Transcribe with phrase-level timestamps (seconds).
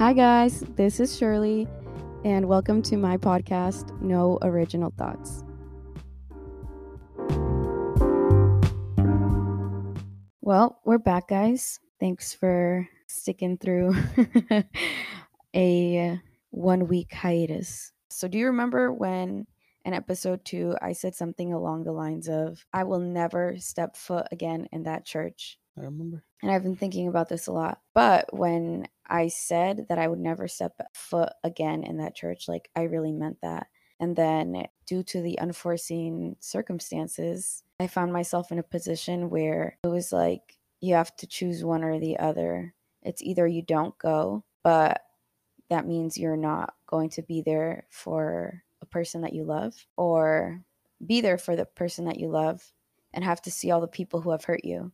[0.00, 0.60] Hi, guys.
[0.76, 1.68] This is Shirley,
[2.24, 5.44] and welcome to my podcast, No Original Thoughts.
[10.40, 11.80] Well, we're back, guys.
[12.00, 13.94] Thanks for sticking through
[15.54, 17.92] a one week hiatus.
[18.08, 19.46] So, do you remember when
[19.84, 24.28] in episode two I said something along the lines of, I will never step foot
[24.32, 25.58] again in that church?
[25.80, 26.22] I remember.
[26.42, 27.80] And I've been thinking about this a lot.
[27.94, 32.70] But when I said that I would never step foot again in that church, like
[32.76, 33.68] I really meant that.
[33.98, 39.88] And then, due to the unforeseen circumstances, I found myself in a position where it
[39.88, 42.74] was like you have to choose one or the other.
[43.02, 45.02] It's either you don't go, but
[45.68, 50.62] that means you're not going to be there for a person that you love, or
[51.06, 52.72] be there for the person that you love
[53.12, 54.92] and have to see all the people who have hurt you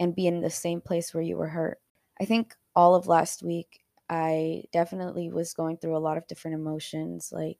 [0.00, 1.78] and be in the same place where you were hurt.
[2.20, 6.56] I think all of last week, I definitely was going through a lot of different
[6.56, 7.30] emotions.
[7.32, 7.58] Like,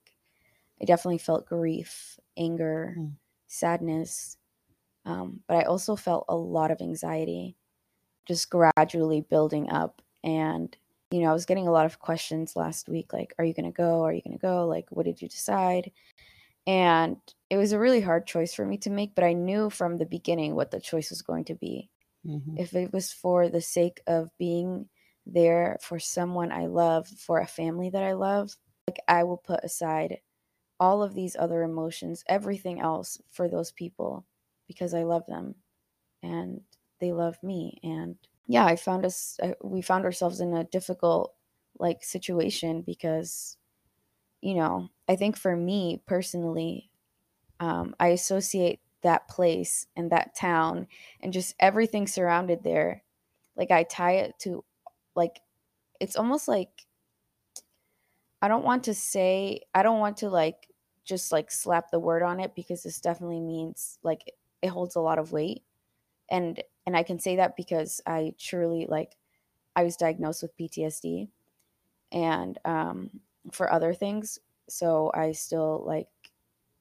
[0.81, 3.13] I definitely felt grief, anger, mm.
[3.47, 4.37] sadness.
[5.07, 7.57] Um, but I also felt a lot of anxiety
[8.27, 10.03] just gradually building up.
[10.23, 10.75] And,
[11.11, 13.71] you know, I was getting a lot of questions last week like, are you going
[13.71, 14.03] to go?
[14.03, 14.67] Are you going to go?
[14.67, 15.91] Like, what did you decide?
[16.67, 17.17] And
[17.51, 20.07] it was a really hard choice for me to make, but I knew from the
[20.07, 21.91] beginning what the choice was going to be.
[22.27, 22.57] Mm-hmm.
[22.57, 24.89] If it was for the sake of being
[25.27, 28.57] there for someone I love, for a family that I love,
[28.89, 30.21] like I will put aside
[30.81, 34.27] all of these other emotions, everything else for those people
[34.69, 35.57] because I love them
[36.23, 36.63] and
[37.01, 37.81] they love me.
[37.83, 41.35] And yeah, I found us, uh, we found ourselves in a difficult
[41.79, 43.57] like situation because,
[44.41, 46.91] you know, I think for me personally,
[47.61, 50.87] um, I associate that place and that town
[51.21, 53.03] and just everything surrounded there
[53.57, 54.65] like i tie it to
[55.15, 55.41] like
[56.01, 56.87] it's almost like
[58.43, 60.69] i don't want to say i don't want to like
[61.05, 65.01] just like slap the word on it because this definitely means like it holds a
[65.01, 65.63] lot of weight.
[66.31, 69.17] And and i can say that because i truly like
[69.77, 71.29] i was diagnosed with ptsd
[72.13, 73.11] and um
[73.53, 74.39] for other things.
[74.69, 76.09] So i still like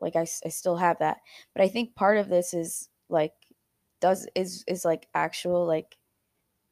[0.03, 1.18] like I, I still have that
[1.56, 3.34] but i think part of this is like
[4.00, 5.97] does is is like actual like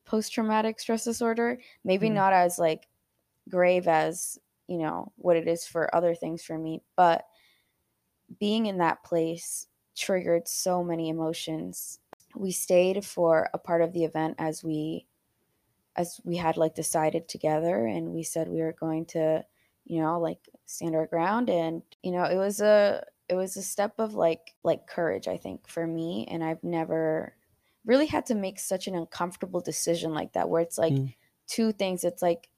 [0.05, 2.13] post-traumatic stress disorder maybe mm.
[2.13, 2.87] not as like
[3.49, 4.37] grave as
[4.67, 7.25] you know what it is for other things for me but
[8.39, 11.99] being in that place triggered so many emotions
[12.35, 15.05] we stayed for a part of the event as we
[15.95, 19.43] as we had like decided together and we said we were going to
[19.85, 23.63] you know like stand our ground and you know it was a it was a
[23.63, 27.33] step of like like courage i think for me and i've never
[27.85, 31.11] really had to make such an uncomfortable decision like that where it's like mm.
[31.47, 32.49] two things it's like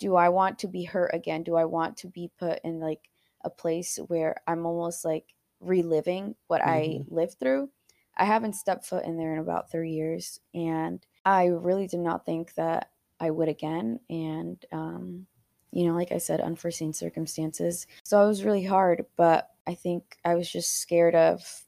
[0.00, 3.08] do i want to be hurt again do i want to be put in like
[3.44, 6.70] a place where i'm almost like reliving what mm-hmm.
[6.70, 7.70] i lived through
[8.16, 12.26] i haven't stepped foot in there in about three years and i really did not
[12.26, 12.90] think that
[13.20, 15.26] i would again and um
[15.72, 20.16] you know like i said unforeseen circumstances so it was really hard but I think
[20.24, 21.62] I was just scared of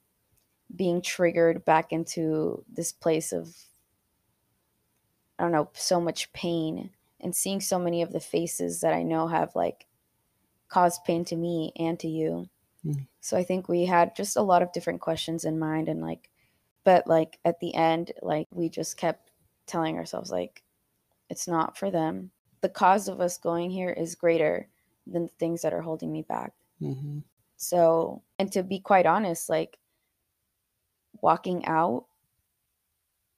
[0.75, 3.55] being triggered back into this place of
[5.39, 6.91] I don't know, so much pain
[7.21, 9.87] and seeing so many of the faces that I know have like
[10.69, 12.49] caused pain to me and to you.
[12.87, 13.06] Mm.
[13.21, 16.31] So I think we had just a lot of different questions in mind and like
[16.84, 19.31] but like at the end like we just kept
[19.66, 20.62] telling ourselves like
[21.28, 22.31] it's not for them.
[22.62, 24.69] The cause of us going here is greater
[25.06, 26.53] than the things that are holding me back.
[26.81, 27.21] Mm-hmm.
[27.56, 29.78] So, and to be quite honest, like
[31.21, 32.06] walking out,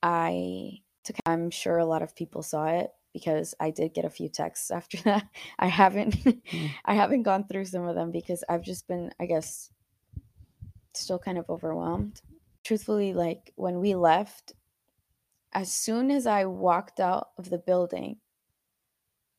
[0.03, 4.11] I took, I'm sure a lot of people saw it because I did get a
[4.11, 5.27] few texts after that.
[5.59, 6.71] I haven't, mm.
[6.85, 9.71] I haven't gone through some of them because I've just been, I guess,
[10.95, 12.21] still kind of overwhelmed.
[12.65, 14.53] Truthfully, like when we left,
[15.53, 18.19] as soon as I walked out of the building,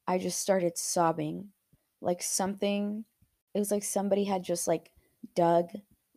[0.07, 1.49] I just started sobbing
[2.01, 3.05] like something
[3.53, 4.91] it was like somebody had just like
[5.35, 5.69] dug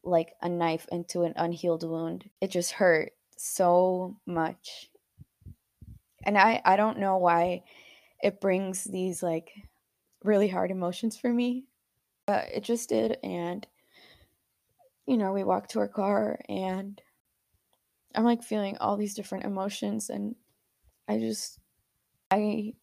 [0.03, 2.31] like a knife into an unhealed wound.
[2.41, 4.91] It just hurt so much.
[6.25, 7.65] And I I don't know why
[8.23, 9.51] it brings these like
[10.25, 11.65] really hard emotions for me.
[12.27, 13.67] But it just did and
[15.07, 17.01] you know, we walked to our car and
[18.15, 20.35] I'm like feeling all these different emotions and
[21.07, 21.61] I just
[22.31, 22.75] I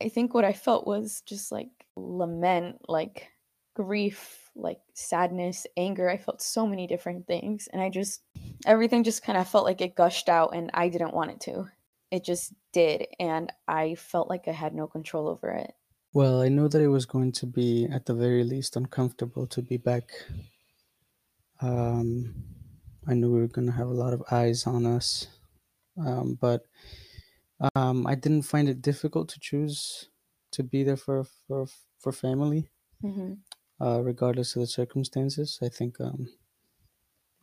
[0.00, 3.28] I think what I felt was just like lament like
[3.74, 6.10] grief, like sadness, anger.
[6.10, 7.68] I felt so many different things.
[7.72, 8.22] And I just,
[8.66, 11.68] everything just kind of felt like it gushed out and I didn't want it to.
[12.10, 13.06] It just did.
[13.20, 15.72] And I felt like I had no control over it.
[16.12, 19.62] Well, I know that it was going to be, at the very least, uncomfortable to
[19.62, 20.10] be back.
[21.60, 22.34] Um,
[23.06, 25.28] I knew we were going to have a lot of eyes on us,
[25.98, 26.64] um, but
[27.74, 30.10] um, I didn't find it difficult to choose
[30.52, 31.66] to be there for for
[31.98, 32.70] for family,
[33.02, 33.48] hmm
[33.80, 35.58] uh, regardless of the circumstances.
[35.60, 36.28] I think um,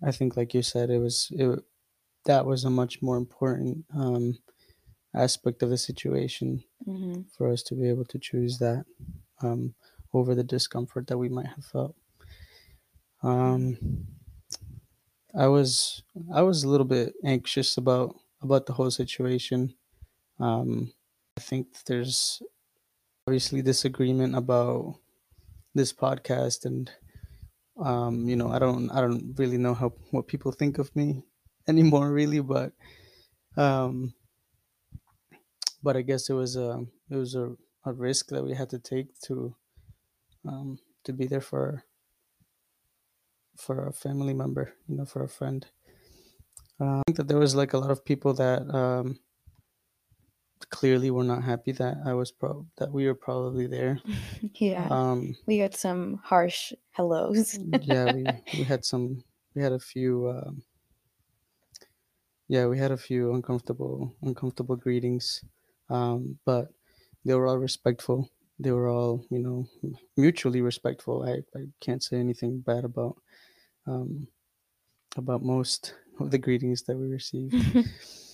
[0.02, 1.64] I think, like you said, it was it
[2.26, 4.40] that was a much more important um,
[5.16, 8.86] aspect of the situation hmm for us to be able to choose that
[9.42, 9.76] um,
[10.14, 11.96] over the discomfort that we might have felt.
[13.24, 13.78] Um,
[15.34, 16.04] I was
[16.34, 19.76] I was a little bit anxious about about the whole situation.
[20.40, 20.92] Um,
[21.38, 22.42] I think there's
[23.28, 25.00] obviously disagreement about
[25.74, 26.92] this podcast, and
[27.82, 31.24] um, you know, I don't I don't really know how what people think of me
[31.68, 32.72] anymore, really, but
[33.58, 34.14] um,
[35.84, 37.56] but I guess it was a it was a,
[37.86, 39.56] a risk that we had to take to
[40.48, 41.84] um, to be there for
[43.58, 45.66] for a family member, you know, for a friend.
[46.80, 49.20] Uh, I think that there was like a lot of people that um,
[50.70, 54.00] clearly we were not happy that I was pro that we were probably there.
[54.56, 54.88] yeah.
[54.90, 57.58] Um, we got some harsh hellos.
[57.82, 59.24] yeah, we we had some
[59.54, 60.64] we had a few um,
[62.48, 65.44] yeah we had a few uncomfortable uncomfortable greetings,
[65.90, 66.70] um, but
[67.24, 68.30] they were all respectful.
[68.60, 69.68] They were all you know
[70.18, 71.24] mutually respectful.
[71.24, 73.18] I, I can't say anything bad about
[73.88, 74.28] um,
[75.18, 77.56] about most of the greetings that we received.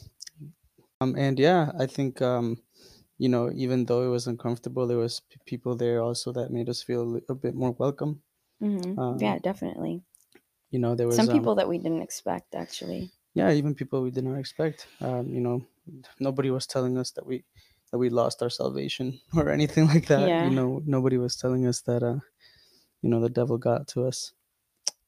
[1.01, 2.61] Um, and yeah, I think um,
[3.17, 6.69] you know, even though it was uncomfortable, there was p- people there also that made
[6.69, 8.21] us feel a bit more welcome.
[8.59, 10.03] hmm Um, yeah, definitely.
[10.71, 13.11] You know, there was Some um, people that we didn't expect, actually.
[13.33, 14.87] yeah, even people we did not expect.
[14.99, 15.65] Um, you know,
[16.19, 17.43] nobody was telling us that we
[17.91, 20.27] that we lost our salvation or anything like that.
[20.27, 20.43] Yeah.
[20.43, 22.19] You know, nobody was telling us that uh,
[23.01, 24.33] you know, the devil got to us.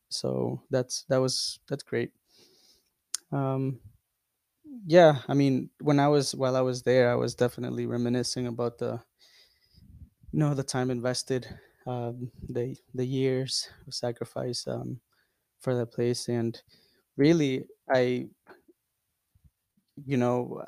[0.10, 2.12] So that's that was that's great.
[3.32, 3.80] Um,
[4.86, 8.78] yeah, I mean, when I was while I was there, I was definitely reminiscing about
[8.78, 9.04] the
[10.32, 11.48] you know the time invested,
[11.86, 15.00] um, the the years of sacrifice um,
[15.62, 16.62] for that place, and
[17.18, 18.30] really, I
[20.06, 20.64] you know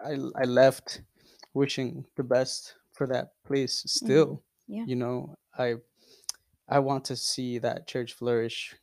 [0.00, 1.02] I I left
[1.54, 3.84] wishing the best for that place.
[3.88, 4.86] Still, Yeah.
[4.86, 5.76] you know, I
[6.68, 8.76] I want to see that church flourish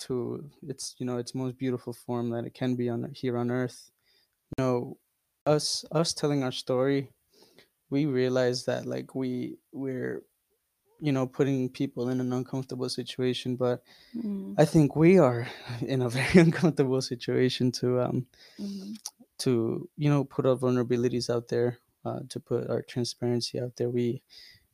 [0.00, 3.50] to its you know its most beautiful form that it can be on here on
[3.52, 3.92] earth.
[4.58, 4.98] You know,
[5.46, 7.10] us us telling our story,
[7.90, 10.24] we realize that like we we're
[11.00, 15.48] you know putting people in an uncomfortable situation, but hmm I think we are
[15.82, 18.26] in a very uncomfortable situation to um
[18.58, 18.94] hmm
[19.38, 23.90] to you know put our vulnerabilities out there, uh, to put our transparency out there.
[23.90, 24.22] We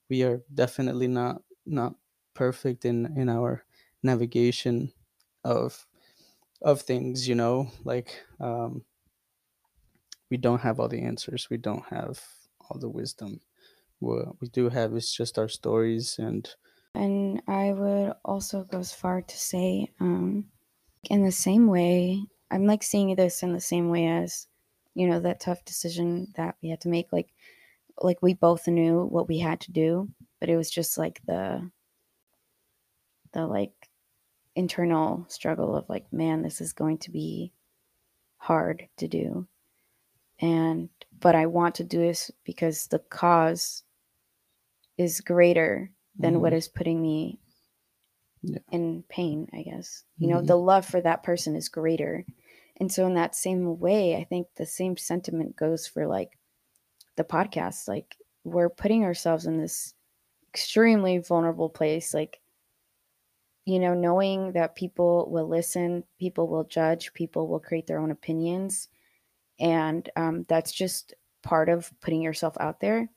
[0.09, 1.97] we are definitely not not
[2.35, 3.65] perfect in in our
[4.03, 4.93] navigation
[5.45, 5.87] of
[6.63, 7.29] of things.
[7.29, 8.85] You know, like um,
[10.31, 11.49] we don't have all the answers.
[11.51, 12.23] We don't have
[12.61, 13.41] all the wisdom.
[13.99, 16.49] What we do have is just our stories and
[16.95, 20.47] And I would also go as far to say, um,
[21.05, 24.47] in the same way, I'm like seeing this in the same way as,
[24.95, 27.13] you know, that tough decision that we had to make.
[27.13, 27.29] Like,
[28.01, 30.09] like we both knew what we had to do,
[30.41, 31.71] but it was just like the,
[33.33, 33.73] the like
[34.57, 37.53] internal struggle of like, man, this is going to be
[38.39, 39.47] hard to do.
[40.41, 40.89] And,
[41.21, 43.83] but I want to do this because the cause
[44.97, 46.57] is greater than what Mhm.
[46.57, 47.39] is putting me
[48.43, 48.59] Yeah.
[48.73, 50.05] in pain, I guess.
[50.19, 52.25] You know, the love for that person is greater.
[52.77, 56.39] And so in that same way, I think the same sentiment goes for like
[57.17, 57.87] the podcast.
[57.89, 59.95] Like we're putting ourselves in this
[60.49, 62.41] extremely vulnerable place like
[63.67, 68.11] you know, knowing that people will listen, people will judge, people will create their own
[68.11, 68.89] opinions.
[69.61, 73.11] And um, that's just part of putting yourself out there.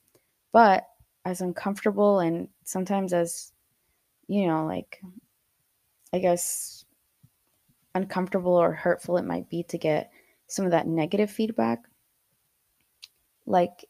[0.52, 0.88] But
[1.26, 3.52] as uncomfortable and sometimes as,
[4.28, 5.02] you know, like,
[6.14, 6.86] I guess,
[7.96, 10.12] uncomfortable or hurtful it might be to get
[10.48, 11.84] some of that negative feedback,
[13.46, 13.86] like,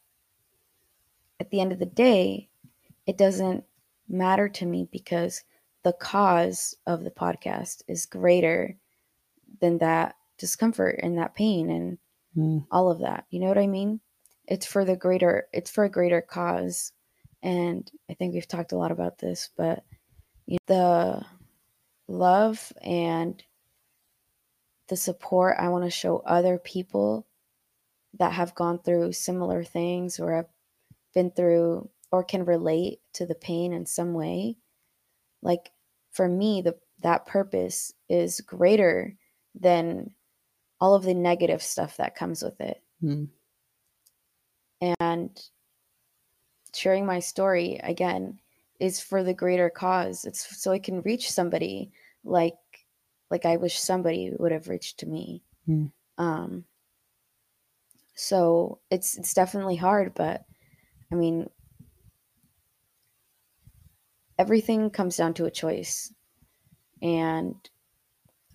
[1.40, 2.50] at the end of the day,
[3.06, 3.64] it doesn't
[4.08, 5.44] matter to me because
[5.84, 8.78] the cause of the podcast is greater
[9.60, 11.98] than that discomfort and that pain and
[12.38, 13.26] Mm, all of that.
[13.30, 14.00] You know what I mean?
[14.48, 16.92] It's for the greater it's for a greater cause.
[17.42, 19.84] And I think we've talked a lot about this, but
[20.46, 21.26] you know, the
[22.08, 23.42] love and
[24.88, 27.26] the support I want to show other people
[28.20, 30.48] that have gone through similar things or have
[31.14, 34.58] been through or can relate to the pain in some way,
[35.42, 35.72] like
[36.12, 39.16] for me, the that purpose is greater
[39.56, 40.12] than
[40.84, 42.84] all of the negative stuff that comes with it.
[43.02, 43.30] Mm.
[45.00, 45.42] And
[46.76, 48.38] sharing my story again
[48.82, 50.26] is for the greater cause.
[50.26, 51.94] It's so I can reach somebody
[52.26, 52.58] like
[53.32, 55.42] like I wish somebody would have reached to me.
[55.70, 55.90] Mm.
[56.18, 56.66] Um
[58.16, 60.44] so it's it's definitely hard, but
[61.14, 61.50] I mean
[64.38, 66.14] everything comes down to a choice.
[67.02, 67.56] And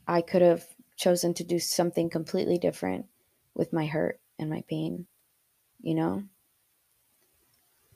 [0.06, 0.66] I could have
[0.99, 3.07] chosen to do something completely different
[3.55, 5.07] with my hurt and my pain,
[5.81, 6.25] you know?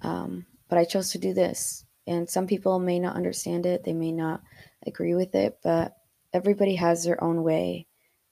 [0.00, 1.84] Um, but I chose to do this.
[2.06, 4.42] And some people may not understand it, they may not
[4.86, 5.98] agree with it, but
[6.32, 7.86] everybody has their own way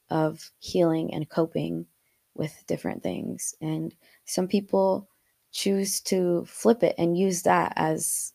[0.09, 1.87] of healing and coping
[2.35, 3.55] with different things.
[3.61, 5.09] And some people
[5.53, 8.33] choose to flip it and use that as,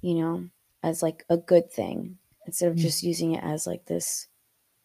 [0.00, 0.48] you know,
[0.82, 2.80] as like a good thing instead of Mm.
[2.82, 4.28] just using it as like this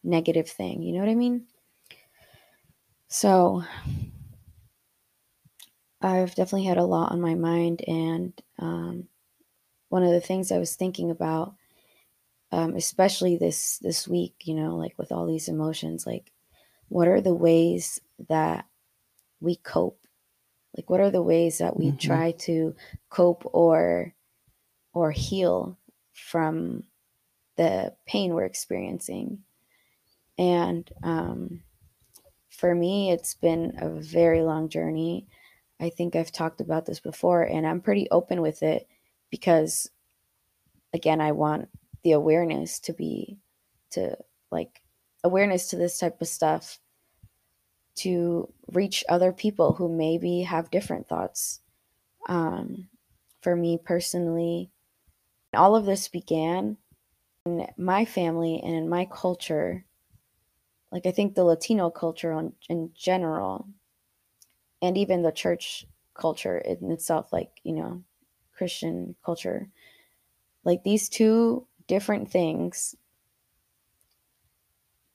[0.02, 0.82] negative thing.
[0.82, 1.46] You know what I mean?
[3.08, 3.62] So
[6.00, 7.82] I've definitely had a lot on my mind.
[7.86, 9.08] And um,
[9.88, 11.54] one of the things I was thinking about,
[12.52, 16.32] um, especially this this week, you know, like with all these emotions, like
[16.88, 18.66] what are the ways that
[19.40, 20.00] we cope?
[20.76, 21.98] Like what are the ways that we Mhm.
[21.98, 22.74] try to
[23.08, 24.14] cope or
[24.92, 25.78] or heal
[26.12, 26.84] from
[27.56, 29.44] the pain we're experiencing?
[30.40, 31.60] And um,
[32.48, 35.26] for me, it's been a very long journey.
[35.78, 38.88] I think I've talked about this before, and I'm pretty open with it
[39.30, 39.90] because,
[40.94, 41.68] again, I want
[42.04, 43.36] the awareness to be
[43.90, 44.16] to
[44.50, 44.80] like
[45.22, 46.78] awareness to this type of stuff
[47.96, 51.60] to reach other people who maybe have different thoughts.
[52.28, 52.88] Um,
[53.42, 54.70] for me personally,
[55.52, 56.78] all of this began
[57.44, 59.84] in my family and in my culture.
[60.92, 63.68] Like, I think the Latino culture on, in general,
[64.82, 68.02] and even the church culture in itself, like, you know,
[68.52, 69.68] Christian culture,
[70.64, 72.94] like these two different things,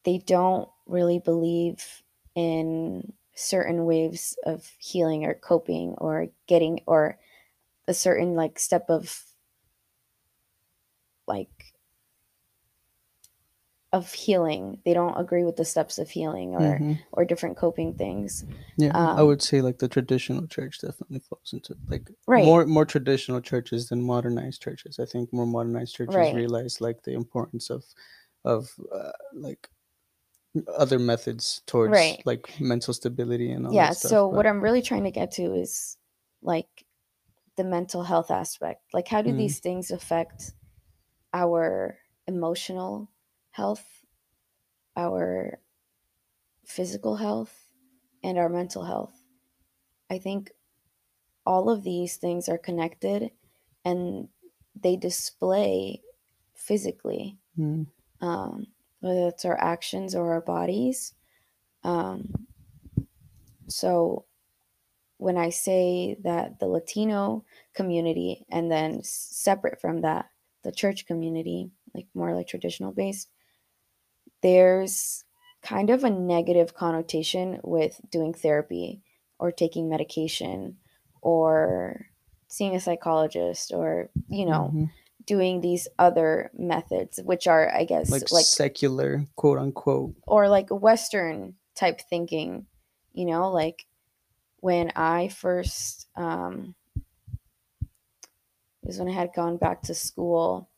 [0.03, 2.03] they don't really believe
[2.35, 7.17] in certain waves of healing or coping or getting or
[7.87, 9.23] a certain like step of
[11.27, 11.54] like
[13.97, 16.95] of healing they don't agree with the steps of healing or Mhm.
[17.15, 18.43] or different coping things
[18.77, 22.45] Yeah, I um, would say like the traditional church definitely falls into like Right.
[22.49, 24.93] more more traditional churches than modernized churches.
[25.03, 26.35] I think more modernized churches Right.
[26.35, 27.81] realize like the importance of
[28.43, 28.61] of
[28.99, 29.11] uh,
[29.47, 29.63] like
[30.83, 32.21] other methods towards Right.
[32.31, 34.09] like mental stability and all yeah that stuff.
[34.13, 35.97] so but- what i'm really trying to get to is
[36.41, 36.71] like
[37.57, 39.37] the mental health aspect like how do Mm.
[39.37, 40.53] these things affect
[41.33, 41.97] our
[42.27, 43.09] emotional
[43.55, 43.85] health
[44.97, 45.59] our
[46.65, 47.53] physical health
[48.23, 49.13] and our mental health.
[50.09, 50.51] I think
[51.45, 53.31] all of these things are connected
[53.83, 54.29] and
[54.79, 56.01] they display
[56.53, 57.37] physically.
[57.57, 57.87] Mm,
[58.21, 58.67] um,
[59.01, 61.13] whether it's our actions or our bodies.
[61.83, 62.47] Um,
[63.67, 64.25] so
[65.17, 70.29] when I say that the Latino community, and then separate from that,
[70.63, 73.29] the church community, like more like traditional based,
[74.45, 75.23] there's
[75.63, 79.01] kind of a negative connotation with doing therapy
[79.39, 80.77] or taking medication
[81.19, 82.05] or
[82.47, 84.91] seeing a psychologist or, you know, mhm.
[85.25, 90.13] doing these other methods, which are, I guess, like, like secular quote unquote.
[90.27, 92.67] or like Western type thinking,
[93.13, 93.87] you know, like
[94.59, 100.69] when I first, um, it was when I had gone back to school,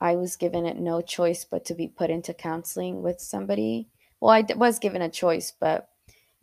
[0.00, 3.88] I was given it no choice but to be put into counseling with somebody.
[4.20, 5.88] Well, I was given a choice, but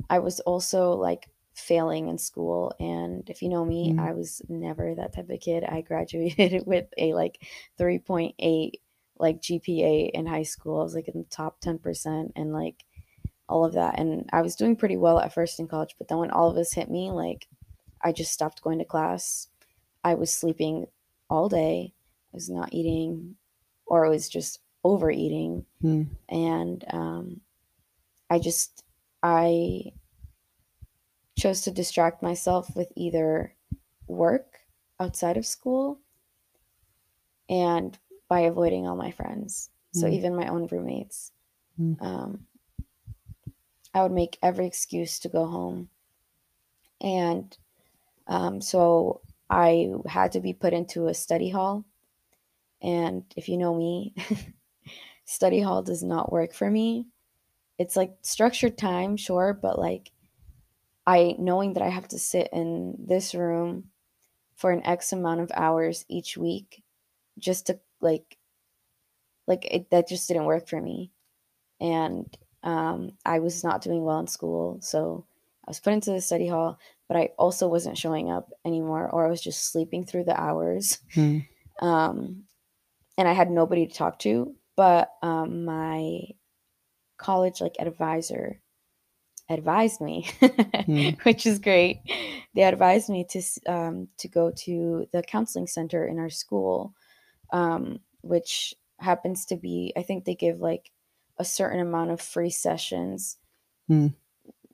[0.09, 2.73] I was also like failing in school.
[2.79, 3.99] And if you know me, Mm.
[3.99, 5.63] I was never that type of kid.
[5.63, 7.41] I graduated with a like
[7.79, 8.73] 3.8
[9.19, 10.79] like GPA in high school.
[10.79, 12.85] I was like in the top 10% and like
[13.49, 13.99] all of that.
[13.99, 16.55] And I was doing pretty well at first in college, but then when all of
[16.55, 17.47] this hit me, like
[18.03, 19.47] I just stopped going to class.
[20.03, 20.85] I was sleeping
[21.29, 21.93] all day.
[22.31, 23.36] I was not eating
[23.87, 27.41] or it was just overeating Mm, and um,
[28.29, 28.83] I just
[29.23, 29.93] I
[31.37, 33.53] chose to distract myself with either
[34.07, 34.59] work
[34.99, 35.99] outside of school
[37.47, 39.69] and by avoiding all my friends.
[39.93, 40.13] So Mm.
[40.13, 41.31] even my own roommates,
[41.79, 42.01] Mm.
[42.01, 42.47] um,
[43.93, 45.89] I would make every excuse to go home,
[47.01, 47.55] and
[48.27, 51.85] um, so I had to be put into a study hall.
[52.81, 54.13] And if you know me,
[55.25, 57.07] study hall does not work for me.
[57.77, 60.11] It's like structured time, sure, but like
[61.05, 63.85] I knowing that I have to sit in this room
[64.55, 66.83] for an X amount of hours each week
[67.37, 68.37] just to like
[69.47, 71.11] like it, that just didn't work for me.
[71.79, 75.25] And um, I was not doing well in school, so
[75.65, 79.25] I was put into the study hall, but I also wasn't showing up anymore, or
[79.25, 80.99] I was just sleeping through the hours.
[81.13, 81.39] Hmm.
[81.81, 82.43] Um,
[83.17, 86.21] and I had nobody to talk to, but um, my
[87.17, 88.61] college like advisor
[89.49, 90.27] advised me,
[90.85, 91.09] Hmm.
[91.23, 92.01] which is great.
[92.53, 96.93] They advised me to um, to go to the counseling center in our school,
[97.51, 100.91] um, which happens to be I think they give like
[101.37, 103.37] a certain amount of free sessions
[103.87, 104.07] Hmm.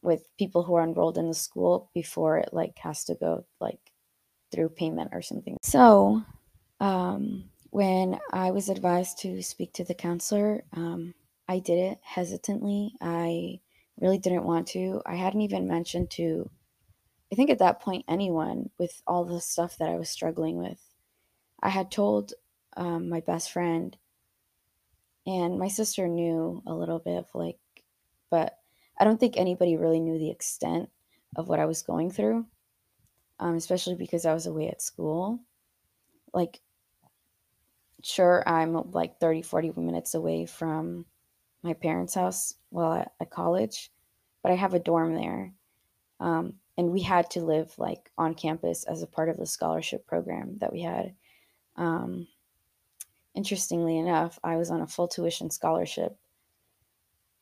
[0.01, 3.79] with people who are enrolled in the school before it like has to go like
[4.51, 5.57] through payment or something.
[5.63, 6.23] So,
[6.79, 11.15] um, when I was advised to speak to the counselor, um,
[11.49, 12.93] I did it hesitantly.
[13.01, 13.61] I
[13.99, 15.01] really didn't want to.
[15.07, 16.51] I hadn't even mentioned to,
[17.31, 20.79] I think at that point, anyone with all the stuff that I was struggling with.
[21.63, 22.33] I had told
[22.77, 23.97] um, my best friend,
[25.25, 27.57] and my sister knew a little bit of like,
[28.29, 28.55] but
[28.99, 30.89] I don't think anybody really knew the extent
[31.35, 32.45] of what I was going through,
[33.39, 35.39] um, especially because I was away at school.
[36.35, 36.61] Like,
[38.03, 41.05] sure, I'm like 30, 40 minutes away from
[41.63, 43.91] my parents' house while at, at college,
[44.43, 45.53] but I have a dorm there.
[46.19, 50.05] Um, and we had to live like on campus as a part of the scholarship
[50.07, 51.15] program that we had.
[51.75, 52.27] Um,
[53.35, 56.17] interestingly enough, I was on a full tuition scholarship,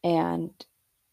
[0.03, 0.51] and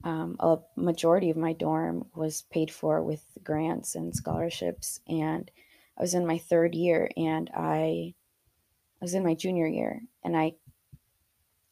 [0.05, 5.01] um, a majority of my dorm was paid for with grants and scholarships.
[5.09, 5.51] And
[5.97, 8.15] I was in my third year, and I,
[9.01, 10.55] I was in my junior year, and I,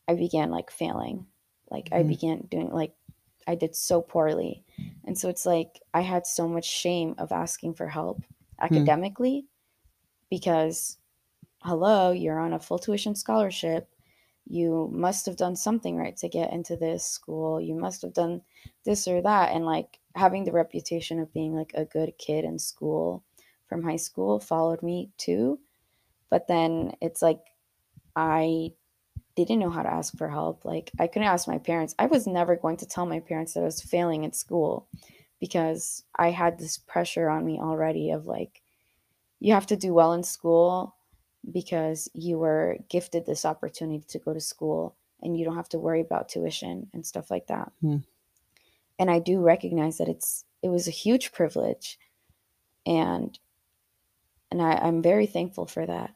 [0.08, 1.26] I began like failing,
[1.70, 2.08] like I Mhm.
[2.08, 2.94] began doing like,
[3.46, 4.64] I did so poorly,
[5.04, 8.22] and so it's like I had so much shame of asking for help
[8.60, 9.46] academically,
[10.30, 10.98] because
[11.62, 13.94] hello, you're on a full tuition scholarship.
[14.46, 17.60] You must have done something right to get into this school.
[17.60, 18.42] You must have done
[18.84, 19.52] this or that.
[19.52, 23.24] And like having the reputation of being like a good kid in school
[23.66, 25.58] from high school followed me too.
[26.30, 27.40] But then it's like
[28.14, 28.72] I
[29.36, 30.64] didn't know how to ask for help.
[30.64, 31.94] Like I couldn't ask my parents.
[31.98, 34.88] I was never going to tell my parents that I was failing at school
[35.38, 38.62] because I had this pressure on me already of like,
[39.38, 40.96] you have to do well in school
[41.52, 45.78] because you were gifted this opportunity to go to school and you don't have to
[45.78, 47.70] worry about tuition and stuff like that.
[47.80, 47.98] Hmm.
[48.98, 51.98] And I do recognize that it's it was a huge privilege
[52.86, 53.38] and
[54.50, 56.14] and I, I'm very thankful for that.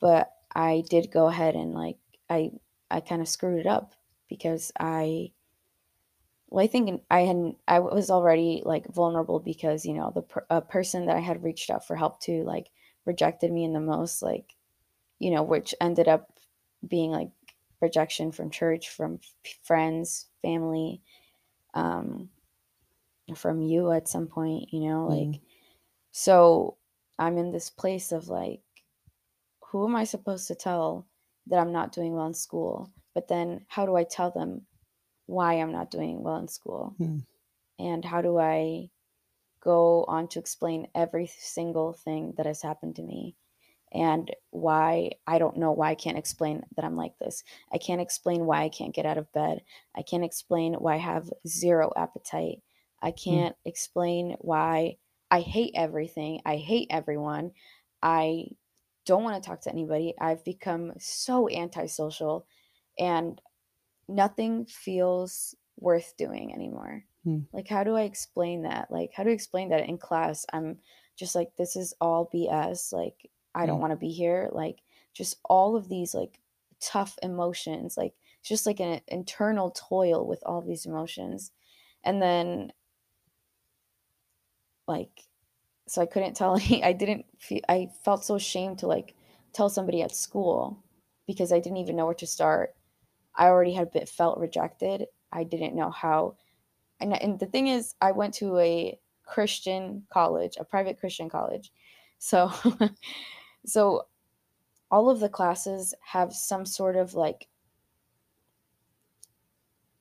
[0.00, 1.98] But I did go ahead and like
[2.30, 2.52] I
[2.90, 3.94] I kind of screwed it up
[4.28, 5.32] because I
[6.48, 10.46] well I think I had I was already like vulnerable because you know the per,
[10.50, 12.70] a person that I had reached out for help to like
[13.04, 14.54] rejected me in the most like
[15.18, 16.38] you know which ended up
[16.86, 17.30] being like
[17.80, 19.20] rejection from church from
[19.64, 21.02] friends family
[21.74, 22.30] um
[23.36, 25.40] from you at some point you know like Mhm.
[26.12, 26.78] so
[27.20, 28.62] i'm in this place of like
[29.68, 31.06] who am i supposed to tell
[31.46, 34.66] that i'm not doing well in school but then how do i tell them
[35.26, 37.18] why i'm not doing well in school Hmm.
[37.78, 38.90] and how do i
[39.60, 43.36] go on to explain every single thing that has happened to me
[43.92, 47.44] and why I don't know why I can't explain that I'm like this.
[47.72, 49.62] I can't explain why I can't get out of bed.
[49.96, 52.62] I can't explain why I have zero appetite.
[53.02, 54.98] I can't explain why
[55.30, 56.40] I hate everything.
[56.44, 57.52] I hate everyone.
[58.02, 58.46] I
[59.04, 60.14] don't want to talk to anybody.
[60.20, 62.46] I've become so antisocial
[62.98, 63.40] and
[64.08, 67.04] nothing feels worth doing anymore.
[67.24, 67.40] Hmm.
[67.52, 68.90] Like, how do I explain that?
[68.90, 70.46] Like, how do I explain that in class?
[70.52, 70.78] I'm
[71.16, 72.92] just like, this is all BS.
[72.92, 73.80] Like, I don't Hmm.
[73.80, 74.48] want to be here.
[74.52, 76.40] Like, just all of these, like,
[76.80, 77.96] tough emotions.
[77.96, 81.52] Like, it's just like an internal toil with all these emotions.
[82.04, 82.72] And then,
[84.90, 85.22] like,
[85.86, 89.14] so I couldn't tell any, I didn't feel, I felt so ashamed to, like,
[89.52, 90.82] tell somebody at school
[91.26, 92.74] because I didn't even know where to start.
[93.36, 95.06] I already had bit felt rejected.
[95.32, 96.36] I didn't know how.
[97.00, 101.72] And, and the thing is, I went to a Christian college, a private Christian college.
[102.18, 102.52] So,
[103.66, 104.06] so
[104.90, 107.46] all of the classes have some sort of like,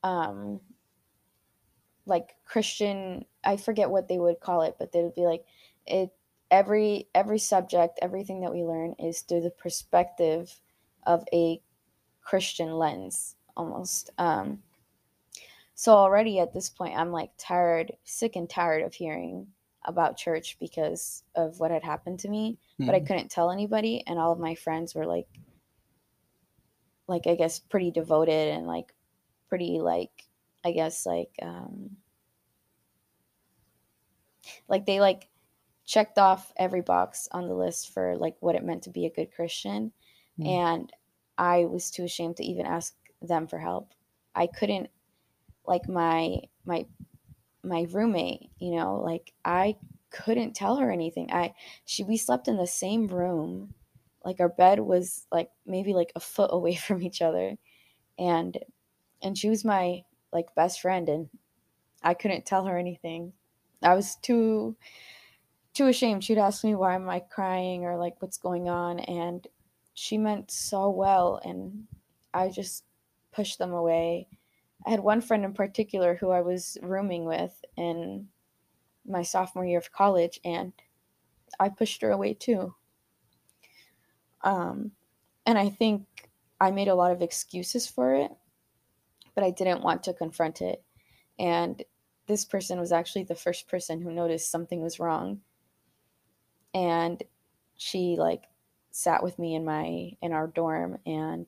[0.04, 0.60] um,
[2.10, 5.46] like Christian, I forget what they would call it, but they would be like,
[5.86, 6.12] it,
[6.52, 10.60] every every subject, everything that we learn is through the perspective
[11.06, 11.62] of a
[12.22, 14.10] Christian lens almost.
[14.18, 14.60] Um,
[15.76, 19.48] so already at this point, I'm like tired, sick and tired of hearing
[19.86, 22.86] about church because of what had happened to me, mm-hmm.
[22.86, 23.06] but I hmm.
[23.06, 24.04] couldn't tell anybody.
[24.06, 25.28] And all of my friends were like,
[27.08, 28.94] like, I guess, pretty devoted and like
[29.48, 30.29] pretty, like,
[30.64, 31.98] I guess, like, um,
[34.68, 35.30] like they like
[35.86, 39.12] checked off every box on the list for like what it meant to be a
[39.12, 39.92] good Christian.
[40.40, 40.48] Mm-hmm.
[40.48, 40.94] And
[41.38, 43.94] I was too ashamed to even ask them for help.
[44.36, 44.90] I couldn't
[45.66, 46.86] like my my
[47.64, 49.78] my roommate, you know, like I
[50.12, 51.32] couldn't tell her anything.
[51.32, 51.54] I
[51.86, 53.74] she we slept in the same room.
[54.24, 57.56] Like our bed was like maybe like a foot away from each other.
[58.18, 58.58] And
[59.22, 61.30] and she was my like best friend and
[62.04, 63.34] I couldn't tell her anything.
[63.82, 64.76] I was too
[65.74, 66.24] too ashamed.
[66.24, 69.48] She'd ask me why am I crying or like what's going on and
[69.94, 71.88] she meant so well and
[72.34, 72.84] I just
[73.32, 74.28] pushed them away.
[74.86, 78.30] I had one friend in particular who I was rooming with in
[79.06, 80.74] my sophomore year of college and
[81.60, 82.76] I pushed her away too.
[84.42, 84.92] Um,
[85.46, 86.30] and I think
[86.62, 88.32] I made a lot of excuses for it,
[89.40, 90.84] but I didn't want to confront it.
[91.40, 91.82] And
[92.28, 95.40] this person was actually the first person who noticed something was wrong.
[96.74, 97.24] And
[97.78, 98.44] she like
[98.92, 101.46] sat with me in my in our dorm and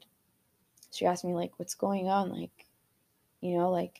[0.89, 2.65] she asked me like what's going on like
[3.41, 3.99] you know like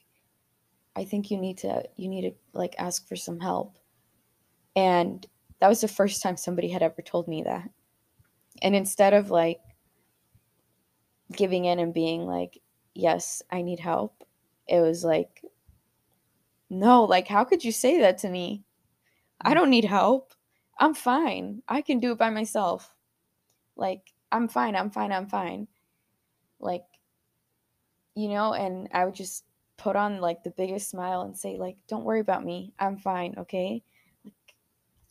[0.95, 3.77] i think you need to you need to like ask for some help
[4.75, 5.25] and
[5.60, 7.67] that was the first time somebody had ever told me that
[8.62, 9.60] and instead of like
[11.36, 12.62] giving in and being like
[12.93, 14.23] yes i need help
[14.67, 15.43] it was like
[16.69, 18.63] no like how could you say that to me
[19.41, 19.56] i mm.
[19.56, 20.34] don't need help
[20.80, 22.93] i'm fine i can do it by myself
[23.75, 25.67] like, I'm fine, I'm fine, I'm fine.
[26.60, 26.86] Like,
[28.15, 29.43] you know, and I would just
[29.77, 32.73] put on like the biggest smile and say, like, don't worry about me.
[32.80, 33.84] I'm fine, okay?
[34.23, 34.34] Like,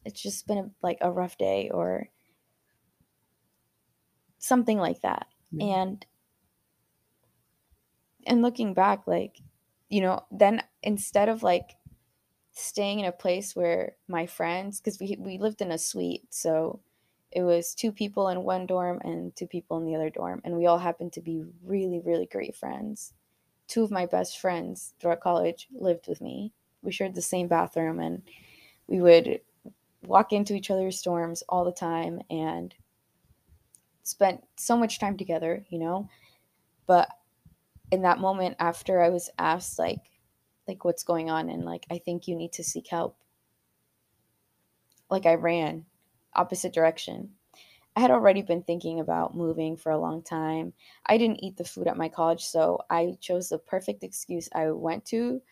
[0.04, 2.08] it's just been a, like a rough day or
[4.38, 5.26] something like that.
[5.50, 5.82] Yeah.
[5.82, 6.06] And
[8.26, 9.40] and looking back, like,
[9.88, 11.76] you know, then instead of like
[12.52, 16.80] staying in a place where my friends, because we we lived in a suite, so
[17.32, 20.56] it was two people in one dorm and two people in the other dorm and
[20.56, 23.14] we all happened to be really really great friends.
[23.68, 26.52] Two of my best friends throughout college lived with me.
[26.82, 28.22] We shared the same bathroom and
[28.88, 29.40] we would
[30.02, 32.74] walk into each other's dorms all the time and
[34.02, 36.08] spent so much time together you know?
[36.86, 37.08] But
[37.90, 40.00] in that moment after i was asked like
[40.68, 43.16] like what's going on and like i think you need to seek help
[45.10, 45.86] like i ran
[46.34, 47.30] opposite direction.
[47.96, 50.72] I had already been thinking about moving for a long time.
[51.06, 54.48] I didn't eat the food at my college, so I chose the perfect excuse.
[54.54, 55.42] I went to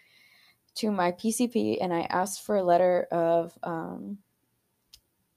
[0.77, 4.19] to my PCP and I asked for a letter of um,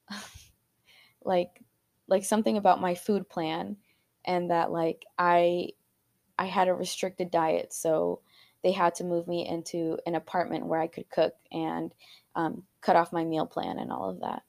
[1.24, 1.62] like
[2.08, 3.78] like something about my food plan
[4.26, 5.70] and that like I
[6.42, 8.22] I had a restricted diet, so
[8.64, 11.94] they had to move me into an apartment where I could cook and
[12.36, 14.42] um, cut off my meal plan and all of that.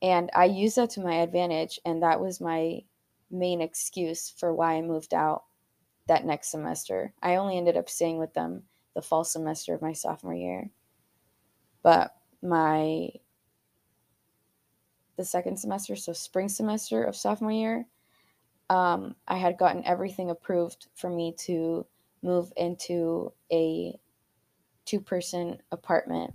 [0.00, 1.78] And I used that to my advantage.
[1.84, 2.84] And that was my
[3.30, 5.44] main excuse for why I moved out
[6.06, 7.12] that next semester.
[7.20, 8.62] I only ended up staying with them
[8.94, 10.70] the fall semester of my sophomore year.
[11.82, 13.10] But my
[15.18, 17.86] the second semester, so spring semester of sophomore year,
[18.70, 21.86] um, I had gotten everything approved for me to
[22.22, 23.98] move into a
[24.84, 26.34] two person apartment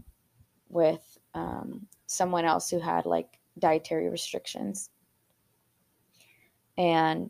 [0.69, 4.89] with um, someone else who had like dietary restrictions.
[6.77, 7.29] And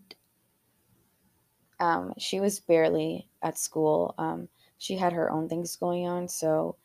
[1.79, 4.15] um, she was barely at school.
[4.17, 6.27] Um, she had her own things going on.
[6.27, 6.77] So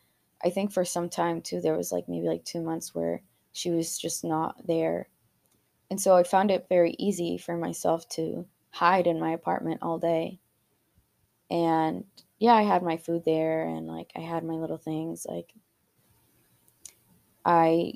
[0.43, 3.21] I think for some time too, there was like maybe like two months where
[3.53, 5.07] she was just not there.
[5.89, 9.97] And so I found it very easy for myself to hide in my apartment all
[9.97, 10.39] day.
[11.49, 12.05] And
[12.37, 15.25] yeah, I had my food there and like I had my little things.
[15.27, 15.53] Like
[17.43, 17.93] I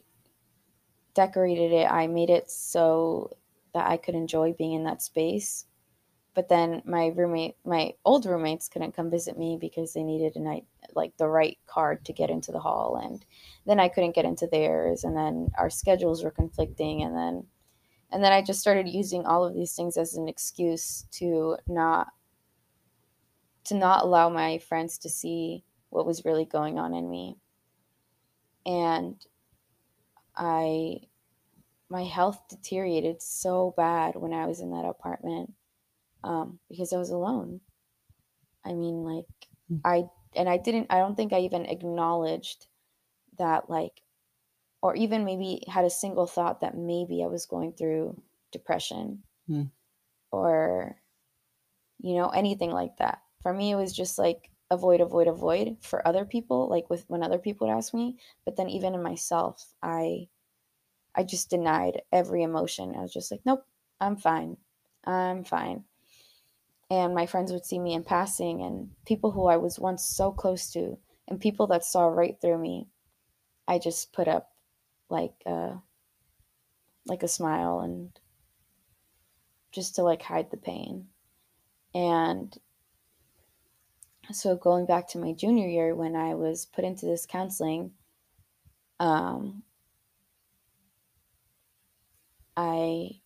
[1.13, 3.38] decorated it, I made it so
[3.73, 5.65] that I could enjoy being in that space.
[6.36, 10.39] But then my roommate, my old roommates couldn't come visit me because they needed a
[10.39, 12.99] night, like the right card to get into the hall.
[13.03, 13.23] And
[13.67, 15.03] then I couldn't get into theirs.
[15.03, 17.03] And then our schedules were conflicting.
[17.03, 17.45] And then,
[18.13, 22.13] and then I just started using all of these things as an excuse to not,
[23.65, 27.38] to not allow my friends to see what was really going on in me.
[28.65, 29.26] And
[30.36, 31.02] I
[31.89, 35.54] my health deteriorated so bad when I was in that apartment
[36.23, 37.62] um, because I was alone.
[38.65, 39.26] I mean, like
[39.71, 39.82] Mm.
[39.86, 40.88] I and I didn't.
[40.91, 42.67] I don't think I even acknowledged
[43.39, 44.03] that, like,
[44.84, 49.72] or even maybe had a single thought that maybe I was going through depression Mm.
[50.32, 51.02] or
[52.00, 53.22] you know anything like that.
[53.41, 55.78] For me, it was just like avoid, avoid, avoid.
[55.82, 59.02] For other people, like with when other people would ask me, but then even in
[59.04, 60.28] myself, I
[61.15, 62.96] I just denied every emotion.
[62.96, 63.65] I was just like, nope,
[64.02, 64.58] I'm fine.
[65.06, 65.86] I'm fine.
[66.89, 70.32] And my friends would see me in passing, and people who I was once so
[70.32, 72.88] close to, and people that saw right through me,
[73.67, 74.53] I just put up
[75.13, 75.82] like a,
[77.06, 78.19] like a smile and
[79.71, 81.08] just to like hide the pain.
[81.95, 82.58] And
[84.32, 87.91] so going back to my junior year when I was put into this counseling,
[88.99, 89.63] um,
[92.56, 93.21] I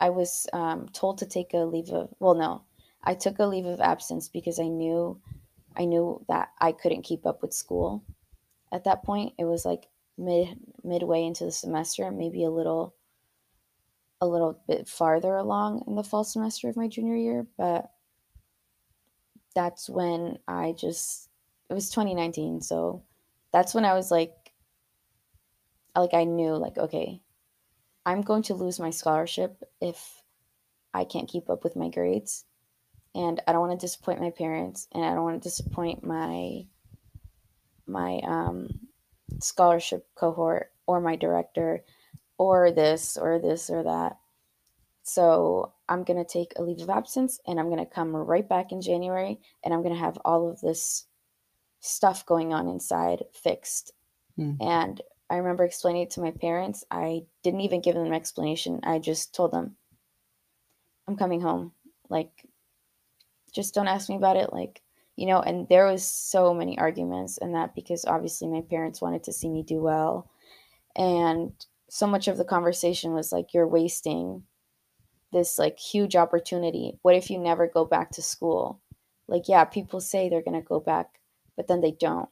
[0.00, 2.64] I was um, told to take a leave of well no
[3.04, 5.20] I took a leave of absence because I knew
[5.76, 8.02] I knew that I couldn't keep up with school
[8.72, 9.88] at that point it was like
[10.20, 12.94] mid midway into the semester maybe a little
[14.20, 17.90] a little bit farther along in the fall semester of my junior year but
[19.54, 21.28] that's when I just
[21.68, 23.02] it was 2019 so
[23.52, 24.34] that's when I was like
[25.96, 27.20] like I knew like okay
[28.06, 30.22] I'm going to lose my scholarship if
[30.92, 32.44] I can't keep up with my grades.
[33.14, 36.66] And I don't want to disappoint my parents and I don't want to disappoint my
[37.86, 38.68] my um,
[39.40, 41.84] scholarship cohort or my director
[42.38, 44.16] or this or this or that.
[45.02, 48.48] So I'm going to take a leave of absence and I'm going to come right
[48.48, 51.06] back in January and I'm going to have all of this
[51.80, 53.92] stuff going on inside fixed.
[54.38, 54.56] Mm.
[54.60, 56.84] And I remember explaining it to my parents.
[56.90, 58.80] I didn't even give them an explanation.
[58.82, 59.76] I just told them,
[61.06, 61.72] I'm coming home.
[62.08, 62.30] Like,
[63.52, 64.52] just don't ask me about it.
[64.52, 64.82] Like,
[65.20, 69.22] you know, and there was so many arguments and that because obviously my parents wanted
[69.24, 70.30] to see me do well.
[70.96, 71.52] And
[71.88, 74.44] so much of the conversation was like, you're wasting
[75.32, 76.98] this like huge opportunity.
[77.02, 78.80] What if you never go back to school?
[79.28, 81.20] Like, yeah, people say they're going to go back,
[81.54, 82.28] but then they don't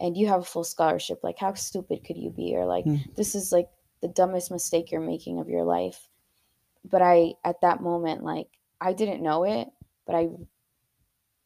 [0.00, 3.14] and you have a full scholarship like how stupid could you be or like Mm.
[3.16, 3.68] this is like
[4.00, 6.08] the dumbest mistake you're making of your life
[6.84, 8.48] but i at that moment like
[8.80, 9.68] i didn't know it
[10.06, 10.28] but i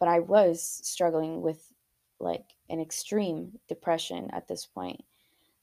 [0.03, 1.73] but i was struggling with
[2.19, 5.05] like an extreme depression at this point.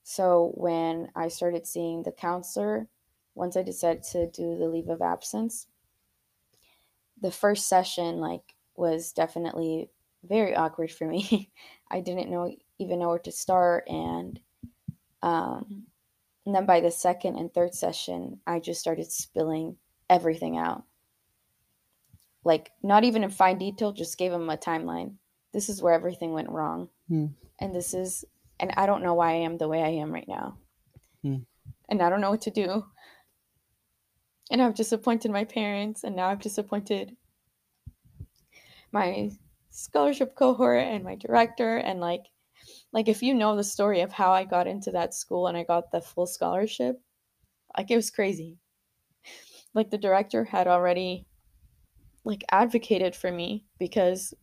[0.04, 2.88] So when i started seeing the counselor
[3.36, 5.68] once i decided to do the leave of absence
[7.20, 9.90] the first session like was definitely
[10.24, 11.52] very awkward for me.
[11.92, 14.40] I didn't know even know where to start and
[15.22, 15.84] um
[16.46, 19.76] and then by the second and third session i just started spilling
[20.10, 20.86] everything out
[22.52, 25.12] like not even in fine detail just gave him a timeline
[25.54, 27.28] this is where everything went wrong Hmm.
[27.60, 28.26] and this is
[28.60, 30.58] and i don't know why i am the way i am right now
[31.24, 31.42] Hmm.
[31.90, 32.86] and i don't know what to do
[34.52, 37.16] and i've disappointed my parents and now i've disappointed
[38.92, 39.32] my
[39.70, 42.26] scholarship cohort and my director and like
[42.92, 45.64] like if you know the story of how I got into that school and I
[45.64, 47.00] got the full scholarship,
[47.78, 48.58] like it was crazy.
[49.74, 51.26] Like the director had already
[52.24, 54.34] like advocated for me because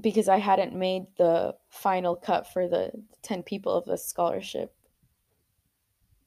[0.00, 2.90] because I hadn't made the final cut for the
[3.22, 4.74] 10 people of the scholarship.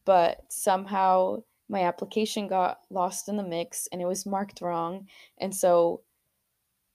[0.05, 5.07] But somehow my application got lost in the mix and it was marked wrong.
[5.37, 6.01] And so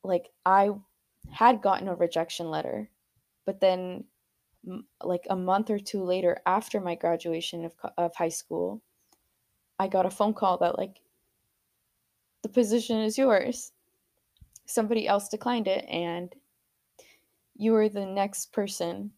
[0.02, 0.70] like I
[1.30, 2.90] had gotten a rejection letter,
[3.46, 4.04] but then
[5.02, 8.82] like a month or two later after my graduation of, of high school,
[9.78, 11.00] I got a phone call that like
[12.44, 13.72] the position is yours.
[14.66, 16.32] Somebody else declined it and
[17.56, 19.12] you were the next person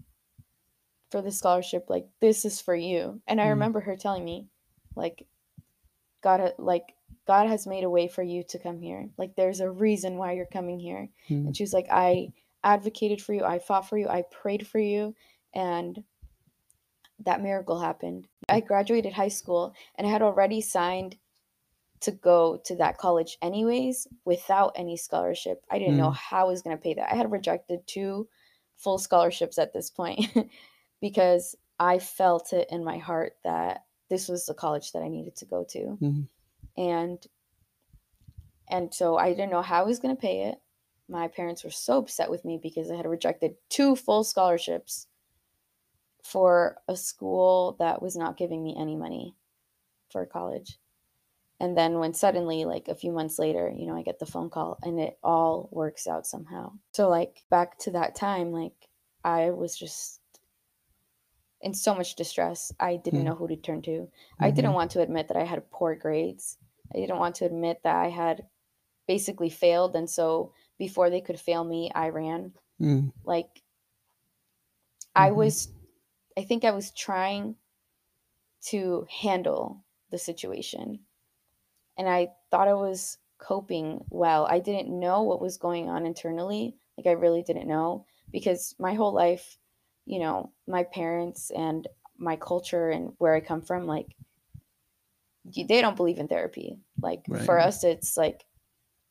[1.11, 3.21] for the scholarship like this is for you.
[3.27, 3.51] And I Mm.
[3.51, 4.47] remember her telling me
[4.95, 5.27] like
[6.21, 6.95] God ha- like
[7.27, 9.11] God has made a way for you to come here.
[9.19, 11.09] Like there's a reason why you're coming here.
[11.29, 11.47] Mm.
[11.47, 14.79] And she was like, I advocated for you, I fought for you, I prayed for
[14.79, 15.17] you,
[15.53, 16.05] and
[17.25, 18.29] that miracle happened.
[18.49, 21.17] I graduated high school and I had already signed
[22.01, 25.65] to go to that college anyways without any scholarship.
[25.71, 26.17] I didn't know Mm.
[26.17, 27.13] how I was going to pay that.
[27.13, 28.29] I had rejected two
[28.77, 30.27] full scholarships at this point
[31.01, 35.37] because I felt it in my heart that this was the college that I needed
[35.37, 35.79] to go to.
[36.01, 36.29] Mhm.
[36.77, 37.27] And
[38.69, 40.61] and so I didn't know how I was going to pay it.
[41.09, 45.07] My parents were so upset with me because I had rejected two full scholarships
[46.25, 49.37] for a school that was not giving me any money
[50.11, 50.79] for college.
[51.59, 54.51] And then when suddenly, like a few months later, you know, I get the phone
[54.51, 56.73] call and it all works out somehow.
[56.93, 58.89] So, like, back to that time, like,
[59.25, 60.21] I was just
[61.61, 62.73] in so much distress.
[62.79, 63.25] I didn't Mm.
[63.25, 64.11] know who to turn to.
[64.41, 64.75] I didn't Mhm.
[64.75, 66.59] want to admit that I had poor grades.
[66.95, 68.49] I didn't want to admit that I had
[69.07, 69.97] basically failed.
[69.97, 72.55] And so before they could fail me, I ran.
[72.81, 73.13] Mm.
[73.25, 73.63] Like,
[75.17, 75.37] I Mhm.
[75.37, 75.73] was,
[76.37, 77.57] I think I was trying
[78.67, 81.06] to handle the situation.
[81.99, 84.47] And I thought I was coping well.
[84.47, 86.77] I didn't know what was going on internally.
[86.97, 89.59] Like, I really didn't know because my whole life,
[90.05, 91.87] you know, my parents and
[92.19, 94.15] my culture and where I come from, like,
[95.45, 96.81] they don't believe in therapy.
[97.03, 98.45] Like, for us, it's like,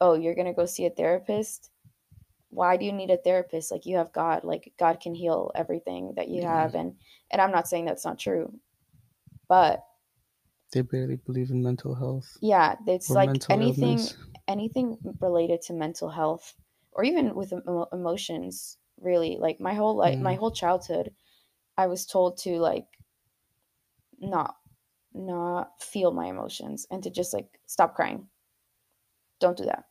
[0.02, 1.70] oh, you're going to go see a therapist.
[2.50, 3.72] Why do you need a therapist?
[3.72, 4.44] Like, you have God.
[4.44, 6.62] Like, God can heal everything that you Yeah.
[6.64, 6.76] have.
[6.76, 6.96] And,
[7.32, 8.54] and I'm not saying that's not true,
[9.48, 9.85] but
[10.76, 14.18] They barely believe in mental health yeah, it's like anything illness.
[14.48, 16.54] anything related to mental health
[16.92, 17.54] or even with
[17.92, 20.40] emotions really like my whole life my Mm.
[20.40, 21.14] whole childhood
[21.78, 22.88] i was told to like
[24.20, 24.58] not
[25.14, 28.30] not feel my emotions and to just like stop crying
[29.40, 29.86] don't do that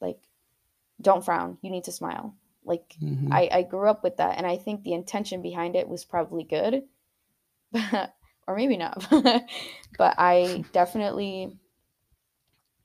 [0.00, 0.20] like
[1.02, 3.30] don't frown you need to smile like Mhm.
[3.32, 6.44] i i grew up with that and i think the intention behind it was probably
[6.44, 6.88] good
[7.72, 8.15] but
[8.46, 9.06] or maybe not
[9.98, 11.58] but i definitely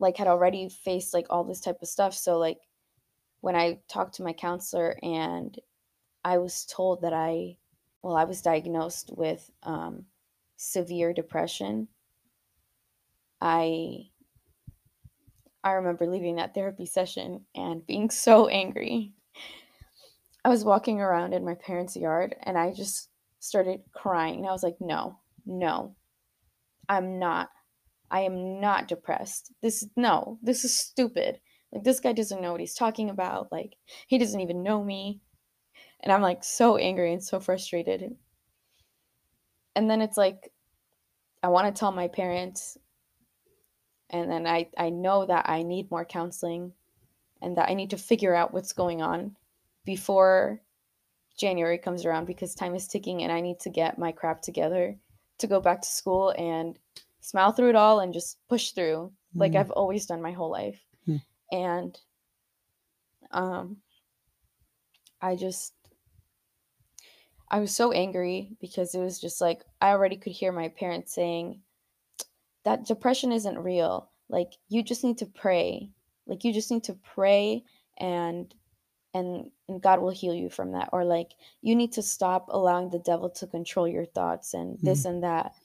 [0.01, 2.13] like had already faced like all this type of stuff.
[2.13, 2.57] So like
[3.39, 5.57] when i talked to my counselor and
[6.25, 7.55] i was told that i
[8.01, 10.05] well i was diagnosed with um,
[10.57, 11.87] severe depression
[13.39, 14.07] i
[15.63, 19.13] i remember leaving that therapy session and being so angry.
[20.43, 24.45] I was walking around in my parents yard and i just started crying.
[24.45, 25.95] I was like no no.
[26.89, 27.49] I'm not.
[28.11, 29.53] I am not depressed.
[29.61, 31.39] This no this is stupid.
[31.71, 33.51] Like this guy doesn't know what he's talking about.
[33.51, 33.75] Like
[34.07, 35.21] he doesn't even know me.
[36.01, 38.15] And i'm like so angry and so frustrated.
[39.75, 40.51] And then it's like
[41.41, 42.77] i want to tell my parents.
[44.09, 46.73] And then i i know that i need more counseling
[47.41, 49.37] and that i need to figure out what's going on
[49.85, 50.61] before
[51.39, 54.97] january comes around because time is ticking and i need to get my crap together
[55.41, 56.77] to go back to school and
[57.19, 59.59] smile through it all and just push through like Mm.
[59.59, 61.17] i've always done my whole life Hmm.
[61.51, 61.99] and
[63.31, 63.77] um
[65.21, 65.73] i just
[67.49, 71.13] i was so angry because it was just like i already could hear my parents
[71.13, 71.61] saying
[72.65, 75.89] that depression isn't real like you just need to pray
[76.27, 77.63] like you just need to pray
[77.99, 78.53] and
[79.13, 82.89] and and god will heal you from that or like you need to stop allowing
[82.89, 85.55] the devil to control your thoughts and this and that.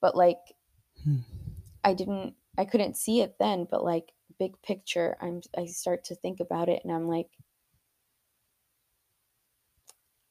[0.00, 0.38] But like
[1.04, 1.18] Hmm.
[1.84, 6.14] i didn't i couldn't see it then but like big picture i'm i start to
[6.14, 7.30] think about it and i'm like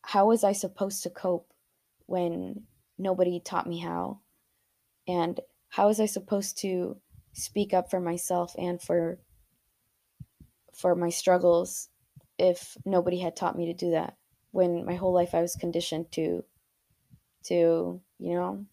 [0.04, 1.54] how was i supposed to cope
[2.06, 4.20] when nobody taught me how?
[5.08, 7.02] And how was i supposed to
[7.34, 9.20] speak up for myself and for
[10.74, 11.90] for my struggles
[12.38, 14.18] if nobody had taught me to do that
[14.52, 16.44] when my whole life i was conditioned to
[17.44, 18.66] to you know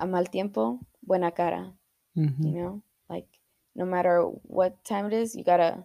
[0.00, 1.72] a mal tiempo buena cara
[2.16, 2.44] Mhm.
[2.44, 3.26] you know like
[3.74, 5.84] no matter what time it is you gotta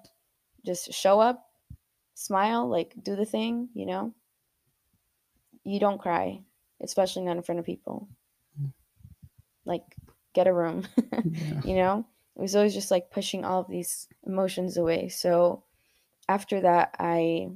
[0.66, 1.46] just show up
[2.16, 4.14] smile like do the thing you know
[5.64, 6.40] you don't cry
[6.82, 8.08] especially not in front of people
[8.56, 8.72] Mm.
[9.66, 9.84] like
[10.32, 11.60] get a room Yeah.
[11.68, 15.64] you know it was always just like pushing all of these emotions away so
[16.28, 17.50] after that i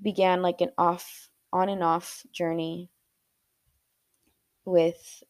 [0.00, 2.90] began like an off on and off journey
[4.64, 5.22] with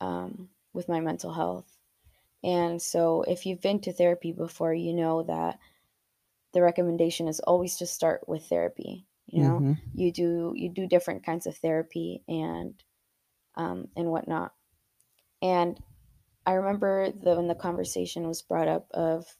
[0.00, 1.76] um, with my mental health.
[2.42, 5.58] And so if you've been to therapy before you know that
[6.52, 9.60] the recommendation is always to start with therapy you know?
[9.60, 9.78] Mhm.
[9.94, 12.82] you do you do different kinds of therapy and
[13.54, 14.54] um, and whatnot.
[15.40, 15.82] And
[16.46, 19.36] i remember the, when the conversation was brought up of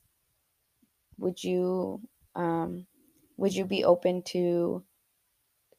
[1.19, 2.01] would you
[2.35, 2.87] um,
[3.37, 4.85] would you be open to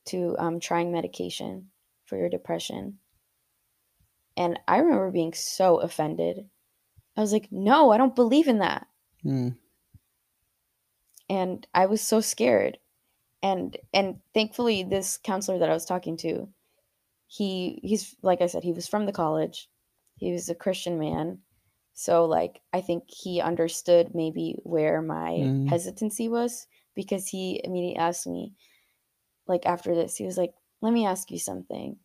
[0.05, 1.69] to um, trying medication
[2.05, 2.99] for your depression?
[4.35, 6.49] And i remember being so offended.
[7.15, 8.87] I was like no i don't believe in that.
[9.23, 9.55] Mm.
[11.29, 12.77] and i was so scared.
[13.41, 16.47] And and thankfully this counselor that i was talking to
[17.27, 19.69] he he's like i said he was from the college.
[20.17, 21.39] He was a christian man
[21.93, 25.69] so like i think he understood maybe where my Mm.
[25.69, 28.53] hesitancy was because he immediately asked me
[29.47, 31.95] like after this he was like let me ask you something.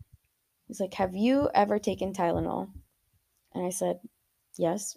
[0.68, 2.70] He's like, have you ever taken Tylenol?
[3.52, 3.98] And I said,
[4.56, 4.96] yes.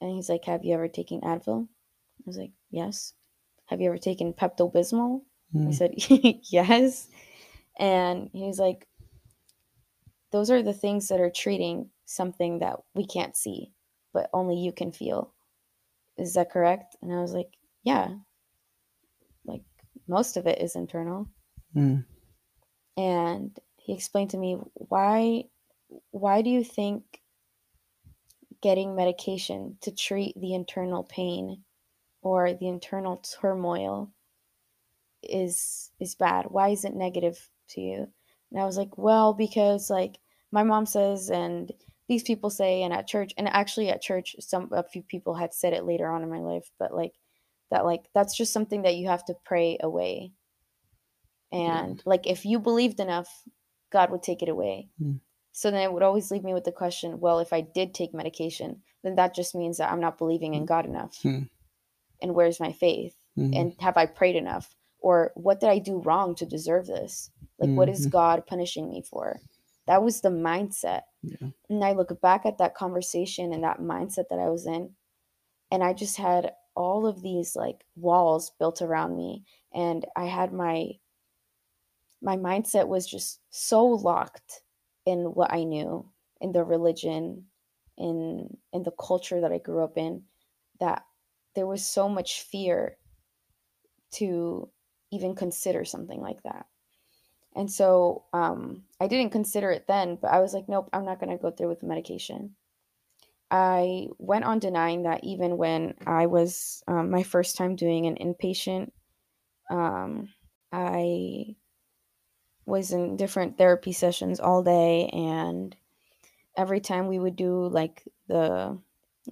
[0.00, 1.66] And he's like, have you ever taken Advil?
[1.66, 3.14] I was like, yes.
[3.66, 5.22] Have you ever taken Pepto Bismol?
[5.52, 5.68] Mm.
[5.68, 5.94] I said,
[6.52, 7.08] yes.
[7.80, 8.86] And he was like,
[10.30, 13.72] those are the things that are treating something that we can't see,
[14.12, 15.32] but only you can feel.
[16.16, 16.96] Is that correct?
[17.02, 17.52] And I was like,
[17.82, 18.08] yeah.
[19.44, 19.62] Like
[20.06, 21.28] most of it is internal.
[21.74, 22.04] Mm.
[22.96, 25.44] And he explained to me why
[26.10, 27.02] why do you think
[28.60, 31.64] getting medication to treat the internal pain
[32.22, 34.12] or the internal turmoil
[35.22, 38.08] is is bad why is it negative to you
[38.50, 40.18] and i was like well because like
[40.52, 41.72] my mom says and
[42.08, 45.52] these people say and at church and actually at church some a few people had
[45.52, 47.12] said it later on in my life but like
[47.70, 50.32] that like that's just something that you have to pray away.
[51.52, 53.28] And like if you believed enough
[53.90, 54.88] god would take it away.
[55.02, 55.20] Mm.
[55.52, 58.12] so then it would always leave me with the question well if i did take
[58.14, 61.18] medication then that just means that i'm not believing in god enough.
[61.22, 61.48] Mm.
[62.22, 63.14] and where's my faith?
[63.54, 64.74] And have i prayed enough?
[65.00, 67.30] Or what did i do wrong to deserve this?
[67.58, 69.40] Like what is god punishing me for
[69.88, 71.48] that was the mindset yeah.
[71.68, 74.90] and i look back at that conversation and that mindset that i was in
[75.72, 79.42] and i just had all of these like walls built around me
[79.74, 80.90] and i had my
[82.22, 84.62] my mindset was just so locked
[85.06, 86.08] in what i knew
[86.40, 87.44] in the religion
[87.96, 90.22] in in the culture that i grew up in
[90.78, 91.04] that
[91.54, 92.96] there was so much fear
[94.12, 94.68] to
[95.10, 96.66] even consider something like that
[97.58, 101.18] and so um, I didn't consider it then, but I was like, nope, I'm not
[101.18, 102.54] going to go through with the medication.
[103.50, 108.14] I went on denying that even when I was um, my first time doing an
[108.14, 108.92] inpatient.
[109.72, 110.28] Um,
[110.70, 111.56] I
[112.64, 115.74] was in different therapy sessions all day, and
[116.56, 118.78] every time we would do like the,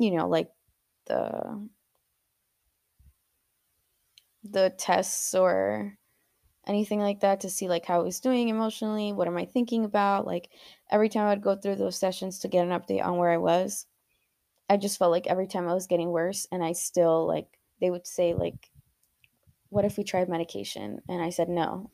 [0.00, 0.50] you know, like
[1.06, 1.68] the
[4.42, 5.96] the tests or
[6.66, 9.84] anything like that to see like how I was doing emotionally, what am I thinking
[9.84, 10.26] about?
[10.26, 10.50] Like
[10.90, 13.86] every time I'd go through those sessions to get an update on where I was,
[14.68, 17.46] I just felt like every time I was getting worse and I still like
[17.80, 18.70] they would say like
[19.68, 21.00] what if we tried medication?
[21.08, 21.90] And I said no.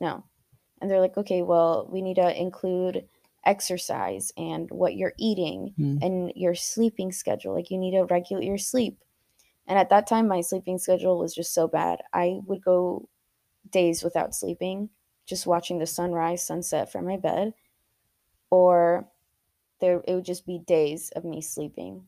[0.00, 0.24] No.
[0.80, 3.08] And they're like, "Okay, well, we need to include
[3.44, 6.02] exercise and what you're eating mm.
[6.02, 7.54] and your sleeping schedule.
[7.54, 8.98] Like you need to regulate your sleep."
[9.66, 12.02] And at that time my sleeping schedule was just so bad.
[12.12, 13.08] I would go
[13.70, 14.90] days without sleeping,
[15.26, 17.54] just watching the sunrise, sunset from my bed,
[18.50, 19.08] or
[19.80, 22.04] there it would just be days of me sleeping.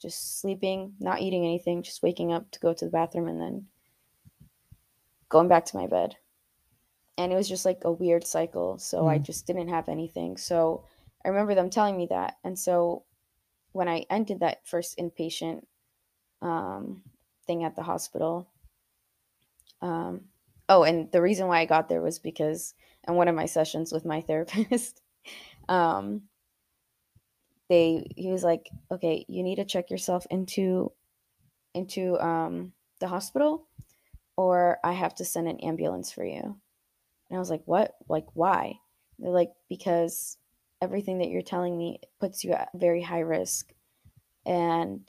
[0.00, 3.66] Just sleeping, not eating anything, just waking up to go to the bathroom and then
[5.28, 6.16] going back to my bed.
[7.16, 8.78] And it was just like a weird cycle.
[8.78, 9.10] So mm.
[9.10, 10.36] I just didn't have anything.
[10.36, 10.84] So
[11.24, 12.36] I remember them telling me that.
[12.44, 13.04] And so
[13.72, 15.64] when I ended that first inpatient
[16.42, 17.02] um,
[17.46, 18.48] thing at the hospital,
[19.80, 20.22] um,
[20.68, 22.74] oh, and the reason why I got there was because
[23.06, 25.00] in one of my sessions with my therapist,
[25.68, 26.22] um,
[27.68, 30.92] they he was like, okay, you need to check yourself into
[31.74, 33.66] into um, the hospital,
[34.36, 36.40] or I have to send an ambulance for you.
[37.30, 37.94] And I was like, what?
[38.08, 38.78] Like, why?
[39.18, 40.36] They're like, because
[40.80, 43.72] everything that you're telling me puts you at very high risk.
[44.44, 45.00] And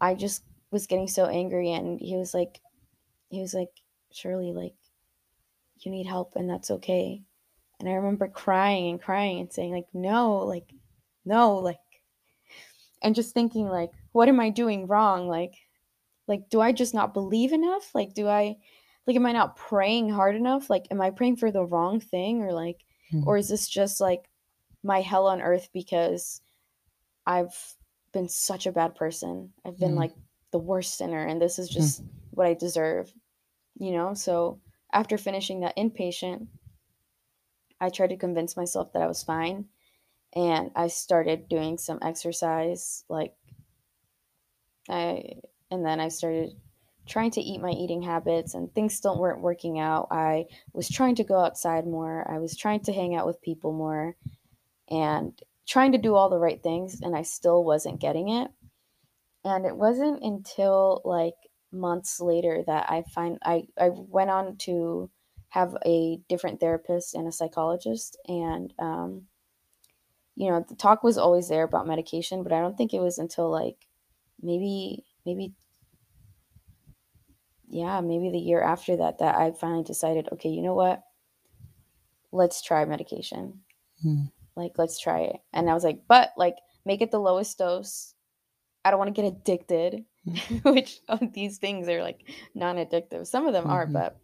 [0.00, 1.72] I just was getting so angry.
[1.72, 2.60] And he was like,
[3.30, 3.70] he was like,
[4.16, 4.74] Shirley, like,
[5.80, 7.22] you need help and that's okay.
[7.78, 10.72] And I remember crying and crying and saying, like, no, like,
[11.24, 11.78] no, like,
[13.02, 15.28] and just thinking, like, what am I doing wrong?
[15.28, 15.54] Like,
[16.26, 17.94] like, do I just not believe enough?
[17.94, 18.56] Like, do I,
[19.06, 20.70] like, am I not praying hard enough?
[20.70, 22.42] Like, am I praying for the wrong thing?
[22.42, 22.78] Or, like,
[23.12, 23.28] mm-hmm.
[23.28, 24.28] or is this just like
[24.82, 26.40] my hell on earth because
[27.26, 27.54] I've
[28.12, 29.52] been such a bad person?
[29.64, 29.98] I've been mm-hmm.
[29.98, 30.14] like
[30.52, 32.10] the worst sinner and this is just mm-hmm.
[32.30, 33.12] what I deserve,
[33.78, 34.14] you know?
[34.14, 34.60] So,
[34.92, 36.46] after finishing that inpatient,
[37.80, 39.66] I tried to convince myself that I was fine.
[40.34, 43.34] And I started doing some exercise, like
[44.88, 46.50] I, and then I started
[47.06, 50.08] trying to eat my eating habits, and things still weren't working out.
[50.10, 52.28] I was trying to go outside more.
[52.30, 54.16] I was trying to hang out with people more,
[54.90, 55.32] and
[55.66, 58.50] trying to do all the right things, and I still wasn't getting it.
[59.44, 61.34] And it wasn't until like
[61.76, 65.10] months later that I find I, I went on to
[65.48, 69.22] have a different therapist and a psychologist and um,
[70.34, 73.18] you know the talk was always there about medication but I don't think it was
[73.18, 73.86] until like
[74.42, 75.54] maybe maybe
[77.68, 81.02] yeah maybe the year after that that I finally decided okay you know what
[82.36, 83.60] let's try medication.
[84.04, 84.30] Mm.
[84.54, 85.36] Like, let's try it.
[85.52, 88.14] And I was like, but like, make it the lowest dose.
[88.84, 90.04] I don't want to get addicted,
[90.64, 93.26] which of these things are like non addictive.
[93.26, 93.92] Some of them are, Mhm.
[93.92, 94.18] but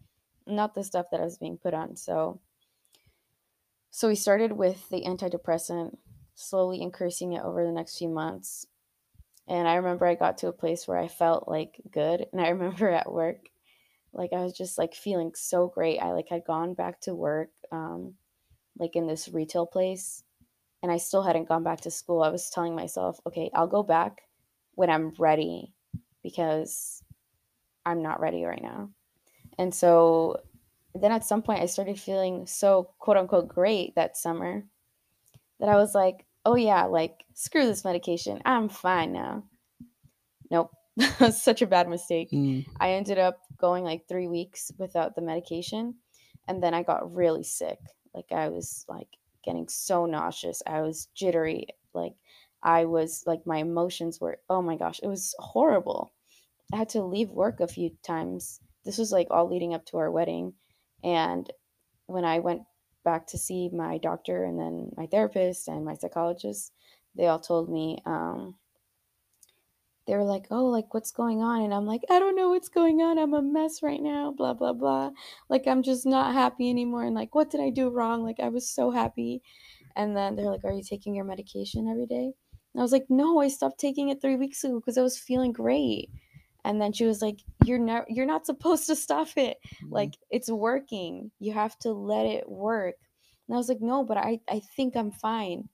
[0.47, 1.97] not the stuff that I was being put on.
[1.97, 2.41] So,
[3.91, 5.97] so we started with the antidepressant,
[6.35, 8.67] slowly increasing it over the next few months.
[9.49, 12.27] And I remember I got to a place where I felt like good.
[12.33, 13.51] And I remember at work,
[14.13, 15.99] like I was just like feeling so great.
[16.01, 18.17] I like had gone back to work, um,
[18.79, 20.25] like in this retail place,
[20.83, 22.23] and I still hadn't gone back to school.
[22.23, 24.23] I was telling myself, okay, I'll go back
[24.75, 25.75] when I'm ready
[26.23, 27.03] because
[27.85, 28.91] I'm not ready right now.
[29.59, 30.39] And so
[30.95, 34.65] then at some point I started feeling so quote unquote great that summer
[35.61, 38.41] that I was like, oh yeah, like screw this medication.
[38.45, 39.45] I'm fine now.
[40.51, 40.71] Nope.
[41.33, 42.31] Such a bad mistake.
[42.31, 42.67] Mm.
[42.79, 45.95] I ended up going like three weeks without the medication.
[46.49, 47.79] And then I got really sick.
[48.15, 49.09] Like I was like
[49.45, 50.63] getting so nauseous.
[50.67, 51.69] I was jittery.
[51.95, 52.15] Like
[52.63, 56.13] I was like my emotions were oh my gosh, it was horrible.
[56.73, 58.61] I had to leave work a few times.
[58.85, 60.55] This was like all leading up to our wedding.
[61.05, 61.51] And
[62.07, 62.63] when I went
[63.05, 66.73] back to see my doctor and then my therapist and my psychologist,
[67.17, 68.57] they all told me, um,
[70.07, 71.63] they were like, oh, like what's going on?
[71.63, 73.19] And I'm like, I don't know what's going on.
[73.19, 75.11] I'm a mess right now, blah, blah, blah.
[75.49, 77.05] Like I'm just not happy anymore.
[77.05, 78.25] And like, what did I do wrong?
[78.25, 79.43] Like I was so happy.
[79.95, 82.33] And then they're like, Are you taking your medication every day?
[82.75, 85.19] And I was like, No, I stopped taking it three weeks ago because I was
[85.19, 86.11] feeling great.
[86.65, 89.59] And then she was like, You're not you're not supposed to stop it.
[89.85, 89.91] Mm.
[89.91, 91.31] Like it's working.
[91.39, 92.95] You have to let it work.
[93.49, 95.69] And I was like, No, but I, I think I'm fine.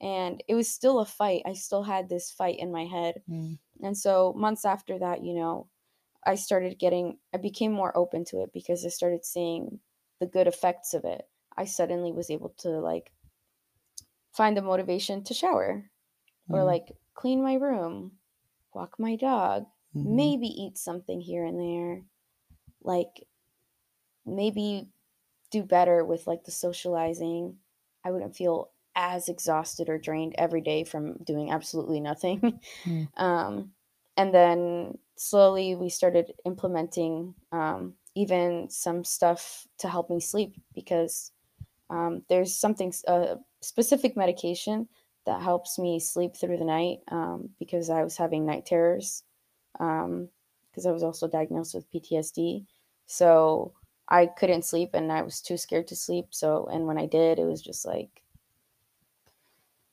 [0.00, 1.42] And it was still a fight.
[1.46, 3.22] I still had this fight in my head.
[3.28, 3.58] Mm.
[3.82, 5.68] And so months after that, you know,
[6.26, 9.80] I started getting I became more open to it because I started seeing
[10.20, 11.26] the good effects of it.
[11.56, 13.12] I suddenly was able to like
[14.32, 15.90] find the motivation to shower
[16.50, 16.66] or Mm.
[16.66, 18.18] like clean my room,
[18.74, 20.04] walk my dog, Mhm.
[20.16, 22.04] maybe eat something here and there.
[22.82, 23.28] Like
[24.24, 24.88] maybe
[25.50, 27.58] do better with like the socializing.
[28.04, 32.60] I wouldn't feel as exhausted or drained every day from doing absolutely nothing.
[32.86, 33.08] Mm.
[33.16, 33.74] um,
[34.16, 41.32] and then slowly we started implementing um, even some stuff to help me sleep because
[41.90, 44.88] um, there's something a specific medication
[45.26, 49.22] that helps me sleep through the night um, because I was having night terrors
[49.72, 52.64] because I was also diagnosed with PTSD.
[53.06, 53.72] So
[54.08, 56.26] I couldn't sleep and I was too scared to sleep.
[56.30, 58.22] So, and when I did, it was just like,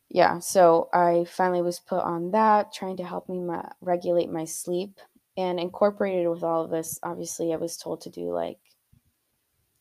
[0.09, 0.39] yeah.
[0.39, 4.99] So I finally was put on that, trying to help me ma- regulate my sleep
[5.37, 6.99] and incorporated with all of this.
[7.01, 8.59] Obviously, I was told to do like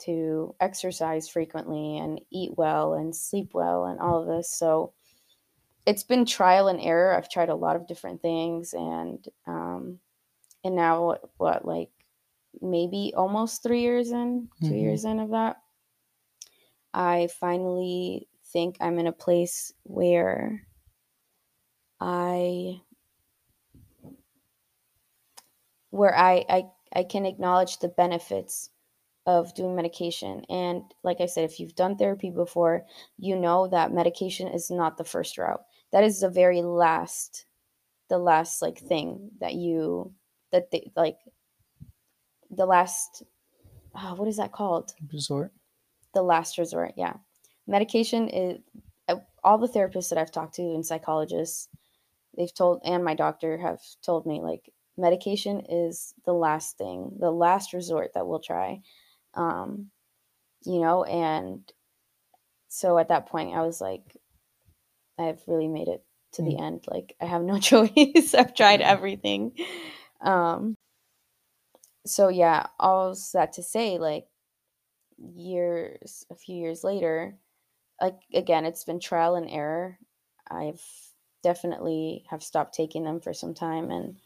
[0.02, 4.50] to exercise frequently and eat well and sleep well and all of this.
[4.50, 4.92] So
[5.86, 7.14] it's been trial and error.
[7.14, 10.00] I've tried a lot of different things and um
[10.64, 11.90] and now what, what like
[12.62, 14.76] maybe almost 3 years in, 2 Mhm.
[14.76, 15.58] years in of that.
[16.94, 20.66] I finally think I'm in a place where
[22.00, 22.82] I
[25.90, 28.70] where I I I can acknowledge the benefits
[29.26, 30.44] of doing medication.
[30.50, 32.86] And like I said, if you've done therapy before,
[33.18, 35.64] you know that medication is not the first route.
[35.92, 37.46] That is the very last,
[38.08, 40.12] the last like thing that you
[40.52, 41.18] that they like
[42.50, 43.22] the last
[43.94, 44.92] oh, what is that called?
[45.12, 45.52] Resort.
[46.14, 47.14] The last resort, yeah.
[47.66, 48.58] Medication is
[49.08, 51.68] uh, all the therapists that I've talked to and psychologists,
[52.36, 57.30] they've told and my doctor have told me like medication is the last thing, the
[57.30, 58.80] last resort that we'll try
[59.34, 59.90] um
[60.64, 61.72] you know and
[62.68, 64.16] so at that point i was like
[65.20, 66.62] i've really made it to the Mm.
[66.62, 69.52] end like i have no choice i've tried everything.
[70.22, 70.76] Um
[72.06, 74.26] so yeah all that to say like
[75.18, 77.36] years a few years later
[78.00, 79.98] like again it's been trial and error.
[80.50, 80.82] I've
[81.42, 84.16] definitely have stopped taking them for some time and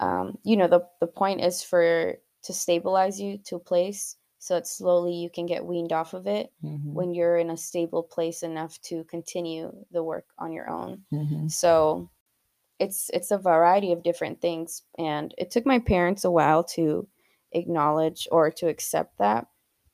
[0.00, 4.54] um you know the the point is for to stabilize you to a place so
[4.54, 6.92] that slowly you can get weaned off of it Mhm.
[6.94, 11.50] when you're in a stable place enough to continue the work on your own Mhm.
[11.50, 12.08] so
[12.78, 17.06] it's it's a variety of different things and it took my parents a while to
[17.52, 19.46] acknowledge or to accept that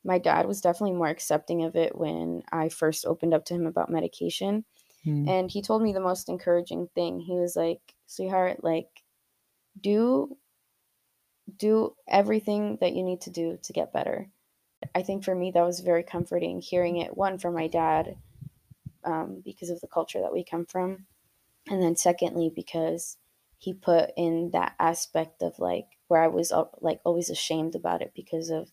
[0.05, 3.66] my dad was definitely more accepting of it when i first opened up to him
[3.66, 4.64] about medication
[5.05, 5.28] Mm.
[5.28, 8.88] and he told me the most encouraging thing he was like sweetheart like
[9.80, 10.36] do
[11.59, 14.28] do everything that you need to do to get better
[14.95, 18.16] I think for me that was very comforting hearing it one from my dad
[19.05, 21.07] um, because of the culture that we come from,
[21.68, 23.18] and then secondly because
[23.59, 28.12] he put in that aspect of like where I was like always ashamed about it
[28.14, 28.70] because of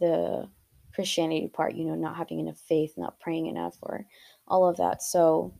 [0.00, 0.48] the
[0.94, 4.06] Christianity part, you know, not having enough faith, not praying enough, or
[4.46, 5.02] all of that.
[5.02, 5.54] So,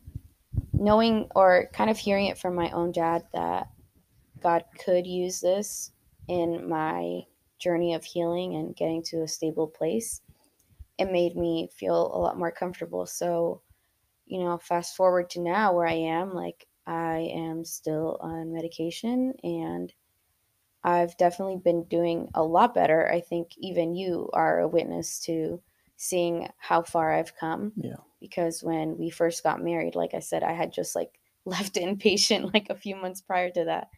[0.73, 3.69] knowing or kind of hearing it from my own dad that
[4.41, 5.91] God could use this
[6.27, 7.21] in my
[7.63, 10.21] journey of healing and getting to a stable place,
[10.97, 13.05] it made me feel a lot more comfortable.
[13.05, 13.61] So,
[14.25, 19.33] you know, fast forward to now where I am, like I am still on medication
[19.43, 19.93] and
[20.83, 23.09] I've definitely been doing a lot better.
[23.09, 25.61] I think even you are a witness to
[25.95, 27.71] seeing how far I've come.
[27.77, 27.95] Yeah.
[28.19, 32.53] Because when we first got married, like I said, I had just like left inpatient
[32.53, 33.89] like a few months prior to that.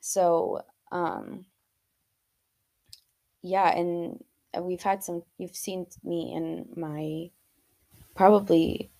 [0.00, 0.62] So,
[0.92, 1.46] um
[3.44, 4.24] yeah, and
[4.62, 7.30] we've had some you've seen me in my
[8.16, 8.90] probably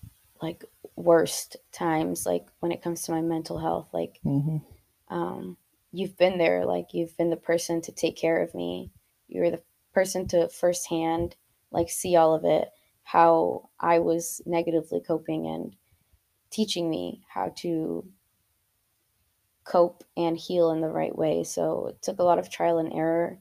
[0.41, 0.63] like
[0.95, 4.57] worst times like when it comes to my mental health like mm-hmm.
[5.13, 5.57] um
[5.91, 8.91] you've been there like you've been the person to take care of me
[9.27, 9.61] you were the
[9.93, 11.35] person to firsthand
[11.71, 12.69] like see all of it
[13.03, 15.75] how i was negatively coping and
[16.49, 18.05] teaching me how to
[19.63, 22.93] cope and heal in the right way so it took a lot of trial and
[22.93, 23.39] error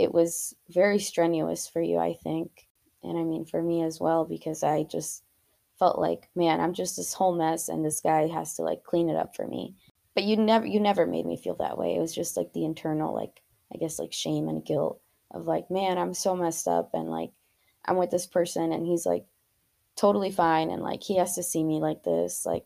[0.00, 2.66] it was very strenuous for you i think.
[3.02, 5.22] And i mean for me as well because i just
[5.78, 9.08] felt like man i'm just this whole mess and this guy has to like clean
[9.08, 9.76] it up for me.
[10.14, 11.94] But you never you never made me feel that way.
[11.94, 13.42] It was just like the internal like
[13.72, 15.00] i guess like shame and guilt
[15.32, 17.30] of like man i'm so messed up and like
[17.84, 19.24] i'm with this person and he's like
[19.96, 22.64] totally fine and like he has to see me like this like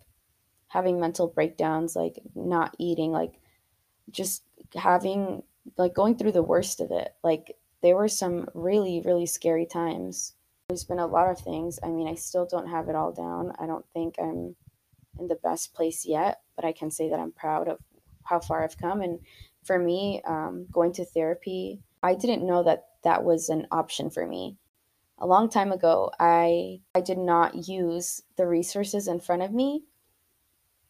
[0.68, 3.34] having mental breakdowns like not eating like
[4.10, 4.42] just
[4.74, 5.42] having
[5.76, 7.14] like going through the worst of it.
[7.22, 10.34] Like there were some really really scary times.
[10.68, 11.78] There's been a lot of things.
[11.82, 13.52] I mean i still don't have it all down.
[13.58, 14.56] I don't think i'm
[15.18, 17.78] in the best place yet, but I can say that I'm proud of
[18.24, 19.00] how far I've come.
[19.00, 19.20] And
[19.64, 24.26] for me, um, going to therapy, I didn't know that that was an option for
[24.26, 24.56] me.
[25.18, 29.84] A long time ago, I I did not use the resources in front of me,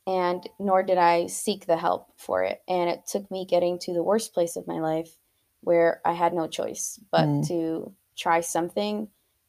[0.06, 2.62] and nor did I seek the help for it.
[2.68, 5.16] And it took me getting to the worst place of my life,
[5.60, 7.48] where I had no choice but mm.
[7.48, 9.08] to try something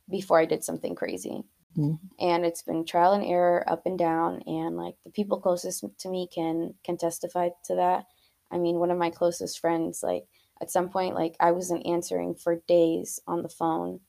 [0.10, 1.44] before I did something crazy.
[1.78, 1.96] Mm-hmm.
[2.20, 6.10] And it's been trial and error, up and down, and like the people closest to
[6.10, 8.06] me can can testify to that.
[8.50, 10.26] I mean, one of my closest friends, like
[10.62, 14.00] at some point, like I wasn't answering for days on the phone,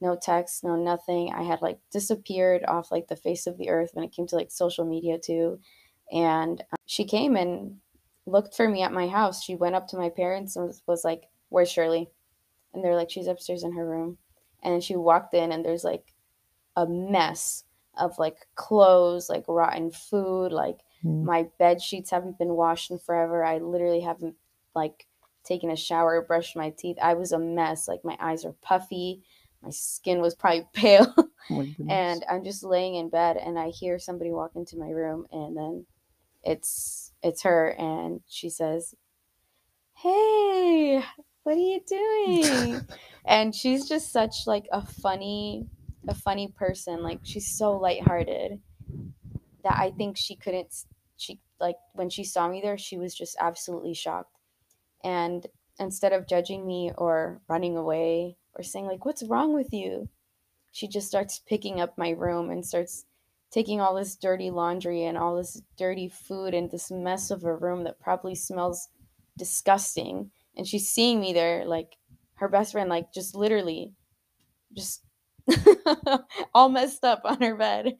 [0.00, 1.32] no text, no nothing.
[1.34, 4.36] I had like disappeared off like the face of the earth when it came to
[4.36, 5.58] like social media too.
[6.12, 7.76] And um, she came and
[8.26, 9.42] looked for me at my house.
[9.42, 12.08] She went up to my parents and was, was like, "Where's Shirley?"
[12.74, 14.18] And they're like, "She's upstairs in her room."
[14.62, 16.12] And she walked in, and there's like
[16.76, 17.64] a mess
[17.96, 21.24] of like clothes, like rotten food, like mm.
[21.24, 23.44] my bed sheets haven't been washed in forever.
[23.44, 24.36] I literally haven't
[24.74, 25.06] like
[25.44, 26.98] taken a shower, brushed my teeth.
[27.00, 27.88] I was a mess.
[27.88, 29.22] Like my eyes are puffy,
[29.66, 31.12] my skin was probably pale.
[31.50, 35.26] Oh and I'm just laying in bed and I hear somebody walk into my room
[35.30, 35.86] and then
[36.42, 38.94] it's it's her and she says,
[39.94, 41.02] "Hey,
[41.42, 42.80] what are you doing?"
[43.26, 45.66] and she's just such like a funny
[46.08, 47.02] a funny person.
[47.02, 48.60] Like she's so lighthearted
[49.64, 50.72] that I think she couldn't
[51.16, 54.36] she like when she saw me there, she was just absolutely shocked.
[55.02, 55.46] And
[55.78, 60.08] instead of judging me or running away or saying like what's wrong with you,
[60.72, 63.04] she just starts picking up my room and starts
[63.50, 67.54] taking all this dirty laundry and all this dirty food and this mess of a
[67.54, 68.88] room that probably smells
[69.38, 71.96] disgusting and she's seeing me there like
[72.34, 73.92] her best friend like just literally
[74.74, 75.02] just
[76.54, 77.96] all messed up on her bed.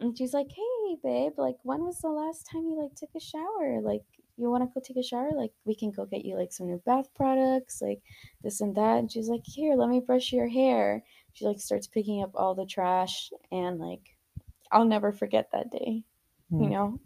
[0.00, 3.20] And she's like, "Hey, babe, like when was the last time you like took a
[3.20, 3.80] shower?
[3.82, 4.04] Like
[4.36, 5.30] you want to go take a shower?
[5.34, 8.02] Like we can go get you like some new bath products, like
[8.42, 11.86] this and that." And she's like, "Here, let me brush your hair." She like starts
[11.86, 14.16] picking up all the trash and like
[14.72, 16.04] I'll never forget that day.
[16.52, 16.62] Mm.
[16.64, 17.00] You know?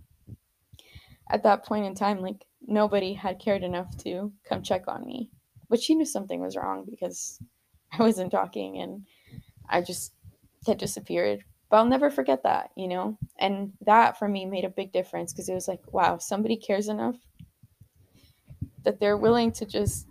[1.31, 5.31] At that point in time, like nobody had cared enough to come check on me.
[5.69, 7.39] But she knew something was wrong because
[7.93, 9.07] I wasn't talking and
[9.69, 10.13] I just
[10.67, 11.45] had disappeared.
[11.71, 13.17] But I'll never forget that, you know?
[13.39, 16.89] And that for me made a big difference because it was like, wow, somebody cares
[16.89, 17.17] enough
[18.85, 20.07] that they're willing to just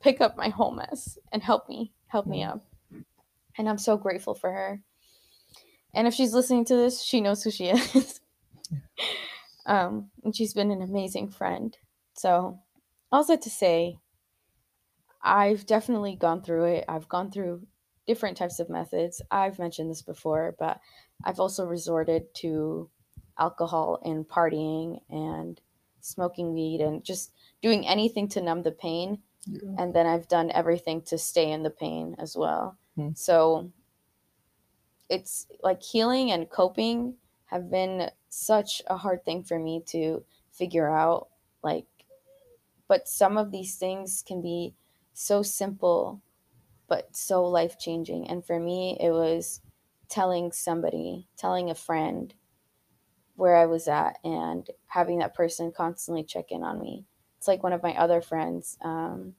[0.00, 2.64] pick up my whole mess and help me, help me up.
[3.58, 4.80] And I'm so grateful for her.
[5.94, 8.20] And if she's listening to this, she knows who she is.
[9.66, 11.76] um, and she's been an amazing friend.
[12.14, 12.60] So,
[13.12, 13.98] also to say,
[15.22, 16.84] I've definitely gone through it.
[16.88, 17.66] I've gone through
[18.06, 19.20] different types of methods.
[19.30, 20.80] I've mentioned this before, but
[21.24, 22.88] I've also resorted to
[23.38, 25.60] alcohol and partying and
[26.00, 27.32] smoking weed and just
[27.62, 29.18] doing anything to numb the pain.
[29.46, 29.70] Yeah.
[29.78, 32.76] And then I've done everything to stay in the pain as well.
[32.96, 33.10] Hmm.
[33.14, 33.70] So
[35.08, 37.14] it's like healing and coping
[37.46, 41.28] have been such a hard thing for me to figure out.
[41.62, 41.86] Like,
[42.88, 44.74] but some of these things can be
[45.14, 46.20] so simple,
[46.88, 48.28] but so life changing.
[48.28, 49.62] And for me, it was
[50.08, 52.34] telling somebody, telling a friend
[53.34, 57.04] where I was at, and having that person constantly check in on me.
[57.38, 58.78] It's like one of my other friends.
[58.80, 59.34] Um,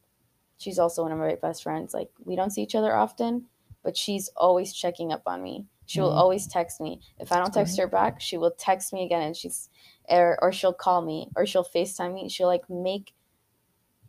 [0.58, 1.94] she's also one of my best friends.
[1.94, 3.48] Like, we don't see each other often,
[3.84, 5.68] but she's always checking up on me.
[5.86, 6.14] She will Mhm.
[6.14, 7.02] always text me.
[7.20, 9.70] If I don't text her back, she will text me again and she's
[10.10, 12.30] or, or she'll call me or she'll FaceTime me.
[12.30, 13.14] She'll like make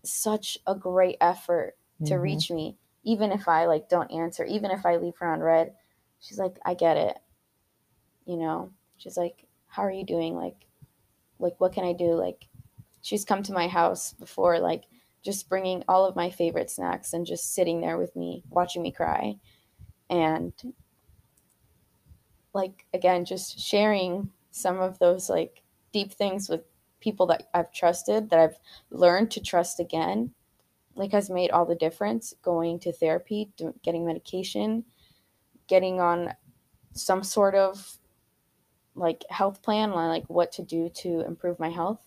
[0.05, 2.19] such a great effort to Mhm.
[2.19, 2.79] reach me
[3.09, 5.75] even if I like don't answer, even if I leave her on read.
[6.21, 7.17] She's like, "I get it."
[8.27, 8.73] You know.
[8.99, 10.37] She's like, "How are you doing?
[10.37, 10.67] Like
[11.39, 12.49] like what can I do?" Like
[13.03, 14.85] she's come to my house before like
[15.23, 18.93] just bringing all of my favorite snacks and just sitting there with me watching me
[18.93, 19.37] cry
[20.11, 20.53] and
[22.55, 26.63] like again just sharing some of those like deep things with
[27.01, 28.59] people that I've trusted that I've
[28.91, 30.35] learned to trust again
[30.99, 33.51] like has made all the difference going to therapy
[33.83, 34.85] getting medication
[35.69, 36.35] getting on
[36.93, 37.99] some sort of
[38.95, 42.05] like health plan like what to do to improve my health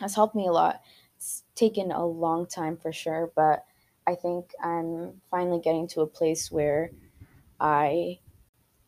[0.00, 0.80] has helped me a lot.
[1.16, 3.64] It's taken a long time for sure but
[4.06, 6.92] i think i'm finally getting to a place where
[7.58, 8.18] i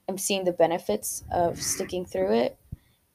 [0.09, 2.59] am seeing the benefits of sticking through it.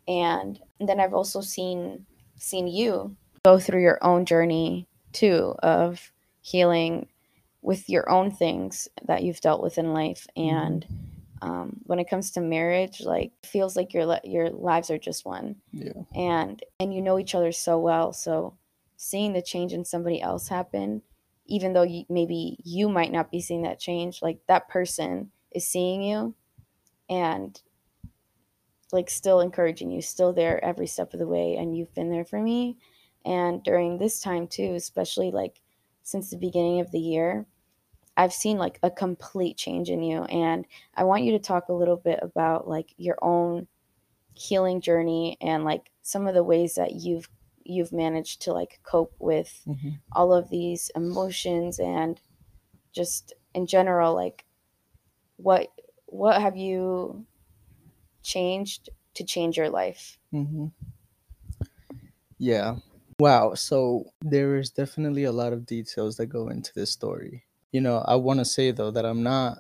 [0.08, 2.06] And then i've also seen
[2.38, 3.16] seen you
[3.46, 6.12] go through your own journey too of
[6.42, 7.08] healing
[7.62, 10.28] with your own things that you've dealt with in life.
[10.36, 10.86] And
[11.42, 15.56] um, when it comes to marriage like feels like your your lives are just one.
[15.72, 15.94] Yeah.
[16.14, 18.14] and and you know each other so well.
[18.14, 18.56] So
[18.98, 21.02] seeing the change in somebody else happen
[21.48, 25.68] even though you, maybe you might not be seeing that change like that person is
[25.68, 26.34] seeing you
[27.10, 27.62] and
[28.92, 31.56] like still encouraging you still there every step of the way.
[31.56, 32.78] And you've been there for me
[33.26, 35.62] and during this time too especially like
[36.04, 37.46] since the beginning of the year
[38.18, 40.66] i've seen like a complete change in you and
[40.96, 43.68] i want you to talk a little bit about like your own
[44.36, 47.30] healing journey and like some of the ways that you've
[47.64, 50.00] you've managed to like cope with Mhm.
[50.12, 52.22] all of these emotions and
[52.94, 54.46] just in general like
[55.38, 55.70] what
[56.08, 57.26] what have you
[58.24, 60.68] changed to change your life Mm-hmm.
[62.38, 62.76] Yeah.
[63.20, 63.54] Wow.
[63.56, 67.44] So there is definitely a lot of details that go into this story.
[67.72, 69.60] You know, I want to say though that I'm not,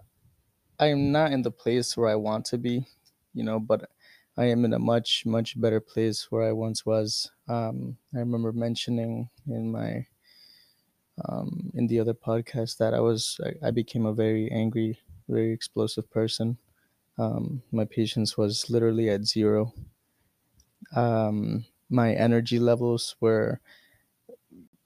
[0.79, 2.87] I am not in the place where I want to be.
[3.33, 3.89] You know, but
[4.37, 7.31] I am in a much much better place where I once was.
[7.49, 10.07] Um, I remember mentioning in my
[11.29, 15.51] um, in the other podcast that I was I, I became a very angry, very
[15.53, 16.57] explosive person.
[17.19, 19.73] Um, my patience was literally at zero.
[20.95, 23.61] Um, my energy levels were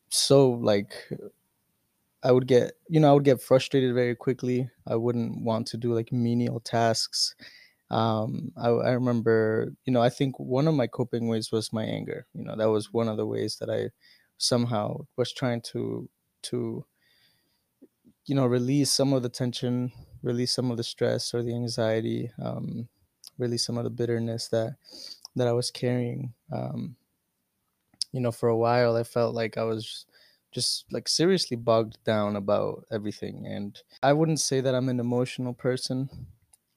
[0.09, 1.09] so like
[2.23, 4.69] I would get you know I would get frustrated very quickly.
[4.85, 7.35] I wouldn't want to do like menial tasks.
[7.91, 11.83] Um, I, I remember you know I think one of my coping ways was my
[11.85, 12.27] anger.
[12.33, 13.91] You know that was one of the ways that I
[14.37, 16.09] somehow was trying to
[16.43, 16.85] to
[18.25, 19.91] you know release some of the tension,
[20.21, 22.87] release some of the stress or the anxiety, um,
[23.37, 24.75] release some of the bitterness that
[25.39, 26.35] that I was carrying.
[26.51, 26.97] Um,
[28.11, 30.05] you know, for a while, I felt like I was
[30.51, 33.45] just like seriously bogged down about everything.
[33.45, 36.09] And I wouldn't say that I'm an emotional person.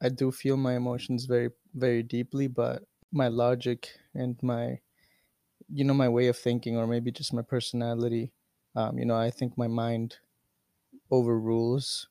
[0.03, 4.81] I do feel my emotions very, very deeply, but my logic and my,
[5.69, 8.33] you know, my way of thinking, or maybe just my personality,
[8.77, 10.19] um, you know, I think my mind
[11.11, 12.09] overrules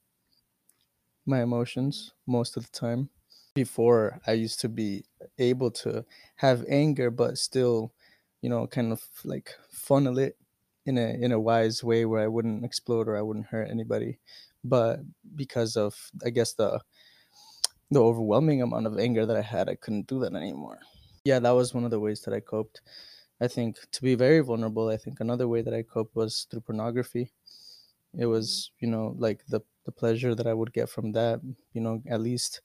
[1.26, 3.10] my emotions most of the time.
[3.54, 5.04] Before, I used to be
[5.38, 6.06] able to
[6.38, 7.94] have anger, but still,
[8.42, 10.38] you know, kind of like funnel it
[10.86, 14.20] in a in a wise way where I wouldn't explode or I wouldn't hurt anybody.
[14.64, 15.02] But
[15.36, 16.82] because of I guess the
[17.90, 20.80] the overwhelming amount of anger that I had, I couldn't do that anymore.
[21.24, 22.82] Yeah, that was one of the ways that I coped.
[23.42, 26.62] I think to be very vulnerable, I think another way that I coped was through
[26.62, 27.34] pornography.
[28.18, 31.42] It was, you know, like the the pleasure that I would get from that,
[31.74, 32.62] you know, at least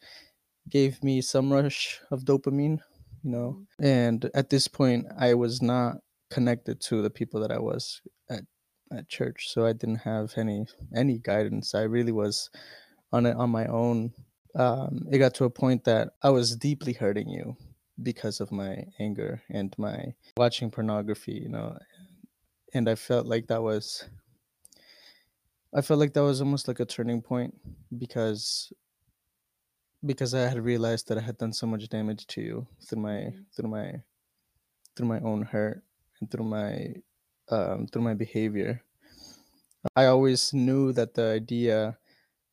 [0.69, 2.81] gave me some rush of dopamine,
[3.23, 3.67] you know.
[3.81, 5.97] And at this point, I was not
[6.31, 8.01] connected to the people that I was
[8.31, 8.45] at
[8.93, 11.75] at church, so I didn't have any any guidance.
[11.75, 12.51] I really was
[13.13, 14.13] on it on my own.
[14.55, 17.57] Um, it got to a point that I was deeply hurting you
[18.03, 21.79] because of my anger and my watching pornography, you know,
[22.75, 24.05] and I felt like that was
[25.75, 27.55] I felt like that was almost like a turning point
[27.99, 28.73] because
[30.05, 33.33] because I had realized that I had done so much damage to you through my
[33.33, 33.47] Mhm.
[33.55, 34.03] through my
[34.97, 35.85] through my own hurt
[36.21, 36.95] and through my
[37.51, 38.83] um, through my behavior.
[39.95, 41.99] I always knew that the idea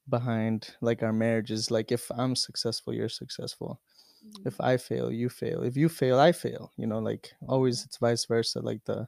[0.10, 3.82] behind like our marriage is like if I'm successful, you're successful.
[4.22, 4.46] Mhm.
[4.46, 5.64] If I fail, you fail.
[5.64, 6.74] If you fail, I fail.
[6.78, 8.62] You know, like always it's vice versa.
[8.62, 9.08] Like the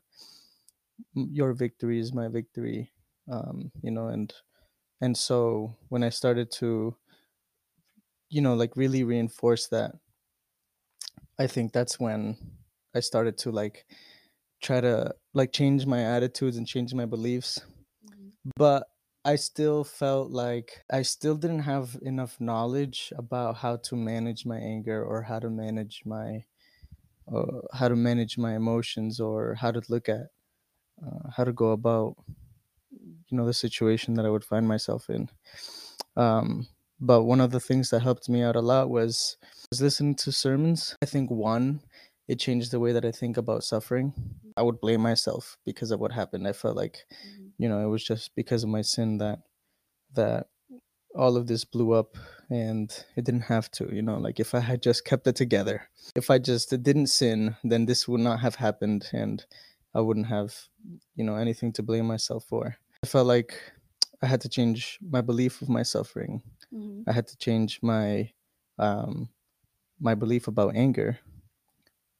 [1.14, 2.92] your victory is my victory.
[3.30, 4.34] Um, you know, and
[5.02, 6.98] and so when I started to,
[8.36, 9.96] you know, like really reinforce that,
[11.40, 12.38] I think that's when
[12.94, 13.86] I started to like
[14.62, 17.66] try to like change my attitudes and change my beliefs
[18.04, 18.32] Mhm.
[18.58, 18.88] but
[19.26, 24.60] I still felt like I still didn't have enough knowledge about how to manage my
[24.60, 26.46] anger or how to manage my
[27.34, 30.28] uh, how to manage my emotions or how to look at
[31.06, 32.18] uh, how to go about
[32.92, 35.30] you know the situation that I would find myself in.
[36.16, 36.68] Um,
[37.00, 39.38] but one of the things that helped me out a lot was
[39.72, 40.96] was listening to sermons.
[41.02, 41.82] I think one,
[42.28, 44.14] it changed the way that I think about suffering.
[44.58, 46.48] I would blame myself because of what happened.
[46.48, 47.52] I felt like Mhm.
[47.58, 49.40] you know it was just because of my sin that
[50.14, 50.48] that
[51.16, 52.18] all of this blew up
[52.50, 55.90] and it didn't have to you know like if i had just kept it together
[56.16, 59.46] if i just didn't sin then this would not have happened and
[59.94, 60.54] i wouldn't have
[61.16, 63.54] you know anything to blame myself for i felt like
[64.22, 66.42] i had to change my belief of my suffering
[66.76, 67.04] Mhm.
[67.08, 68.30] i had to change my
[68.80, 69.30] um
[70.00, 71.20] my belief about anger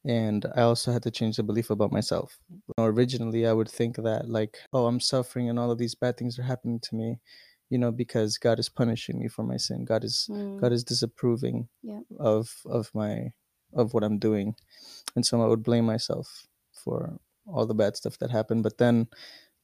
[0.04, 2.38] and i also had to change the belief about myself
[2.78, 6.38] originally i would think that like oh i'm suffering and all of these bad things
[6.38, 7.18] are happening to me
[7.70, 10.60] you know because god is punishing me for my sin god is Mm.
[10.60, 12.00] god is disapproving Yeah.
[12.18, 13.32] of of my
[13.74, 14.54] of what i'm doing
[15.16, 19.08] and so i would blame myself for all the bad stuff that happened but then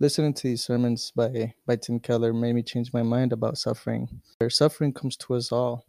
[0.00, 4.08] listening to these sermons by by tim keller made me change my mind about suffering.
[4.38, 5.86] Where suffering comes to us all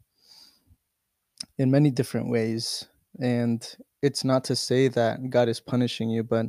[1.58, 2.88] in many different ways.
[3.20, 3.66] And
[4.04, 6.48] it's not to say that god is punishing you but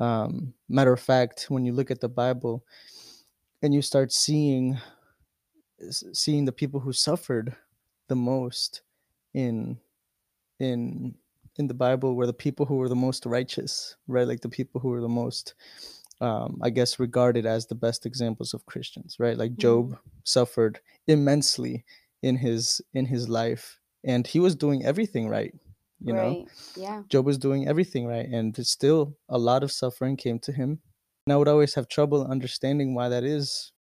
[0.00, 2.64] um, matter of fact when you look at the bible
[3.62, 4.78] and you start seeing
[5.90, 7.54] seeing the people who suffered
[8.08, 8.82] the most
[9.34, 9.78] in
[10.58, 11.14] in
[11.58, 14.26] in the bible were the people who were the most righteous right?
[14.26, 15.54] Like the people who were the most
[16.20, 21.84] um, i guess regarded as the best examples of christians right like job suffered immensely
[22.22, 25.54] in his in his life and he was doing everything right
[26.00, 26.46] you know.
[26.76, 27.02] Yeah.
[27.08, 30.80] Job was doing everything right, and still a lot of suffering came to him.
[31.26, 33.72] And I would always have trouble understanding why that is.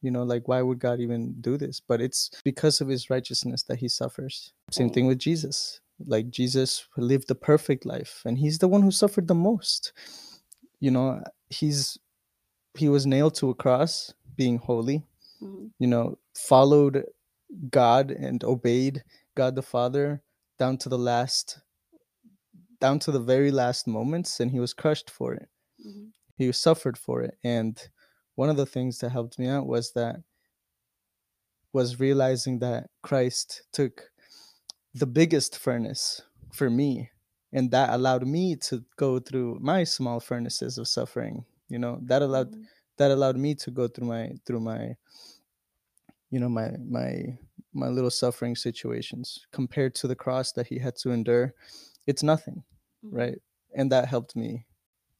[0.00, 1.80] You know, like why would God even do this?
[1.80, 4.52] But it's because of his righteousness that he suffers.
[4.70, 4.94] Same Right.
[4.94, 5.80] thing with Jesus.
[6.06, 9.92] Like Jesus lived the perfect life, and he's the one who suffered the most.
[10.80, 11.98] You know, he's
[12.74, 15.04] he was nailed to a cross, being holy.
[15.42, 15.72] Mhm.
[15.78, 17.04] You know, followed
[17.70, 20.22] God and obeyed God the Father
[20.58, 21.60] down to the last
[22.80, 25.48] down to the very last moments and he was crushed for it
[25.84, 26.12] Mhm.
[26.36, 27.90] he suffered for it and
[28.36, 30.22] one of the things that helped me out was that
[31.72, 34.12] was realizing that christ took
[34.94, 36.22] the biggest furnace
[36.52, 37.10] for me
[37.52, 42.22] and that allowed me to go through my small furnaces of suffering you know that
[42.22, 42.68] allowed Mhm.
[42.96, 44.96] that allowed me to go through my through my
[46.30, 47.38] you know my my
[47.72, 51.54] my little suffering situations compared to the cross that he had to endure
[52.06, 52.62] it's nothing
[53.02, 53.10] Mhm.
[53.14, 53.38] right
[53.74, 54.66] and that helped me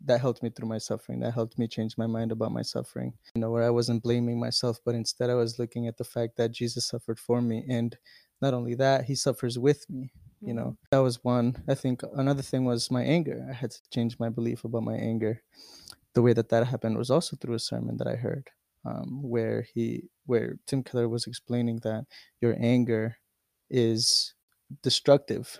[0.00, 3.12] that helped me through my suffering that helped me change my mind about my suffering
[3.34, 6.36] you know where i wasn't blaming myself but instead i was looking at the fact
[6.36, 7.98] that jesus suffered for me and
[8.40, 10.76] not only that he suffers with me you know?
[10.90, 11.62] That was one.
[11.68, 13.46] I think another thing was my anger.
[13.48, 15.42] I had to change my belief about my anger.
[16.14, 18.50] The way that that happened was also through a sermon that i heard
[18.84, 22.06] um, where he where tim keller was explaining that
[22.40, 23.18] your anger
[23.70, 24.34] is
[24.82, 25.58] destructive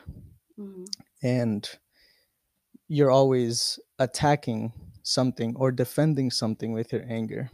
[0.59, 0.87] Mhm.
[1.23, 1.79] and
[2.89, 4.73] you're always attacking
[5.03, 7.51] something or defending something with your anger.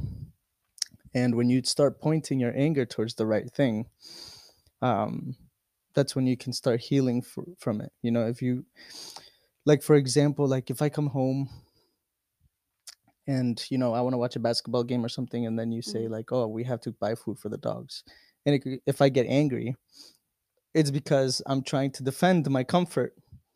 [1.14, 3.86] And when you start pointing your anger towards the right thing,
[4.82, 5.36] um,
[5.94, 7.92] that's when you can start healing fr- from it.
[8.02, 8.64] You know, if you,
[9.66, 11.48] like, for example, like if I come home
[13.26, 15.82] and, you know, I want to watch a basketball game or something, and then you
[15.82, 16.10] say, Mhm.
[16.10, 18.04] like, oh, we have to buy food for the dogs.
[18.44, 19.76] And it, if I get angry,
[20.74, 23.14] it's because I'm trying to defend my comfort.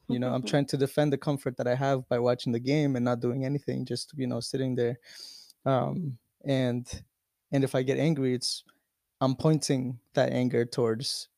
[0.08, 2.96] You know, I'm trying to defend the comfort that I have by watching the game
[2.96, 4.98] and not doing anything, just you know, sitting there.
[5.66, 7.02] um and
[7.52, 8.64] and if i get angry it's
[9.20, 11.28] i'm pointing that anger towards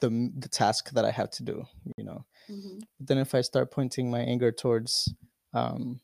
[0.00, 1.64] the the task that i have to do
[1.96, 2.86] you know Mhm.
[2.98, 5.12] but then if i start pointing my anger towards
[5.54, 6.00] um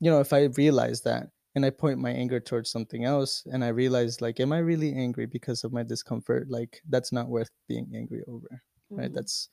[0.00, 3.64] you know if i realize that and i point my anger towards something else and
[3.64, 7.50] i realize like am i really angry because of my discomfort like that's not worth
[7.68, 8.62] being angry over
[8.96, 9.14] right Mhm.
[9.14, 9.48] that's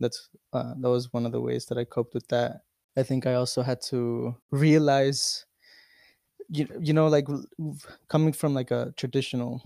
[0.00, 2.62] that's uh, that was one of the ways that i coped with that
[2.96, 5.46] i think i also had to realize
[6.48, 7.26] you, you know like
[8.08, 9.62] coming from like a traditional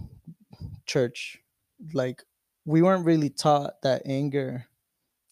[0.86, 1.38] church
[1.93, 2.24] like
[2.70, 4.64] we weren't really taught that anger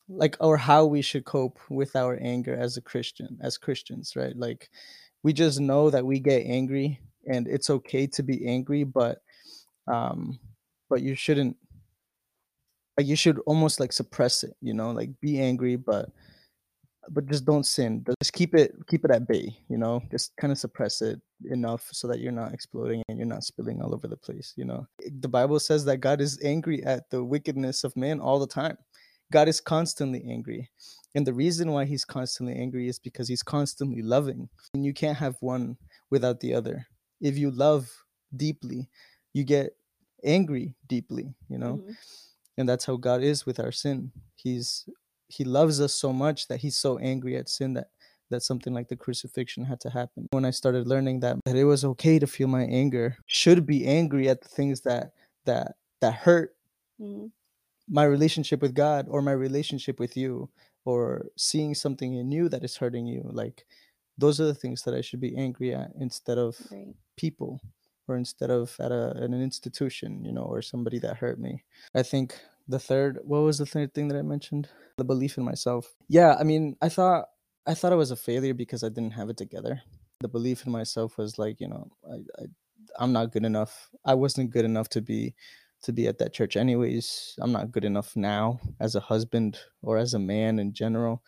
[0.09, 4.37] like or how we should cope with our anger as a christian as christians right?
[4.37, 4.71] Like
[5.23, 9.19] we just know that we get angry and it's okay to be angry but
[9.87, 10.39] um
[10.91, 11.57] but you shouldn't
[12.97, 14.91] like you should almost like suppress it you know?
[14.91, 16.11] Like be angry but
[17.11, 18.05] but just don't sin.
[18.21, 20.03] Just keep it keep it at bay you know?
[20.11, 23.81] Just kind of suppress it enough so that you're not exploding and you're not spilling
[23.83, 24.87] all over the place you know?
[25.21, 28.77] The bible says that god is angry at the wickedness of man all the time.
[29.31, 30.71] God is constantly angry
[31.15, 35.19] and the reason why he's constantly angry is because he's constantly loving and you can't
[35.19, 35.77] have one
[36.11, 36.87] without the other.
[37.21, 37.91] If you love
[38.37, 38.89] deeply
[39.33, 39.77] you get
[40.25, 41.77] angry deeply you know?
[41.79, 41.97] Mhm.
[42.59, 44.11] and that's how god is with our sin.
[44.35, 44.89] He's
[45.29, 47.89] he loves us so much that he's so angry at sin that
[48.31, 51.65] that something like the crucifixion had to happen when i started learning that that it
[51.65, 55.13] was okay to feel my anger should be angry at the things that
[55.45, 56.55] that that hurt
[57.01, 57.31] Mhm.
[57.89, 60.51] my relationship with god or my relationship with you
[60.85, 63.67] or seeing something in you that is hurting you like
[64.19, 66.95] those are the things that i should be angry at instead of Right.
[67.17, 67.61] people
[68.09, 71.65] or instead of at, a, at an institution you know or somebody that hurt me
[71.95, 72.35] i think
[72.69, 74.69] the third what was the third thing that i mentioned?
[74.99, 75.95] The belief in myself.
[76.09, 77.27] Yeah i mean i thought
[77.67, 79.83] i thought i was a failure because i didn't have it together.
[80.21, 82.47] The belief in myself was like you know i, I
[82.99, 83.91] i'm not good enough.
[84.05, 85.35] I wasn't good enough to be
[85.83, 87.37] to be at that church anyways.
[87.41, 91.23] I'm not good enough now as a husband or as a man in general.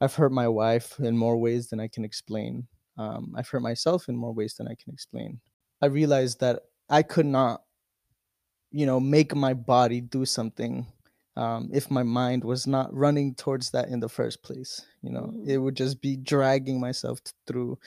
[0.00, 2.66] I've hurt my wife in more ways than i can explain.
[2.96, 5.40] Um, i've hurt myself in more ways than i can explain.
[5.82, 7.62] I realized that i could not
[8.72, 10.86] you know make my body do something
[11.36, 15.32] um, if my mind was not running towards that in the first place you know
[15.32, 15.48] Mhm.
[15.48, 17.78] it would just be dragging myself through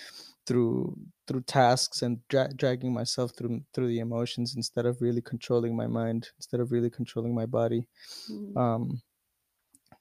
[0.47, 5.75] through through tasks and dra- dragging myself through through the emotions instead of really controlling
[5.75, 7.87] my mind instead of really controlling my body
[8.27, 8.57] Mhm.
[8.57, 9.01] um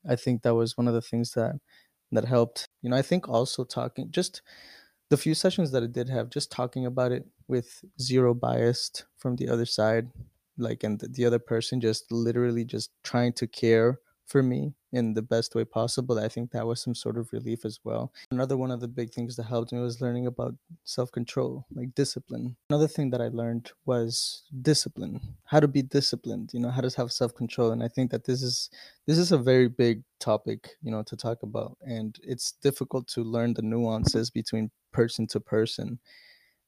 [0.08, 1.54] i think that was one of the things that
[2.10, 4.42] that helped you know i think also talking just
[5.10, 9.36] the few sessions that i did have just talking about it with zero bias from
[9.36, 10.10] the other side
[10.62, 15.14] like and the, the other person just literally just trying to care for me in
[15.14, 18.12] the best way possible i think that was some sort of relief as well.
[18.30, 20.54] Another one of the big things that helped me was learning about
[20.84, 22.56] self-control like discipline.
[22.70, 26.90] Another thing that i learned was discipline how to be disciplined you know how to
[26.96, 28.70] have self-control and i think that this is
[29.06, 33.22] this is a very big topic you know to talk about and it's difficult to
[33.22, 35.98] learn the nuances between person to person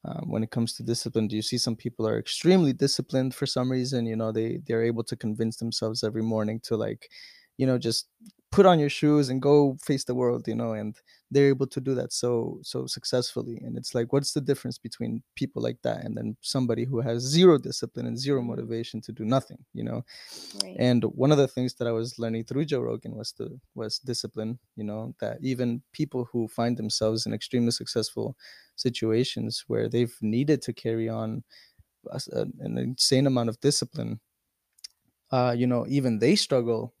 [0.05, 3.45] um, when it comes to discipline do you see some people are extremely disciplined for
[3.45, 4.05] some reason?
[4.05, 7.09] You know they they're able to convince themselves every morning to like
[7.57, 8.09] you know just
[8.55, 10.97] put on your shoes and go face the world you know and
[11.31, 15.23] they're able to do that so so successfully and it's like what's the difference between
[15.35, 18.51] people like that and then somebody who has zero discipline and 0 Mhm.
[18.51, 20.03] motivation to do nothing you know
[20.53, 20.85] Right.
[20.85, 23.99] and one of the things that I was learning through Joe Rogan was the was
[23.99, 24.59] discipline.
[24.75, 28.37] You know that even people who find themselves in extremely successful
[28.75, 31.43] situations where they've needed to carry on
[32.11, 34.19] a s- a- an insane amount of discipline,
[35.31, 36.93] uh, you know, even they struggle.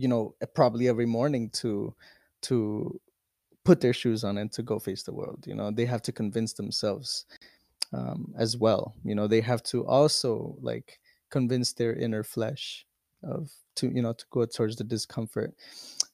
[0.00, 1.94] You know, probably every morning to
[2.42, 3.00] to
[3.64, 5.46] put their shoes on and to go face the world.
[5.46, 7.26] You know, they have to convince themselves
[7.92, 8.94] um, as well.
[9.04, 12.86] You know, they have to also like convince their inner flesh
[13.22, 15.54] of to you know to go towards the discomfort.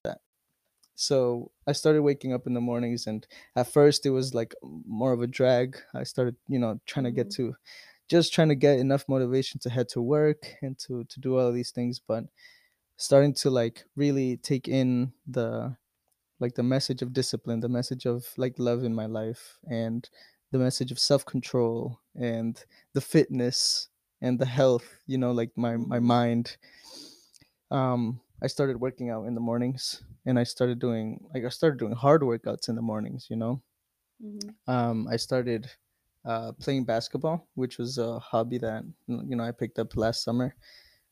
[0.05, 0.20] That
[0.95, 3.26] so I started waking up in the mornings, and
[3.57, 5.78] at first it was like more of a drag.
[5.95, 7.37] I started you know trying to get Mhm.
[7.37, 7.57] to
[8.09, 11.53] just trying to get enough motivation to head to work and to to do all
[11.53, 12.24] these things, but
[12.97, 15.76] starting to like really take in the
[16.40, 20.09] like the message of discipline, the message of like love in my life, and
[20.53, 23.88] the message of self control and the fitness
[24.20, 25.03] and the health.
[25.07, 26.01] You know, like my my Mhm.
[26.01, 26.59] mind.
[27.70, 31.78] Um, I started working out in the mornings, and I started doing like I started
[31.78, 33.28] doing hard workouts in the mornings.
[33.30, 33.62] You know,
[34.20, 34.57] Mhm.
[34.66, 35.70] um, I started
[36.24, 40.55] uh, playing basketball, which was a hobby that you know I picked up last summer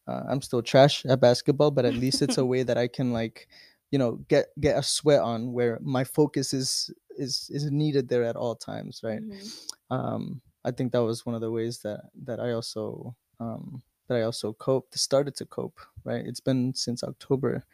[0.07, 3.13] uh, I'm still trash at basketball, but at least it's a way that I can
[3.13, 3.49] like,
[3.91, 8.25] you know, get get a sweat on where my focus is is is needed there
[8.25, 9.49] at all times right Mhm.
[9.91, 14.17] um i think that was one of the ways that that i also um that
[14.19, 17.65] i also coped started to cope right it's been since october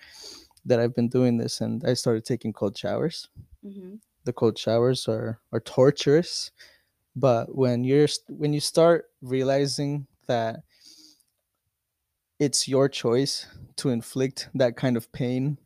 [0.66, 3.28] that i've been doing this and i started taking cold showers
[3.64, 4.00] Mhm.
[4.24, 6.50] the cold showers are are torturous
[7.16, 10.62] but when you're when you start realizing that
[12.40, 15.58] it's your choice to inflict that kind of pain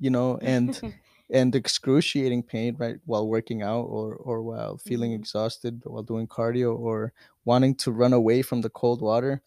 [0.00, 0.80] you know and
[1.30, 5.20] and excruciating pain right while working out or or while feeling Mhm.
[5.20, 7.12] exhausted while doing cardio or
[7.44, 9.42] wanting to run away from the cold water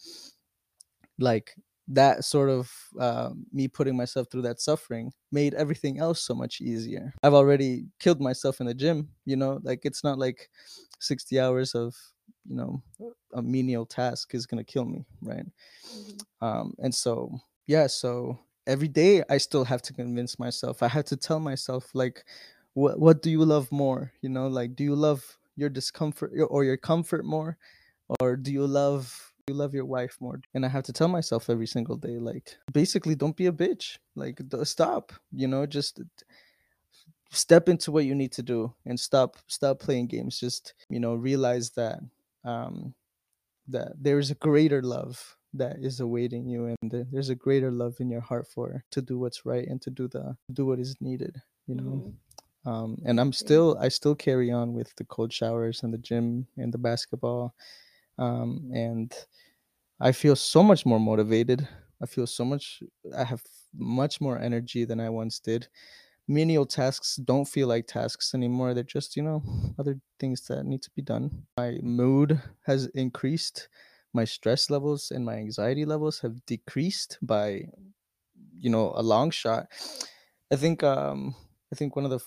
[1.20, 1.56] like
[1.90, 6.62] that sort of uh, me putting myself through that suffering made everything else so much
[6.62, 10.50] easier i've already killed myself in the gym you know like it's not like
[11.00, 11.96] 60 hours of
[12.48, 12.82] you know
[13.34, 15.46] a menial task is going to kill me right?
[15.96, 16.22] Mhm.
[16.42, 21.06] um and so yeah so every day i still have to convince myself i have
[21.06, 22.26] to tell myself like
[22.74, 24.12] what what do you love more?
[24.22, 25.24] You know like do you love
[25.56, 27.58] your discomfort your- or your comfort more?
[28.20, 30.40] Or do you love you love your wife more?
[30.54, 33.98] And i have to tell myself every single day like basically don't be a bitch.
[34.16, 36.00] Like d- stop you know just
[37.32, 40.40] step into what you need to do and stop stop playing games.
[40.40, 42.00] Just you know realize that
[42.48, 42.96] um
[43.68, 48.10] that there's a greater love that is awaiting you and there's a greater love in
[48.10, 51.36] your heart for to do what's right and to do the do what is needed
[51.68, 52.04] you know?
[52.04, 52.14] Mhm.
[52.72, 56.48] um and i'm still i still carry on with the cold showers and the gym
[56.58, 57.54] and the basketball
[58.20, 59.14] um and
[60.00, 61.68] i feel so much more motivated.
[62.04, 62.84] I feel so much
[63.18, 63.44] i have
[63.74, 65.68] much more energy than i once did
[66.28, 69.42] menial tasks don't feel like tasks anymore they're just you know
[69.80, 73.70] other things that need to be done my mood has increased
[74.14, 77.66] my stress levels and my anxiety levels have decreased by
[78.58, 79.68] you know a long shot
[80.52, 81.36] i think um
[81.72, 82.20] i think one of the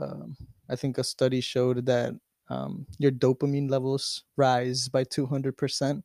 [0.00, 0.36] um,
[0.68, 2.14] i think a study showed that
[2.48, 6.04] um, your dopamine levels rise by 200%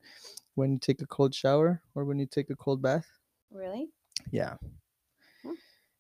[0.55, 3.07] when you take a cold shower or when you take a cold bath
[3.51, 3.89] Really?
[4.31, 4.55] yeah.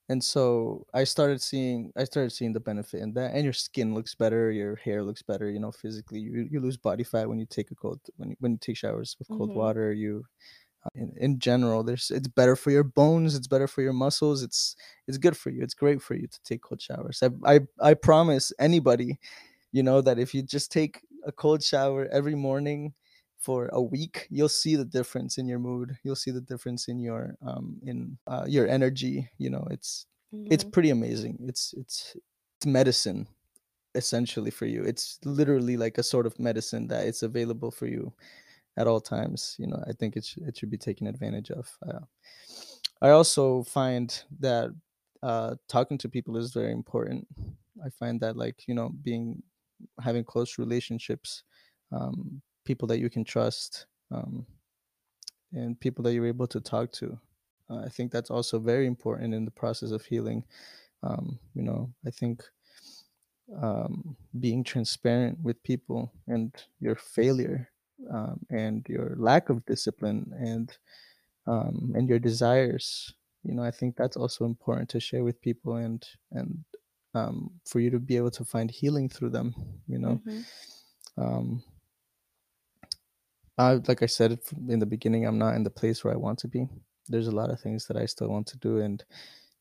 [0.09, 3.93] And so i started seeing i started seeing the benefit in that and your skin
[3.93, 7.39] looks better your hair looks better you know physically you, you lose body fat when
[7.39, 9.55] you take a cold when you, when you take showers with cold Mhm.
[9.55, 10.23] water you
[10.85, 14.43] uh, in, in general there's it's better for your bones it's better for your muscles
[14.43, 14.75] it's
[15.07, 17.93] it's good for you it's great for you to take cold showers i i, I
[17.93, 19.19] promise anybody
[19.73, 22.93] you know that if you just take a cold shower every morning
[23.37, 26.99] for a week you'll see the difference in your mood you'll see the difference in
[26.99, 30.07] your um in uh, your energy you know it's
[30.49, 30.71] it's Mhm.
[30.73, 32.15] pretty amazing it's it's
[32.57, 33.27] it's medicine
[33.95, 38.13] essentially for you it's literally like a sort of medicine that it's available for you
[38.77, 41.77] at all times you know i think it, sh- it should be taken advantage of
[41.87, 41.99] uh,
[43.01, 44.69] i also find that
[45.23, 47.27] uh talking to people is very important
[47.85, 49.41] i find that like you know being
[50.01, 51.43] having close relationships
[51.91, 54.45] um people that you can trust um
[55.53, 57.17] and people that you're able to talk to.
[57.69, 60.43] Uh, i think that's also very important in the process of healing.
[61.03, 62.43] Um you know i think
[63.61, 67.69] um, being transparent with people and your failure
[68.13, 70.77] um, and your lack of discipline and
[71.47, 73.13] um, and your desires
[73.43, 76.63] you know i think that's also important to share with people and and
[77.15, 79.55] um, for you to be able to find healing through them
[79.87, 80.21] you know?
[80.27, 80.45] Mhm.
[81.17, 81.63] um,
[83.57, 84.39] I, like i said
[84.69, 86.67] in the beginning i'm not in the place where i want to be
[87.07, 89.03] there's a lot of things that i still want to do and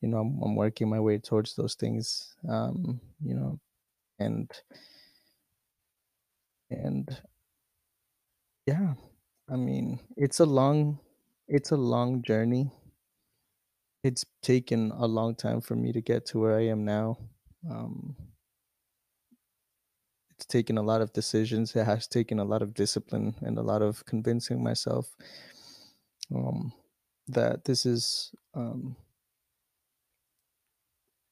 [0.01, 3.59] you know i'm, I'm working my way towards those things um, you know
[4.19, 4.51] and
[6.69, 7.17] and
[8.67, 8.93] yeah
[9.49, 10.99] I mean, it's a long
[11.47, 12.71] it's a long journey.
[14.03, 17.17] It's taken a long time for me to get to where I am now.
[17.69, 18.15] Um,
[20.45, 21.75] taken a lot of decisions.
[21.75, 25.15] It has taken a lot of discipline and a lot of convincing myself
[26.33, 26.73] um,
[27.27, 28.95] that this is um,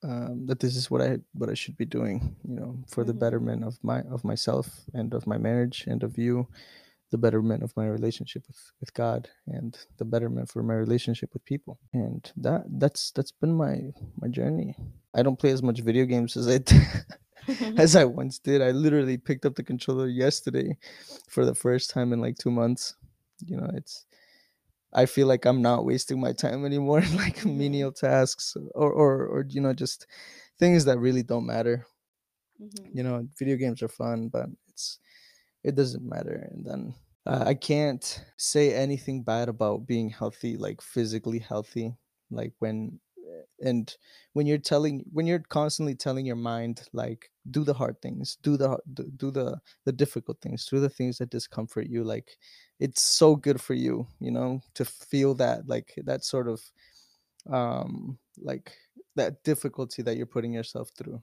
[0.04, 2.36] um, that this is what I what I should be doing.
[2.48, 3.20] You know, for the Mhm.
[3.20, 6.48] betterment of my of myself and of my marriage and of you
[7.12, 11.46] the betterment of my relationship with with God and the betterment for my relationship with
[11.46, 11.80] people.
[11.94, 14.76] And that that's that's been my my journey.
[15.14, 16.76] I don't play as much video games as I d-
[17.78, 18.62] as I once did.
[18.62, 20.78] I literally picked up the controller yesterday
[21.30, 22.96] for the first time in like 2 months.
[23.46, 24.06] You know, it's
[24.94, 29.28] I feel like I'm not wasting my time anymore in like menial tasks or or
[29.28, 30.08] or you know just
[30.60, 31.86] things that really don't matter.
[32.60, 32.94] Mhm.
[32.94, 35.00] You know, video games are fun, but it's
[35.64, 36.50] it doesn't matter.
[36.52, 36.96] And then
[37.26, 41.96] uh, I can't say anything bad about being healthy, like physically healthy.
[42.32, 43.00] Like when
[43.62, 43.98] and
[44.34, 48.58] when you're telling when you're constantly telling your mind like do the hard things do
[48.58, 48.78] the
[49.18, 52.38] do the the difficult things do the things that discomfort you like
[52.80, 56.62] it's so good for you you know to feel that like that sort of
[57.52, 58.78] um like
[59.16, 61.22] that difficulty that you're putting yourself through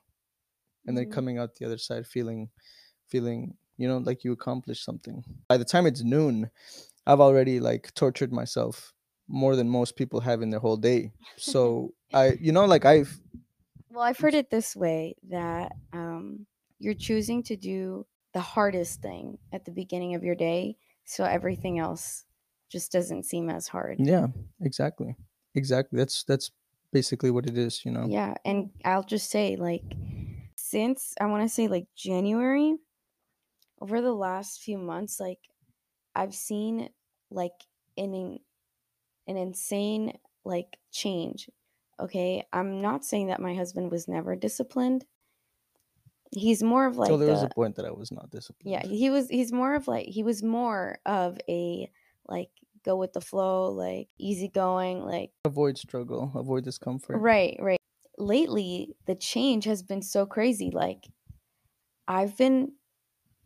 [0.87, 1.13] and then Mhm.
[1.13, 2.51] coming out the other side feeling
[3.09, 6.51] feeling you know like you accomplished something by the time it's noon
[7.07, 8.95] i've already like tortured myself
[9.29, 11.13] more than most people have in their whole day.
[11.37, 13.19] So i you know like i've
[13.91, 16.47] Well, I've heard it this way that um,
[16.79, 21.79] you're choosing to do the hardest thing at the beginning of your day, so everything
[21.79, 22.25] else
[22.71, 23.99] just doesn't seem as hard.
[23.99, 24.27] yeah
[24.61, 25.17] exactly
[25.55, 25.99] exactly.
[25.99, 26.51] That's that's
[26.93, 28.09] basically what it is you know?
[28.09, 29.85] Yeah, and I'll just say, like,
[30.57, 32.77] since I want to say like January,
[33.81, 35.41] over the last few months, like,
[36.15, 36.91] I've seen
[37.31, 37.67] like
[37.97, 38.41] an in-
[39.27, 41.49] an insane like change.
[42.01, 45.05] Okay, I'm not saying that my husband was never disciplined.
[46.35, 48.73] He's more of like so there was a- a point that i was not disciplined
[48.73, 51.91] yeah, he was he's more of like he was more of a
[52.27, 52.49] like
[52.85, 57.79] go with the flow, like easygoing, like avoid struggle avoid discomfort Right, right.
[58.19, 60.71] Lately, the change has been so crazy.
[60.71, 61.07] Like,
[62.09, 62.73] I've been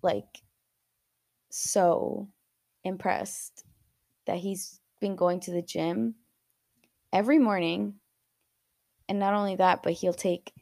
[0.03, 0.43] like
[1.51, 2.29] so
[2.85, 3.65] impressed
[4.27, 6.15] that he's been going to the gym
[7.13, 7.95] every morning.
[9.09, 10.53] And not only that, but he'll take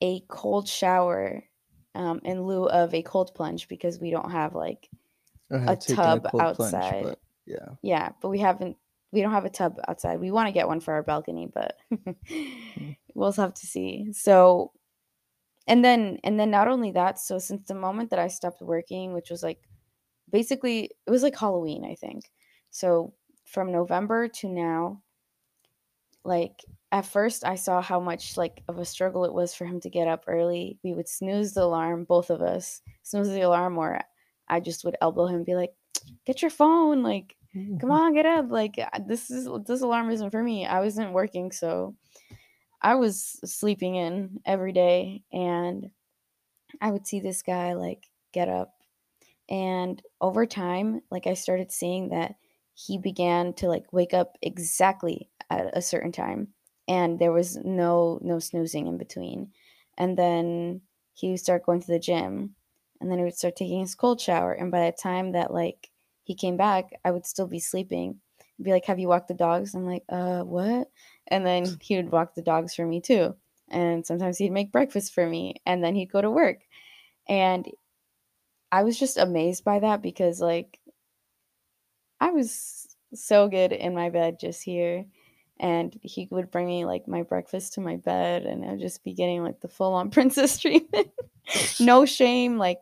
[0.00, 1.44] a cold shower
[1.94, 4.88] um, in lieu of a cold plunge because we don't have like,
[5.50, 7.04] a tub plunge, outside.
[7.04, 8.76] but yeah yeah, but we haven't,
[9.12, 10.18] we don't have a tub outside.
[10.18, 11.76] We want to get one for our balcony, but
[13.14, 14.08] we'll have to see.
[14.12, 14.72] So,
[15.66, 19.12] and then, and then not only that, so since the moment that I stopped working,
[19.12, 19.60] which was like
[20.30, 22.24] basically, it was like Halloween, I think.
[22.70, 23.14] So
[23.44, 25.02] from November to now,
[26.24, 29.80] like at first I saw how much like of a struggle it was for him
[29.80, 30.78] to get up early.
[30.82, 34.00] We would snooze the alarm, both of us snooze the alarm, or
[34.48, 35.74] I just would elbow him and be like,
[36.26, 37.36] "Get your phone, like,
[37.78, 41.12] come on, get up, like uh, this is this alarm isn't for me." I wasn't
[41.12, 41.96] working, so
[42.82, 45.90] I was sleeping in every day, and
[46.80, 48.74] I would see this guy like get up,
[49.48, 52.36] and over time, like I started seeing that
[52.74, 56.48] he began to like wake up exactly at a certain time
[56.88, 59.52] and there was no no snoozing in between.
[59.96, 60.82] And then
[61.14, 62.56] he would start going to the gym
[63.00, 65.90] and then he would start taking his cold shower and by the time that like
[66.24, 68.20] he came back i would still be sleeping.
[68.56, 69.74] He'd be like have you walked the dogs?
[69.74, 70.90] I'm like uh what?
[71.28, 73.36] And then he would walk the dogs for me too
[73.68, 76.60] and sometimes he'd make breakfast for me and then he'd go to work.
[77.28, 77.68] And
[78.72, 80.80] i was just amazed by that because like
[82.24, 85.04] i was so good in my bed just here
[85.60, 89.12] and he would bring me like my breakfast to my bed and i'd just be
[89.12, 91.08] getting like the full-on princess treatment.
[91.78, 92.78] No shame like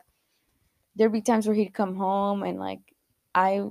[0.95, 2.79] there'd be times where he'd come home and like
[3.35, 3.61] i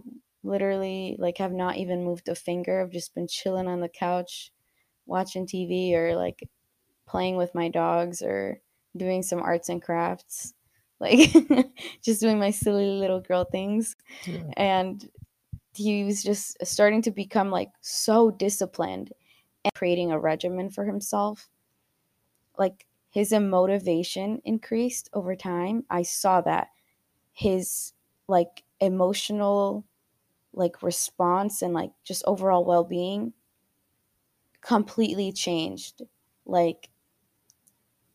[0.45, 2.83] literally like have not even moved a finger.
[2.83, 4.53] I've just been chilling on the couch
[5.07, 6.49] watching tv or like
[7.07, 8.61] playing with my dogs or
[8.97, 10.53] doing some arts and crafts
[11.03, 11.33] like
[12.05, 13.97] just doing my silly little girl things.
[14.25, 14.45] Yeah.
[14.57, 15.09] and
[15.75, 19.13] he was just starting to become like so disciplined
[19.65, 21.49] and creating a regimen for himself.
[22.59, 25.85] Like his motivation increased over time.
[25.91, 26.69] I saw that.
[27.33, 27.93] His
[28.29, 29.85] like emotional
[30.53, 33.33] like response and like just overall well-being
[34.61, 36.03] completely changed.
[36.45, 36.91] Like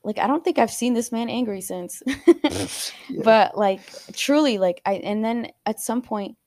[0.04, 2.02] like i don't think i've seen this man angry since.
[3.10, 3.22] Yeah.
[3.24, 3.82] but like
[4.14, 6.38] truly like i and then at some point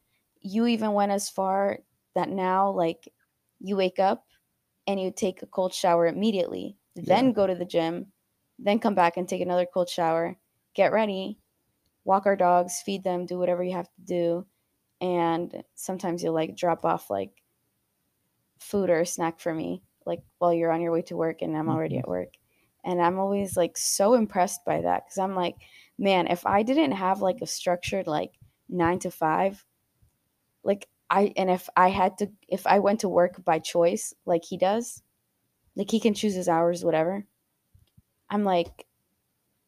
[0.40, 1.80] you even went as far
[2.14, 3.12] that now like
[3.60, 4.26] you wake up
[4.86, 7.32] and you take a cold shower immediately then Yeah.
[7.32, 8.12] go to the gym
[8.58, 10.36] then come back and take another cold shower
[10.74, 11.40] get ready
[12.04, 14.46] walk our dogs feed them do whatever you have to do
[15.00, 17.42] and sometimes you'll like drop off like
[18.58, 21.56] food or a snack for me like while you're on your way to work and
[21.56, 21.98] i'm already Mhm.
[21.98, 22.34] at work
[22.84, 25.56] and i'm always like so impressed by that because i'm like
[25.98, 28.38] man if i didn't have like a structured like
[28.68, 29.64] nine to five
[30.64, 34.44] like i and if i had to if i went to work by choice like
[34.44, 35.02] he does
[35.76, 37.24] like he can choose his hours whatever
[38.28, 38.86] i'm like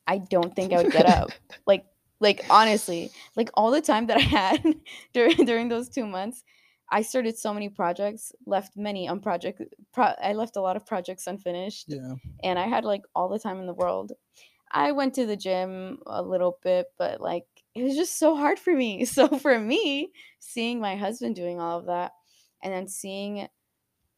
[0.06, 1.30] i don't think i would get up
[1.66, 1.84] like
[2.20, 4.62] like honestly like all the time that i had
[5.12, 6.44] during during those two months
[6.90, 11.26] i started so many projects left many unproject pro- i left a lot of projects
[11.26, 14.12] unfinished yeah and I had like all the time in the world.
[14.70, 18.58] I went to the gym a little bit, but like it was just so hard
[18.58, 19.04] for me.
[19.06, 22.12] So for me, seeing my husband doing all of that
[22.62, 23.48] and then seeing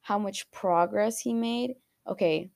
[0.00, 1.76] how much progress he made
[2.06, 2.50] okay,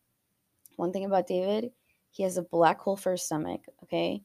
[0.76, 1.70] one thing about David,
[2.10, 4.22] he has a black hole for his stomach, okay?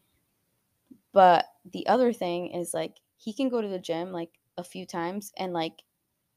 [1.12, 4.86] But the other thing is like he can go to the gym like a few
[4.86, 5.84] times and like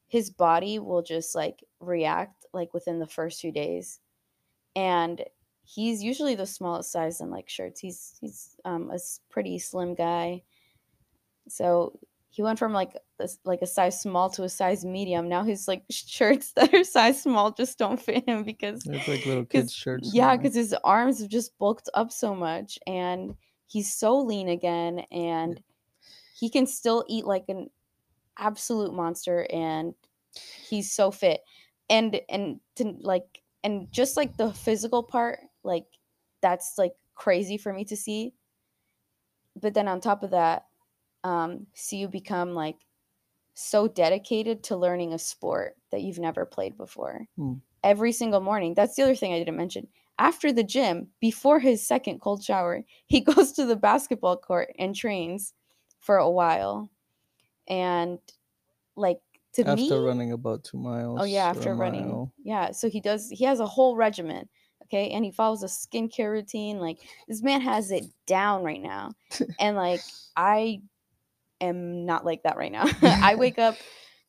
[0.07, 3.99] his body will just like react like within the first few days.
[4.75, 5.23] And
[5.67, 7.79] he's usually the smallest size in like shirts.
[7.79, 8.97] He's he's um, a
[9.29, 10.43] pretty slim guy.
[11.49, 11.99] So
[12.29, 15.27] he went from like this like a size small to a size medium.
[15.27, 19.25] Now his like shirts that are size small just don't fit him because it's like
[19.25, 20.13] little kids shirts.
[20.13, 23.35] Yeah, because his arms have just bulked up so much, and
[23.67, 25.61] he's so lean again, and
[26.33, 27.69] he can still eat like an
[28.37, 29.95] absolute monster, and
[30.69, 31.41] he's so fit,
[31.89, 35.85] and and to like and just like the physical part, like
[36.41, 38.33] that's like crazy for me to see.
[39.55, 40.65] But then on top of that,
[41.23, 42.77] um, see you become like
[43.53, 47.25] so dedicated to learning a sport that you've never played before.
[47.37, 47.59] Mm.
[47.83, 48.73] Every single morning.
[48.73, 49.87] That's the other thing I didn't mention.
[50.19, 54.95] After the gym, before his second cold shower, he goes to the basketball court and
[54.95, 55.53] trains
[55.99, 56.89] for a while.
[57.67, 58.19] And
[58.95, 59.19] like
[59.53, 61.19] to after me, running about two miles.
[61.21, 62.07] Oh yeah, after running.
[62.07, 62.33] Mile.
[62.43, 63.29] Yeah, so he does.
[63.29, 64.47] He has a whole regimen.
[64.87, 66.79] Okay, and he follows a skincare routine.
[66.79, 69.11] Like this man has it down right now,
[69.59, 70.01] and like
[70.35, 70.81] I
[71.59, 72.85] am not like that right now.
[73.01, 73.75] I wake up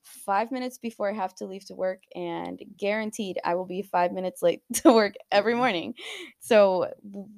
[0.02, 4.12] five minutes before I have to leave to work, and guaranteed I will be five
[4.12, 5.60] minutes late to work every mm-hmm.
[5.60, 5.94] morning.
[6.40, 6.92] So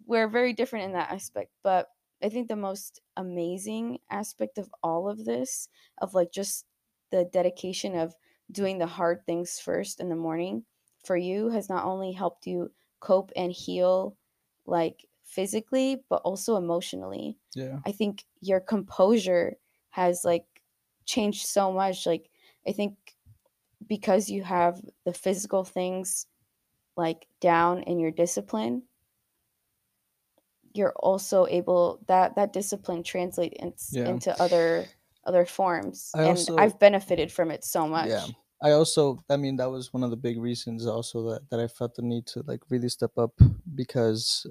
[0.06, 1.50] we're very different in that aspect.
[1.62, 1.88] But
[2.22, 5.68] I think the most amazing aspect of all of this,
[5.98, 6.66] of like just
[7.10, 8.14] the dedication of
[8.50, 10.64] doing the hard things first in the morning
[11.04, 12.70] for you, has not only helped you
[13.00, 14.16] cope and heal
[14.66, 17.38] like physically, but also emotionally.
[17.54, 17.78] Yeah.
[17.86, 19.56] I think your composure
[19.90, 20.44] has like
[21.04, 22.06] changed so much.
[22.06, 22.30] Like
[22.66, 22.94] I think
[23.86, 26.26] because you have the physical things
[26.96, 28.82] like down in your discipline,
[30.72, 34.08] you're also able that that discipline translate in, yeah.
[34.08, 34.86] into other
[35.24, 36.10] other forms.
[36.14, 38.08] I and also, I've benefited from it so much.
[38.08, 38.26] Yeah.
[38.62, 41.68] I also I mean that was one of the big reasons also that, that I
[41.68, 43.32] felt the need to like really step up
[43.74, 44.46] because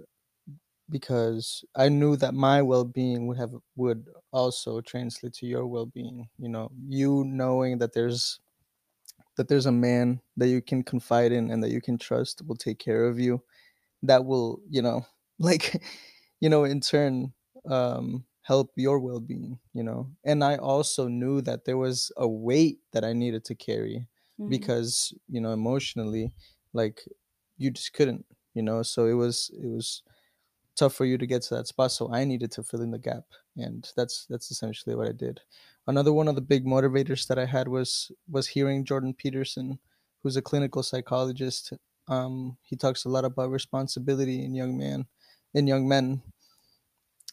[0.89, 6.29] because I knew that my well-being would have would also translate to your well-being.
[6.39, 8.39] You know, you knowing that there's
[9.37, 12.55] that there's a man that you can confide in and that you can trust will
[12.55, 13.43] take care of you.
[14.03, 15.05] That will, you know,
[15.39, 15.83] like,
[16.41, 17.33] you know, in turn,
[17.69, 19.59] um, help your well-being.
[19.73, 23.55] You know, and I also knew that there was a weight that I needed to
[23.55, 24.07] carry
[24.39, 24.49] mm-hmm.
[24.49, 26.33] because you know emotionally,
[26.73, 26.97] like,
[27.57, 28.25] you just couldn't.
[28.55, 30.01] You know, so it was it was
[30.79, 32.97] tough for you to get to that spot so i needed to fill in the
[32.97, 33.25] gap
[33.57, 35.41] and that's that's essentially what i did
[35.87, 39.77] another one of the big motivators that i had was was hearing jordan peterson
[40.23, 41.73] who's a clinical psychologist
[42.07, 45.05] um, he talks a lot about responsibility in young men
[45.53, 46.21] in young men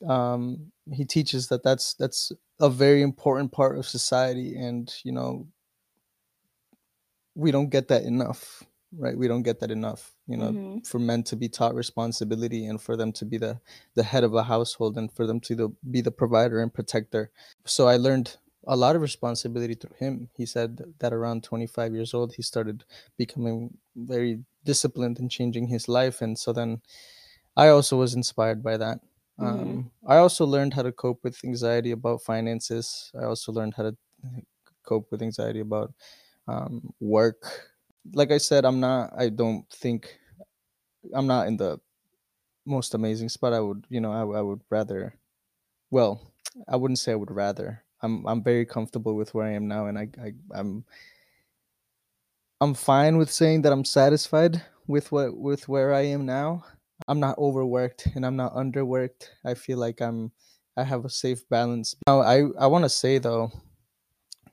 [0.02, 5.46] um, he teaches that that's that's a very important part of society and you know
[7.34, 8.62] we don't get that enough
[8.98, 9.18] right?
[9.18, 10.78] We don't get that enough you know mm-hmm.
[10.80, 13.60] for men to be taught responsibility and for them to be the
[13.94, 17.30] the head of a household and for them to the, be the provider and protector.
[17.64, 18.36] So i learned
[18.68, 20.28] a lot of responsibility through him.
[20.36, 22.84] He said that around 25 years old he started
[23.16, 26.20] becoming very disciplined and changing his life.
[26.22, 26.80] And so then
[27.56, 29.00] i also was inspired by that
[29.38, 29.46] mm-hmm.
[29.46, 33.82] um, i also learned how to cope with anxiety about finances i also learned how
[33.82, 33.96] to
[34.84, 35.92] cope with anxiety about
[36.48, 37.70] um, work
[38.14, 39.12] like I said, I'm not.
[39.16, 40.18] I don't think
[41.14, 41.78] I'm not in the
[42.64, 43.52] most amazing spot.
[43.52, 45.14] I would, you know, I, I would rather.
[45.90, 46.20] Well,
[46.68, 47.82] I wouldn't say I would rather.
[48.02, 50.84] I'm I'm very comfortable with where I am now, and I, I I'm
[52.60, 56.64] I'm fine with saying that I'm satisfied with what with where I am now.
[57.08, 59.28] I'm not overworked and I'm not underworked.
[59.44, 60.32] I feel like I'm
[60.76, 61.94] I have a safe balance.
[62.06, 63.50] Now I I want to say though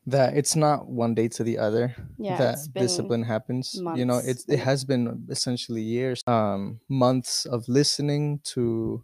[0.06, 4.00] that it's not one day to the other yeah, that discipline happens months.
[4.00, 9.02] you know it, it has been essentially years um months of listening to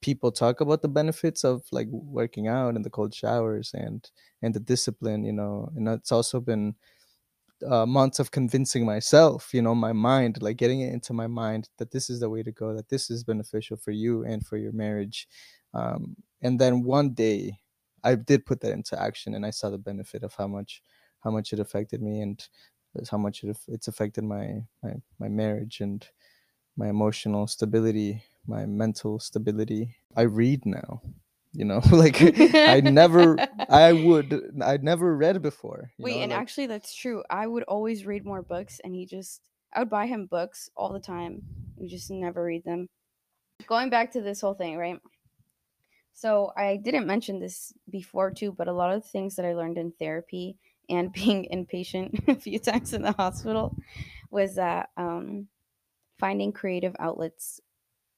[0.00, 4.10] people talk about the benefits of like working out and the cold showers and
[4.42, 6.74] and the discipline you know and it's also been
[7.68, 11.68] uh, months of convincing myself you know my mind like getting it into my mind
[11.78, 14.56] that this is the way to go that this is beneficial for you and for
[14.56, 15.28] your marriage
[15.74, 17.58] um, and then one day
[18.04, 20.82] I did put that into action, and I saw the benefit of how much
[21.20, 22.44] how much it affected me, and
[23.10, 26.06] how much it, it's affected my my my marriage and
[26.76, 29.96] my emotional stability, my mental stability.
[30.16, 31.02] I read now,
[31.52, 32.16] you know, like
[32.54, 33.36] I never,
[33.68, 35.90] I would, I never read before.
[35.98, 37.22] Wait, know, and like, actually, that's true.
[37.30, 39.42] I would always read more books, and he just,
[39.72, 41.42] I would buy him books all the time.
[41.76, 42.88] We just never read them.
[43.66, 44.98] Going back to this whole thing, right?
[46.14, 49.54] So I didn't mention this before too, but a lot of the things that I
[49.54, 50.56] learned in therapy
[50.88, 53.76] and being inpatient a few times in the hospital
[54.30, 55.48] was that um,
[56.18, 57.60] finding creative outlets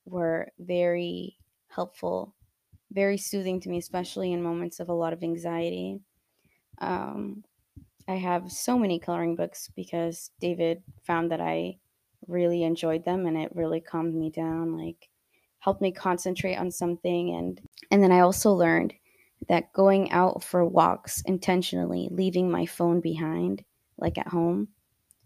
[0.05, 1.39] were very
[1.69, 2.35] helpful,
[2.95, 6.01] very soothing to me, especially in moments of a lot of anxiety.
[6.79, 7.45] Um,
[8.09, 11.79] I have so many coloring books because David found that I
[12.27, 15.09] really enjoyed them and it really calmed me down, like
[15.61, 17.61] helped me concentrate on something and
[17.91, 18.95] and then I also learned
[19.49, 23.65] that going out for walks intentionally, leaving my phone behind
[23.99, 24.69] like at home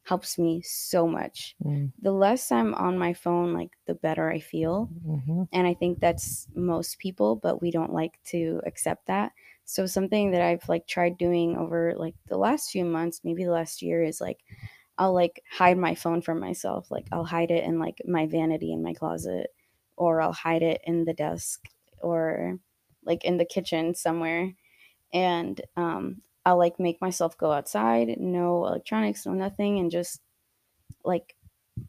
[0.08, 1.54] helps me so much.
[1.62, 1.92] Mm.
[2.00, 4.88] The less I'm on my phone, like the better I feel.
[5.06, 5.42] Mm-hmm.
[5.52, 9.32] And I think that's most people, but we don't like to accept that.
[9.66, 13.50] So something that I've like tried doing over like the last few months, maybe the
[13.50, 14.38] last year is like
[14.96, 16.90] I'll like hide my phone from myself.
[16.90, 19.48] Like I'll hide it in like my vanity in my closet
[19.96, 21.68] or I'll hide it in the desk
[22.00, 22.58] or
[23.04, 24.54] like in the kitchen somewhere.
[25.12, 30.20] And um I'll like make myself go outside, no electronics, no nothing, and just
[31.04, 31.36] like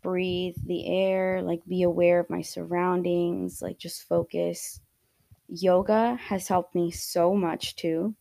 [0.01, 4.79] breathe the air, like be aware of my surroundings, like just focus.
[5.47, 8.15] Yoga has helped me so much too.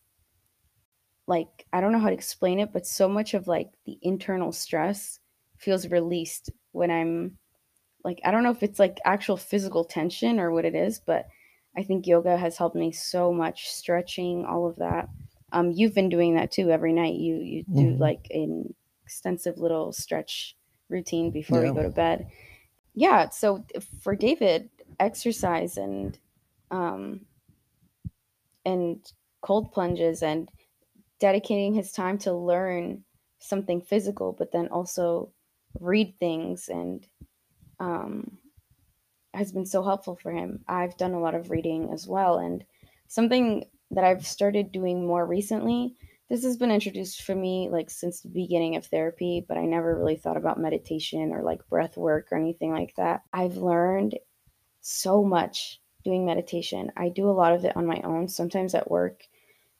[1.27, 4.51] Like, I don't know how to explain it, but so much of like the internal
[4.51, 5.19] stress
[5.57, 7.37] feels released when I'm
[8.03, 11.27] like, I don't know if it's like actual physical tension or what it is, but
[11.77, 15.09] I think yoga has helped me so much, stretching, all of that.
[15.51, 17.15] Um, you've been doing that too every night.
[17.15, 17.99] You you do Mhm.
[17.99, 18.73] like an
[19.03, 20.55] extensive little stretch
[20.89, 21.71] routine before Yeah.
[21.71, 22.29] we go to bed.
[22.95, 23.29] Yeah.
[23.29, 23.65] So
[24.01, 24.69] for David,
[24.99, 26.17] exercise and
[26.71, 27.25] um,
[28.65, 29.11] and
[29.41, 30.49] cold plunges and
[31.19, 33.03] dedicating his time to learn
[33.39, 35.31] something physical, but then also
[35.79, 37.07] read things and
[37.79, 38.39] um,
[39.33, 40.63] has been so helpful for him.
[40.67, 42.65] I've done a lot of reading as well, and
[43.07, 45.95] something that I've started doing more recently.
[46.29, 49.97] This has been introduced for me like since the beginning of therapy, but I never
[49.97, 53.23] really thought about meditation or like breath work or anything like that.
[53.33, 54.15] I've learned
[54.81, 56.91] so much doing meditation.
[56.95, 59.23] I do a lot of it on my own, sometimes at work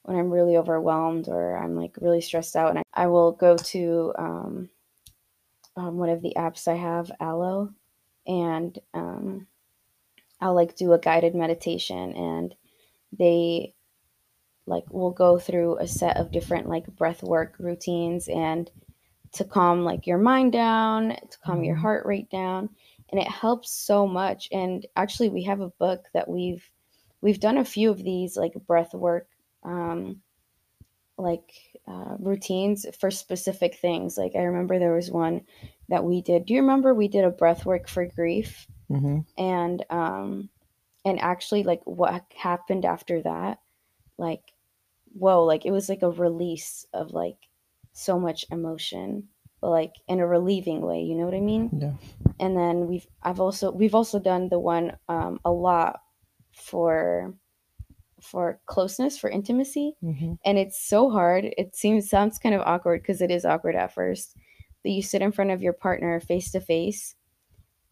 [0.02, 3.56] when I'm really overwhelmed or I'm like really stressed out, and I, I will go
[3.56, 4.70] to um,
[5.76, 7.72] um, one of the apps I have, Allo,
[8.26, 9.46] and um,
[10.40, 12.54] I'll like do a guided meditation, and
[13.16, 13.74] they
[14.66, 18.70] like we'll go through a set of different like breath work routines and
[19.32, 21.80] to calm like your mind down, to calm your Mhm.
[21.80, 22.68] heart rate down,
[23.10, 24.48] and it helps so much.
[24.52, 26.68] And actually, we have a book that we've
[27.20, 29.28] we've done a few of these like breath work
[29.62, 30.22] um,
[31.18, 31.52] like
[31.86, 34.16] uh, routines for specific things.
[34.16, 35.42] Like I remember there was one
[35.88, 36.46] that we did.
[36.46, 38.66] Do you remember we did a breath work for grief?
[38.90, 39.20] Mm-hmm.
[39.38, 40.48] and um
[41.04, 43.60] and actually like what happened after that
[44.20, 44.52] like
[45.14, 47.36] whoa like it was like a release of like
[47.92, 49.24] so much emotion
[49.60, 51.92] but like in a relieving way you know what i mean Yeah.
[52.38, 56.00] and then we've i've also we've also done the one um a lot
[56.52, 57.34] for
[58.20, 60.34] for closeness for intimacy Mm-hmm.
[60.44, 63.94] and it's so hard it seems sounds kind of awkward because it is awkward at
[63.94, 64.36] first
[64.82, 67.16] but you sit in front of your partner face to face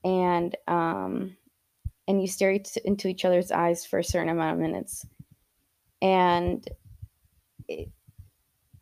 [0.05, 1.37] and um
[2.07, 5.05] and you stare into each other's eyes for a certain amount of minutes
[6.01, 6.67] and
[7.69, 7.91] it,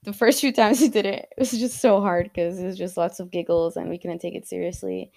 [0.02, 2.78] the first few times we did it it was just so hard because it was
[2.78, 5.10] just lots of giggles and we couldn't take it seriously.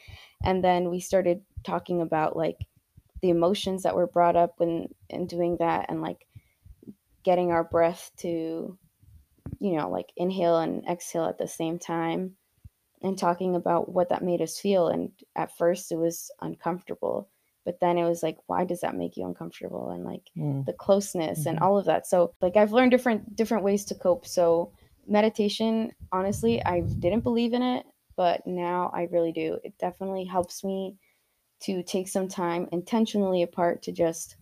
[0.43, 2.57] And then we started talking about like
[3.21, 6.25] the emotions that were brought up when in doing that and like
[7.23, 8.77] getting our breath to
[9.59, 12.35] you know like inhale and exhale at the same time
[13.01, 14.87] and talking about what that made us feel.
[14.87, 17.29] And at first it was uncomfortable
[17.65, 20.65] but then it was like why does that make you uncomfortable and like Mm.
[20.65, 21.61] the closeness and Mhm.
[21.61, 24.71] all of that so like i've learned different different ways to cope so
[25.07, 30.63] meditation honestly i didn't believe in it but now i really do it definitely helps
[30.63, 30.95] me
[31.61, 34.35] to take some time intentionally apart to just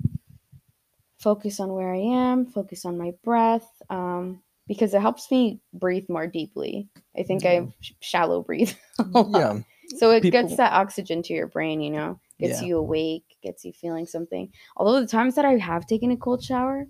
[1.19, 6.05] focus on where i am focus on my breath um, because it helps me breathe
[6.09, 6.87] more deeply
[7.17, 7.49] i think Yeah.
[7.51, 9.39] i sh- shallow breathe a lot.
[9.39, 9.59] Yeah.
[9.97, 12.67] So it People- gets that oxygen to your brain, you know, gets Yeah.
[12.67, 14.51] you awake, gets you feeling something.
[14.75, 16.87] Although the times that I have taken a cold shower,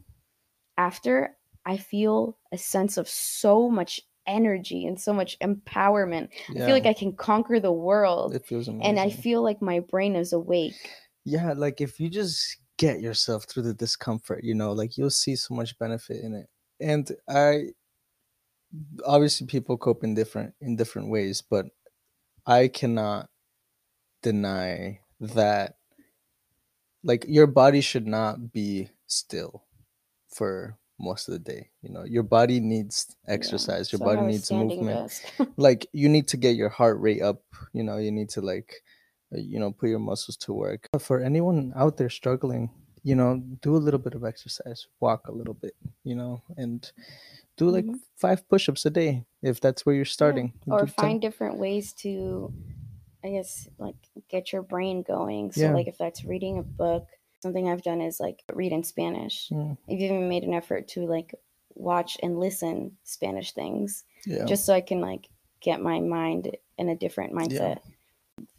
[0.78, 6.30] after I feel a sense of so much energy and so much empowerment.
[6.50, 8.90] I feel like I can conquer the world It feels amazing.
[8.90, 10.92] and I feel like my brain is awake.
[11.26, 15.36] yeah, like if you just get yourself through the discomfort, you know, like you'll see
[15.36, 16.48] so much benefit in it.
[16.80, 17.72] And I
[19.06, 21.68] obviously people cope in different in different ways, but
[22.46, 23.30] I cannot
[24.24, 25.78] deny that
[27.04, 29.64] like your body should not be still
[30.30, 31.70] for most of the day.
[31.82, 35.22] You know, your body needs Yeah, exercise, your so body needs movement.
[35.58, 37.42] Like you need to get your heart rate up,
[37.74, 38.84] you know, you need to like
[39.34, 40.88] uh, you know, put your muscles to work.
[41.00, 42.70] For anyone out there struggling,
[43.04, 46.90] you know, do a little bit of exercise, walk a little bit, you know, and
[47.58, 48.00] do like Mhm.
[48.16, 50.54] five push-ups a day if that's where you're Yeah, starting.
[50.68, 52.54] Or Do 10 find different ways to,
[53.28, 53.96] I guess, like
[54.30, 55.52] get your brain going.
[55.52, 55.74] So, Yeah.
[55.74, 57.06] like if that's reading a book,
[57.42, 59.50] something I've done is like read in Spanish.
[59.50, 61.36] Mm, I've even made an effort to like
[61.76, 64.46] watch and listen Spanish things yeah.
[64.46, 65.28] just so I can like
[65.60, 67.80] get my mind in a different mindset.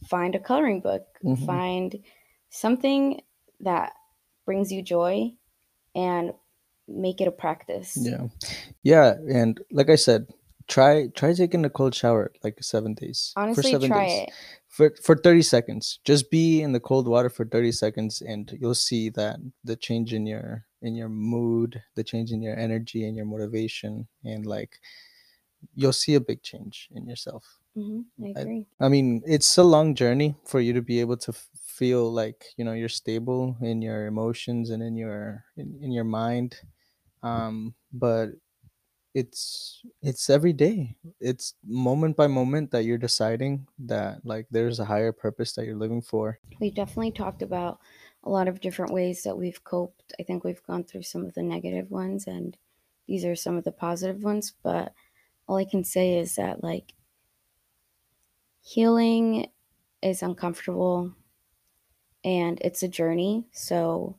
[0.06, 1.46] Find a coloring book, Mhm.
[1.46, 2.02] find
[2.50, 3.20] something
[3.60, 3.92] that
[4.44, 5.32] brings you joy
[5.94, 6.32] and
[6.86, 7.96] make it a practice.
[7.96, 8.28] Yeah.
[8.82, 10.28] Yeah, and like I said,
[10.68, 13.32] try try taking a cold shower like 7 days.
[13.34, 14.22] for Honestly, 7 try days.
[14.28, 14.34] it.
[14.78, 15.98] For for 30 seconds.
[16.04, 20.14] Just be in the cold water for 30 seconds and you'll see that the change
[20.14, 24.78] in your in your mood, the change in your energy and your motivation and like
[25.74, 27.44] you'll see a big change in yourself.
[27.74, 28.66] hmm I I- agree.
[28.80, 32.44] I mean, it's a long journey for you to be able to f- feel like
[32.56, 36.56] you know you're stable in your emotions and in your in, in your mind.
[37.22, 38.30] Um, but
[39.18, 40.96] it's it's every day.
[41.20, 45.76] It's moment by moment that you're deciding that like there's a higher purpose that you're
[45.76, 46.38] living for.
[46.60, 47.80] We've definitely talked about
[48.22, 50.12] a lot of different ways that we've coped.
[50.20, 52.56] I think we've gone through some of the negative ones, and
[53.08, 54.54] these are some of the positive ones.
[54.62, 54.92] But
[55.48, 56.94] all I can say is that, like,
[58.60, 59.48] healing
[60.00, 61.12] is uncomfortable
[62.22, 63.48] and it's a journey.
[63.50, 64.16] So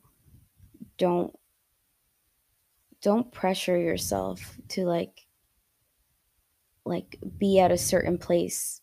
[0.98, 1.34] don't
[3.02, 5.26] don't pressure yourself to like
[6.84, 8.80] like be at a certain place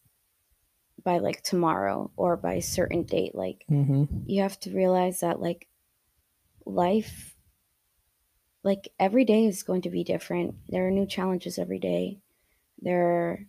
[1.04, 4.06] by like tomorrow or by a certain date like Mm-hmm.
[4.26, 5.68] you have to realize that like
[6.66, 7.36] life
[8.64, 10.56] like every day is going to be different.
[10.68, 12.20] There are new challenges every day.
[12.82, 13.46] There are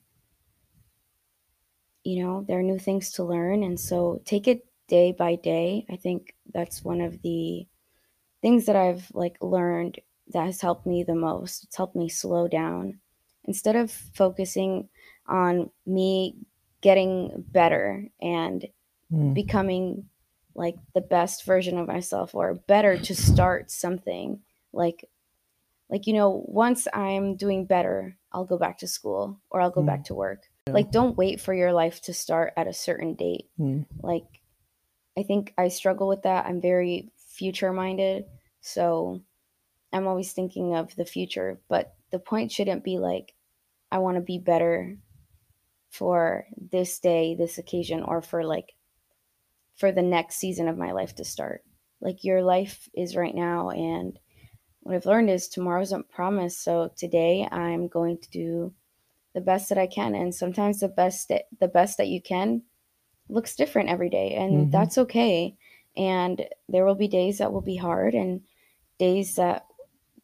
[2.05, 3.63] you know there are new things to learn.
[3.63, 5.85] And so take it day by day.
[5.91, 7.67] I think that's one of the
[8.43, 10.01] things that i've like learned
[10.33, 13.01] that has helped me the most it's helped me slow down
[13.45, 14.89] instead of focusing
[15.27, 16.37] on me
[16.81, 18.67] getting better and
[19.11, 19.33] Mm.
[19.35, 20.09] becoming
[20.55, 24.43] like the best version of myself or better to start something
[24.73, 25.09] like
[25.89, 29.81] like you know once i'm doing better i'll go back to school or i'll go
[29.83, 29.87] Mm.
[29.87, 30.75] back to work Yeah.
[30.75, 33.87] like don't wait for your life to start at a certain date Mm.
[34.03, 34.27] like
[35.17, 38.27] i think i struggle with that i'm very future minded
[38.61, 39.23] so
[39.93, 43.35] i'm always thinking of the future but the point shouldn't be like
[43.91, 44.97] i want to be better
[45.91, 48.75] for this day this occasion or for like
[49.75, 51.63] for the next season of my life to start
[52.01, 54.19] like your life is right now and
[54.81, 58.73] what i've learned is tomorrow isn't promised so today i'm going to do
[59.35, 62.63] the best that i can and sometimes the best that, the best that you can
[63.29, 64.71] looks different every day and Mhm.
[64.73, 65.57] that's okay
[65.97, 68.43] and there will be days that will be hard and
[68.99, 69.67] days that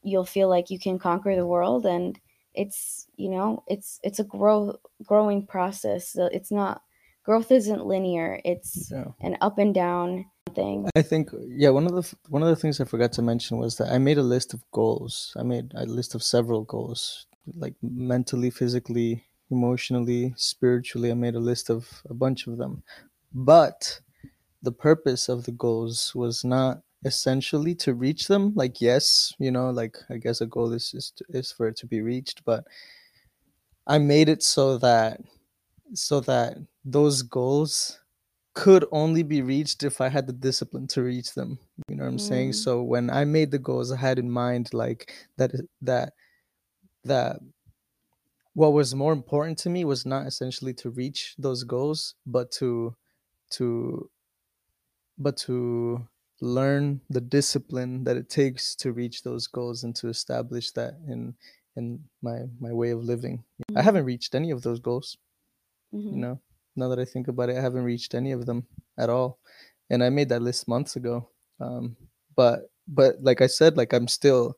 [0.05, 2.19] you'll feel like you can conquer the world and
[2.55, 6.83] it's you know it's it's a grow growing process so it's not
[7.25, 9.07] growth isn't linear it's Yeah.
[9.21, 12.81] an up and down thing I think yeah, one of the one of the things
[12.81, 15.33] I forgot to mention was that I made a list of goals.
[15.37, 17.27] I made a list of several goals,
[17.57, 21.11] like mentally, physically, emotionally, spiritually.
[21.11, 22.85] I made a list of a bunch of them.
[23.33, 24.01] But
[24.63, 28.53] the purpose of the goals was not essentially to reach them.
[28.55, 31.77] Like yes, you know, like I guess a goal is is, to, is for it
[31.79, 32.65] to be reached, but
[33.87, 35.21] I made it so that
[35.93, 38.01] so that those goals
[38.55, 41.59] could only be reached if I had the discipline to reach them.
[41.89, 42.51] You know what I'm saying?
[42.51, 42.55] Mm.
[42.55, 45.53] So when I made the goals, I had in mind like that
[45.83, 46.13] that
[47.05, 47.37] that
[48.55, 52.95] what was more important to me was not essentially to reach those goals, but to
[53.51, 54.09] to
[55.19, 56.07] but to
[56.41, 61.35] learn the discipline that it takes to reach those goals and to establish that in
[61.77, 63.43] in my my way of living.
[63.77, 65.17] I haven't reached any of those goals
[65.93, 66.11] Mhm.
[66.13, 66.41] you know
[66.77, 68.67] now that i think about it i haven't reached any of them
[68.99, 69.39] at all
[69.91, 71.29] and i made that list months ago
[71.61, 71.97] um
[72.35, 74.57] but but like i said like i'm still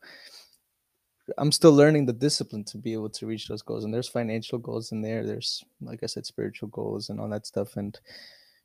[1.38, 4.58] i'm still learning the discipline to be able to reach those goals and there's financial
[4.58, 8.00] goals in there there's like i said spiritual goals and all that stuff and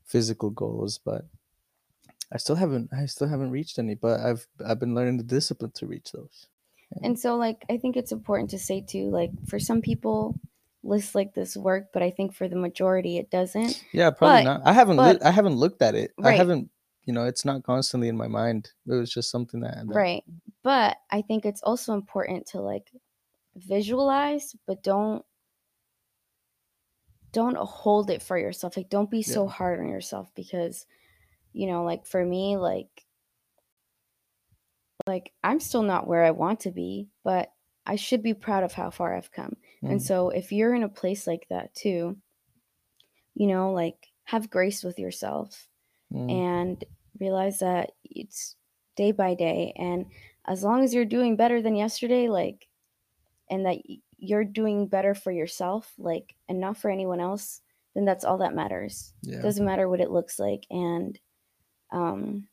[0.06, 1.26] physical goals but
[2.32, 5.72] i still haven't i still haven't reached any but i've i've been learning the discipline
[5.76, 6.48] to reach those
[7.04, 10.36] And so, like, I think it's important to say too, like, for some people,
[10.84, 13.82] lists like this work, but I think for the majority it doesn't.
[13.94, 14.62] Yeah, probably But- not.
[14.68, 16.12] I haven't but- lit, I haven't looked at it.
[16.22, 16.70] I haven't.
[17.08, 18.72] You know, it's not constantly in my mind.
[18.88, 20.24] It was just something that, that Right.
[20.64, 22.92] But I think it's also important to like
[23.56, 25.24] visualize, but don't
[27.32, 28.76] don't hold it for yourself.
[28.76, 29.52] Like don't be so Yeah.
[29.52, 30.86] hard on yourself because
[31.54, 32.90] you know, like for me like
[35.08, 37.52] like I'm still not where I want to be, but
[37.86, 39.56] I should be proud of how far I've come.
[39.82, 40.02] And Mm.
[40.02, 42.18] so if you're in a place like that too,
[43.34, 45.68] you know, like have grace with yourself
[46.14, 46.30] Mm.
[46.30, 46.84] and
[47.20, 48.56] realize that it's
[48.96, 50.06] day by day and
[50.46, 52.68] as long as you're doing better than yesterday like
[53.50, 53.78] and that
[54.18, 57.62] you're doing better for yourself like and not for anyone else
[57.96, 59.42] then that's all that matters yeah.
[59.42, 61.18] doesn't matter what it looks like and
[61.92, 62.48] um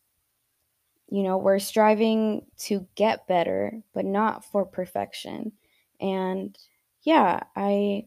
[1.08, 5.52] you know we're striving to get better but not for perfection.
[6.00, 6.56] And
[7.02, 8.04] yeah i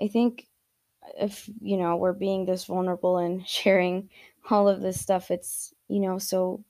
[0.00, 0.46] i think
[1.20, 4.08] if you know we're being this vulnerable and sharing
[4.50, 6.64] all of this stuff it's you know so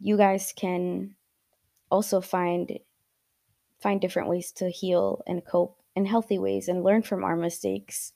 [0.00, 1.14] you guys can
[1.90, 2.78] also find
[3.80, 8.12] find different ways to heal and cope in healthy ways and learn from our mistakes.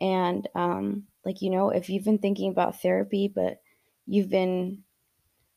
[0.00, 3.61] And um like you know if you've been thinking about therapy but
[4.06, 4.82] you've been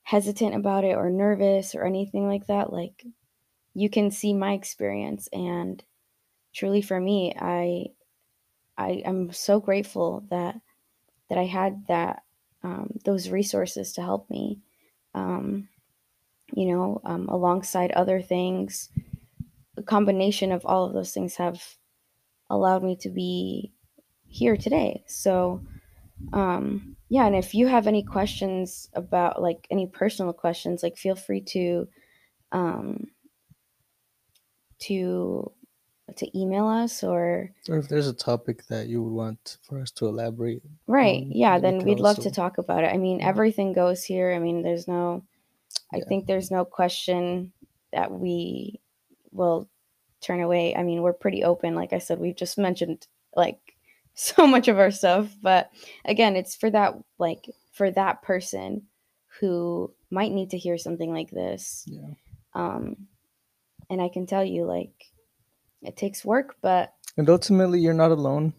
[0.03, 3.05] hesitant about it or nervous or anything like that like
[3.73, 5.27] you can see my experience.
[5.33, 5.83] And
[6.53, 7.85] truly for me i
[8.77, 10.55] i am so grateful that
[11.29, 12.23] that i had that
[12.63, 14.59] um, those resources to help me
[15.13, 15.67] um,
[16.53, 18.89] you know um, alongside other things.
[19.75, 21.61] The combination of all of those things have
[22.49, 23.73] allowed me to be
[24.27, 25.03] here today.
[25.07, 25.61] So
[26.33, 31.15] um yeah and if you have any questions about like any personal questions like feel
[31.15, 31.87] free to
[32.51, 33.07] um
[34.79, 35.51] to
[36.15, 39.91] to email us or Or if there's a topic that you would want for us
[39.91, 40.61] to elaborate.
[40.87, 43.27] right Um, yeah then we'd love to talk about it i mean Yeah.
[43.29, 45.23] everything goes here i mean there's no
[45.93, 46.05] i Yeah.
[46.07, 47.53] think there's no question
[47.91, 48.79] that we
[49.31, 49.67] will
[50.21, 53.64] turn away i mean we're pretty open like i said we've just mentioned like
[54.29, 55.69] so much of our stuff but
[56.05, 58.81] again it's for that like for that person
[59.39, 62.13] who might need to hear something like this Yeah.
[62.53, 62.95] um
[63.89, 64.93] and i can tell you like
[65.81, 68.51] it takes work but And ultimately, you're not alone.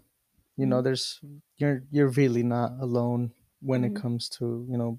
[0.56, 0.70] You Mm-hmm.
[0.70, 1.20] know, there's
[1.60, 3.86] you're you're really not alone when Mhm.
[3.88, 4.98] it comes to you know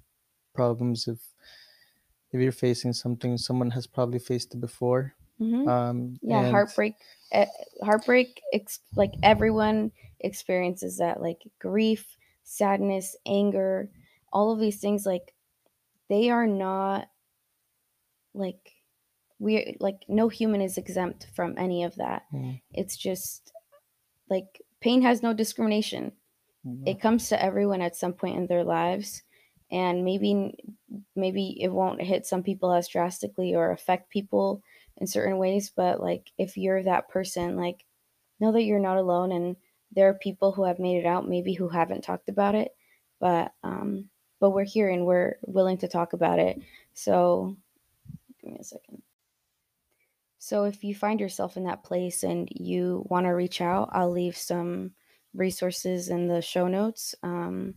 [0.53, 1.07] problems.
[1.07, 1.19] If
[2.31, 5.13] if you're facing something, someone has probably faced it before.
[5.39, 5.67] Mhm.
[5.67, 6.95] Um, yeah and- heartbreak
[7.31, 7.45] eh,
[7.83, 13.89] heartbreak ex- like everyone experiences that like grief sadness anger
[14.31, 15.33] all of these things like
[16.09, 17.07] they are not
[18.33, 18.71] like
[19.39, 22.23] we like no human is exempt from any of that.
[22.33, 23.51] Mm, it's just
[24.29, 26.11] like pain has no discrimination.
[26.63, 29.21] Know, it comes to everyone at some point in their lives
[29.71, 30.55] and maybe
[31.15, 34.61] maybe it won't hit some people as drastically or affect people
[34.97, 37.85] in certain ways but like if you're that person like
[38.39, 39.55] know that you're not alone and
[39.93, 42.75] there are people who have made it out maybe who haven't talked about it
[43.19, 44.05] but um
[44.39, 46.59] but we're here and we're willing to talk about it
[46.93, 47.55] so
[48.41, 49.01] give me a second
[50.39, 54.11] so if you find yourself in that place and you want to reach out i'll
[54.11, 54.91] leave some
[55.37, 57.15] resources in the show notes.
[57.23, 57.75] Um,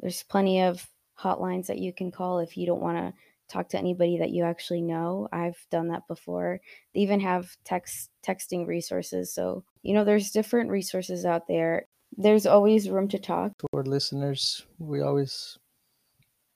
[0.00, 0.86] there's plenty of
[1.18, 3.12] hotlines that you can call if you don't want to
[3.54, 5.28] talk to anybody that you actually know.
[5.32, 6.60] I've done that before.
[6.92, 9.32] They even have text texting resources.
[9.32, 11.86] So, you know, there's different resources out there.
[12.16, 13.52] There's always room to talk.
[13.58, 15.58] to our listeners, we always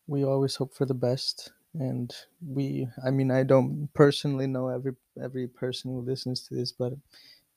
[0.07, 1.53] we always hope for the best.
[1.75, 2.15] And
[2.45, 6.93] we, I mean, I don't personally know every every person who listens to this, but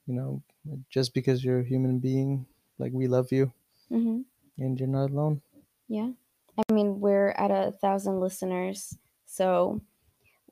[0.05, 0.41] you know,
[0.89, 2.45] just because you're a human being,
[2.77, 3.51] like we love you,
[3.89, 4.22] hmm
[4.57, 5.41] and you're not alone.
[5.88, 6.11] Yeah.
[6.57, 8.97] I mean, we're at a thousand listeners.
[9.31, 9.79] So,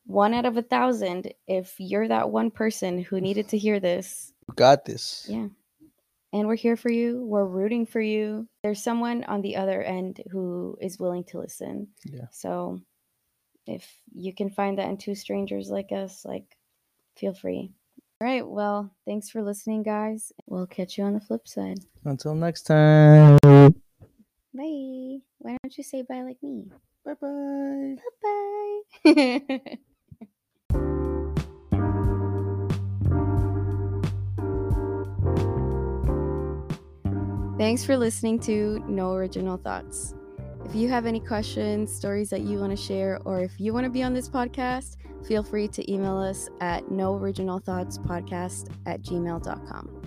[0.06, 4.32] one out of a thousand, if you're that one person who needed to hear this,
[4.48, 5.28] You got this.
[5.30, 5.50] Yeah.
[6.32, 7.22] And we're here for you.
[7.26, 8.48] We're rooting for you.
[8.64, 11.90] There's someone on the other end who is willing to listen.
[12.06, 12.28] Yeah.
[12.32, 12.80] So
[13.68, 16.56] if you can find that in two strangers like us, like
[17.18, 17.74] feel free.
[18.22, 18.48] All right.
[18.48, 20.32] Well, thanks for listening, guys.
[20.46, 21.80] We'll catch you on the flip side.
[22.06, 23.38] Until next time.
[23.44, 25.20] Bye.
[25.40, 26.72] Why don't you say bye like me?
[27.06, 27.96] Bye bye.
[29.04, 29.78] Bye bye.
[37.58, 40.16] Thanks for listening to No Original Thoughts.
[40.66, 43.84] If you have any questions, stories that you want to share, or if you want
[43.84, 44.96] to be on this podcast,
[45.28, 49.99] feel free to email us at nooriginalthoughtspodcast at gmail.com.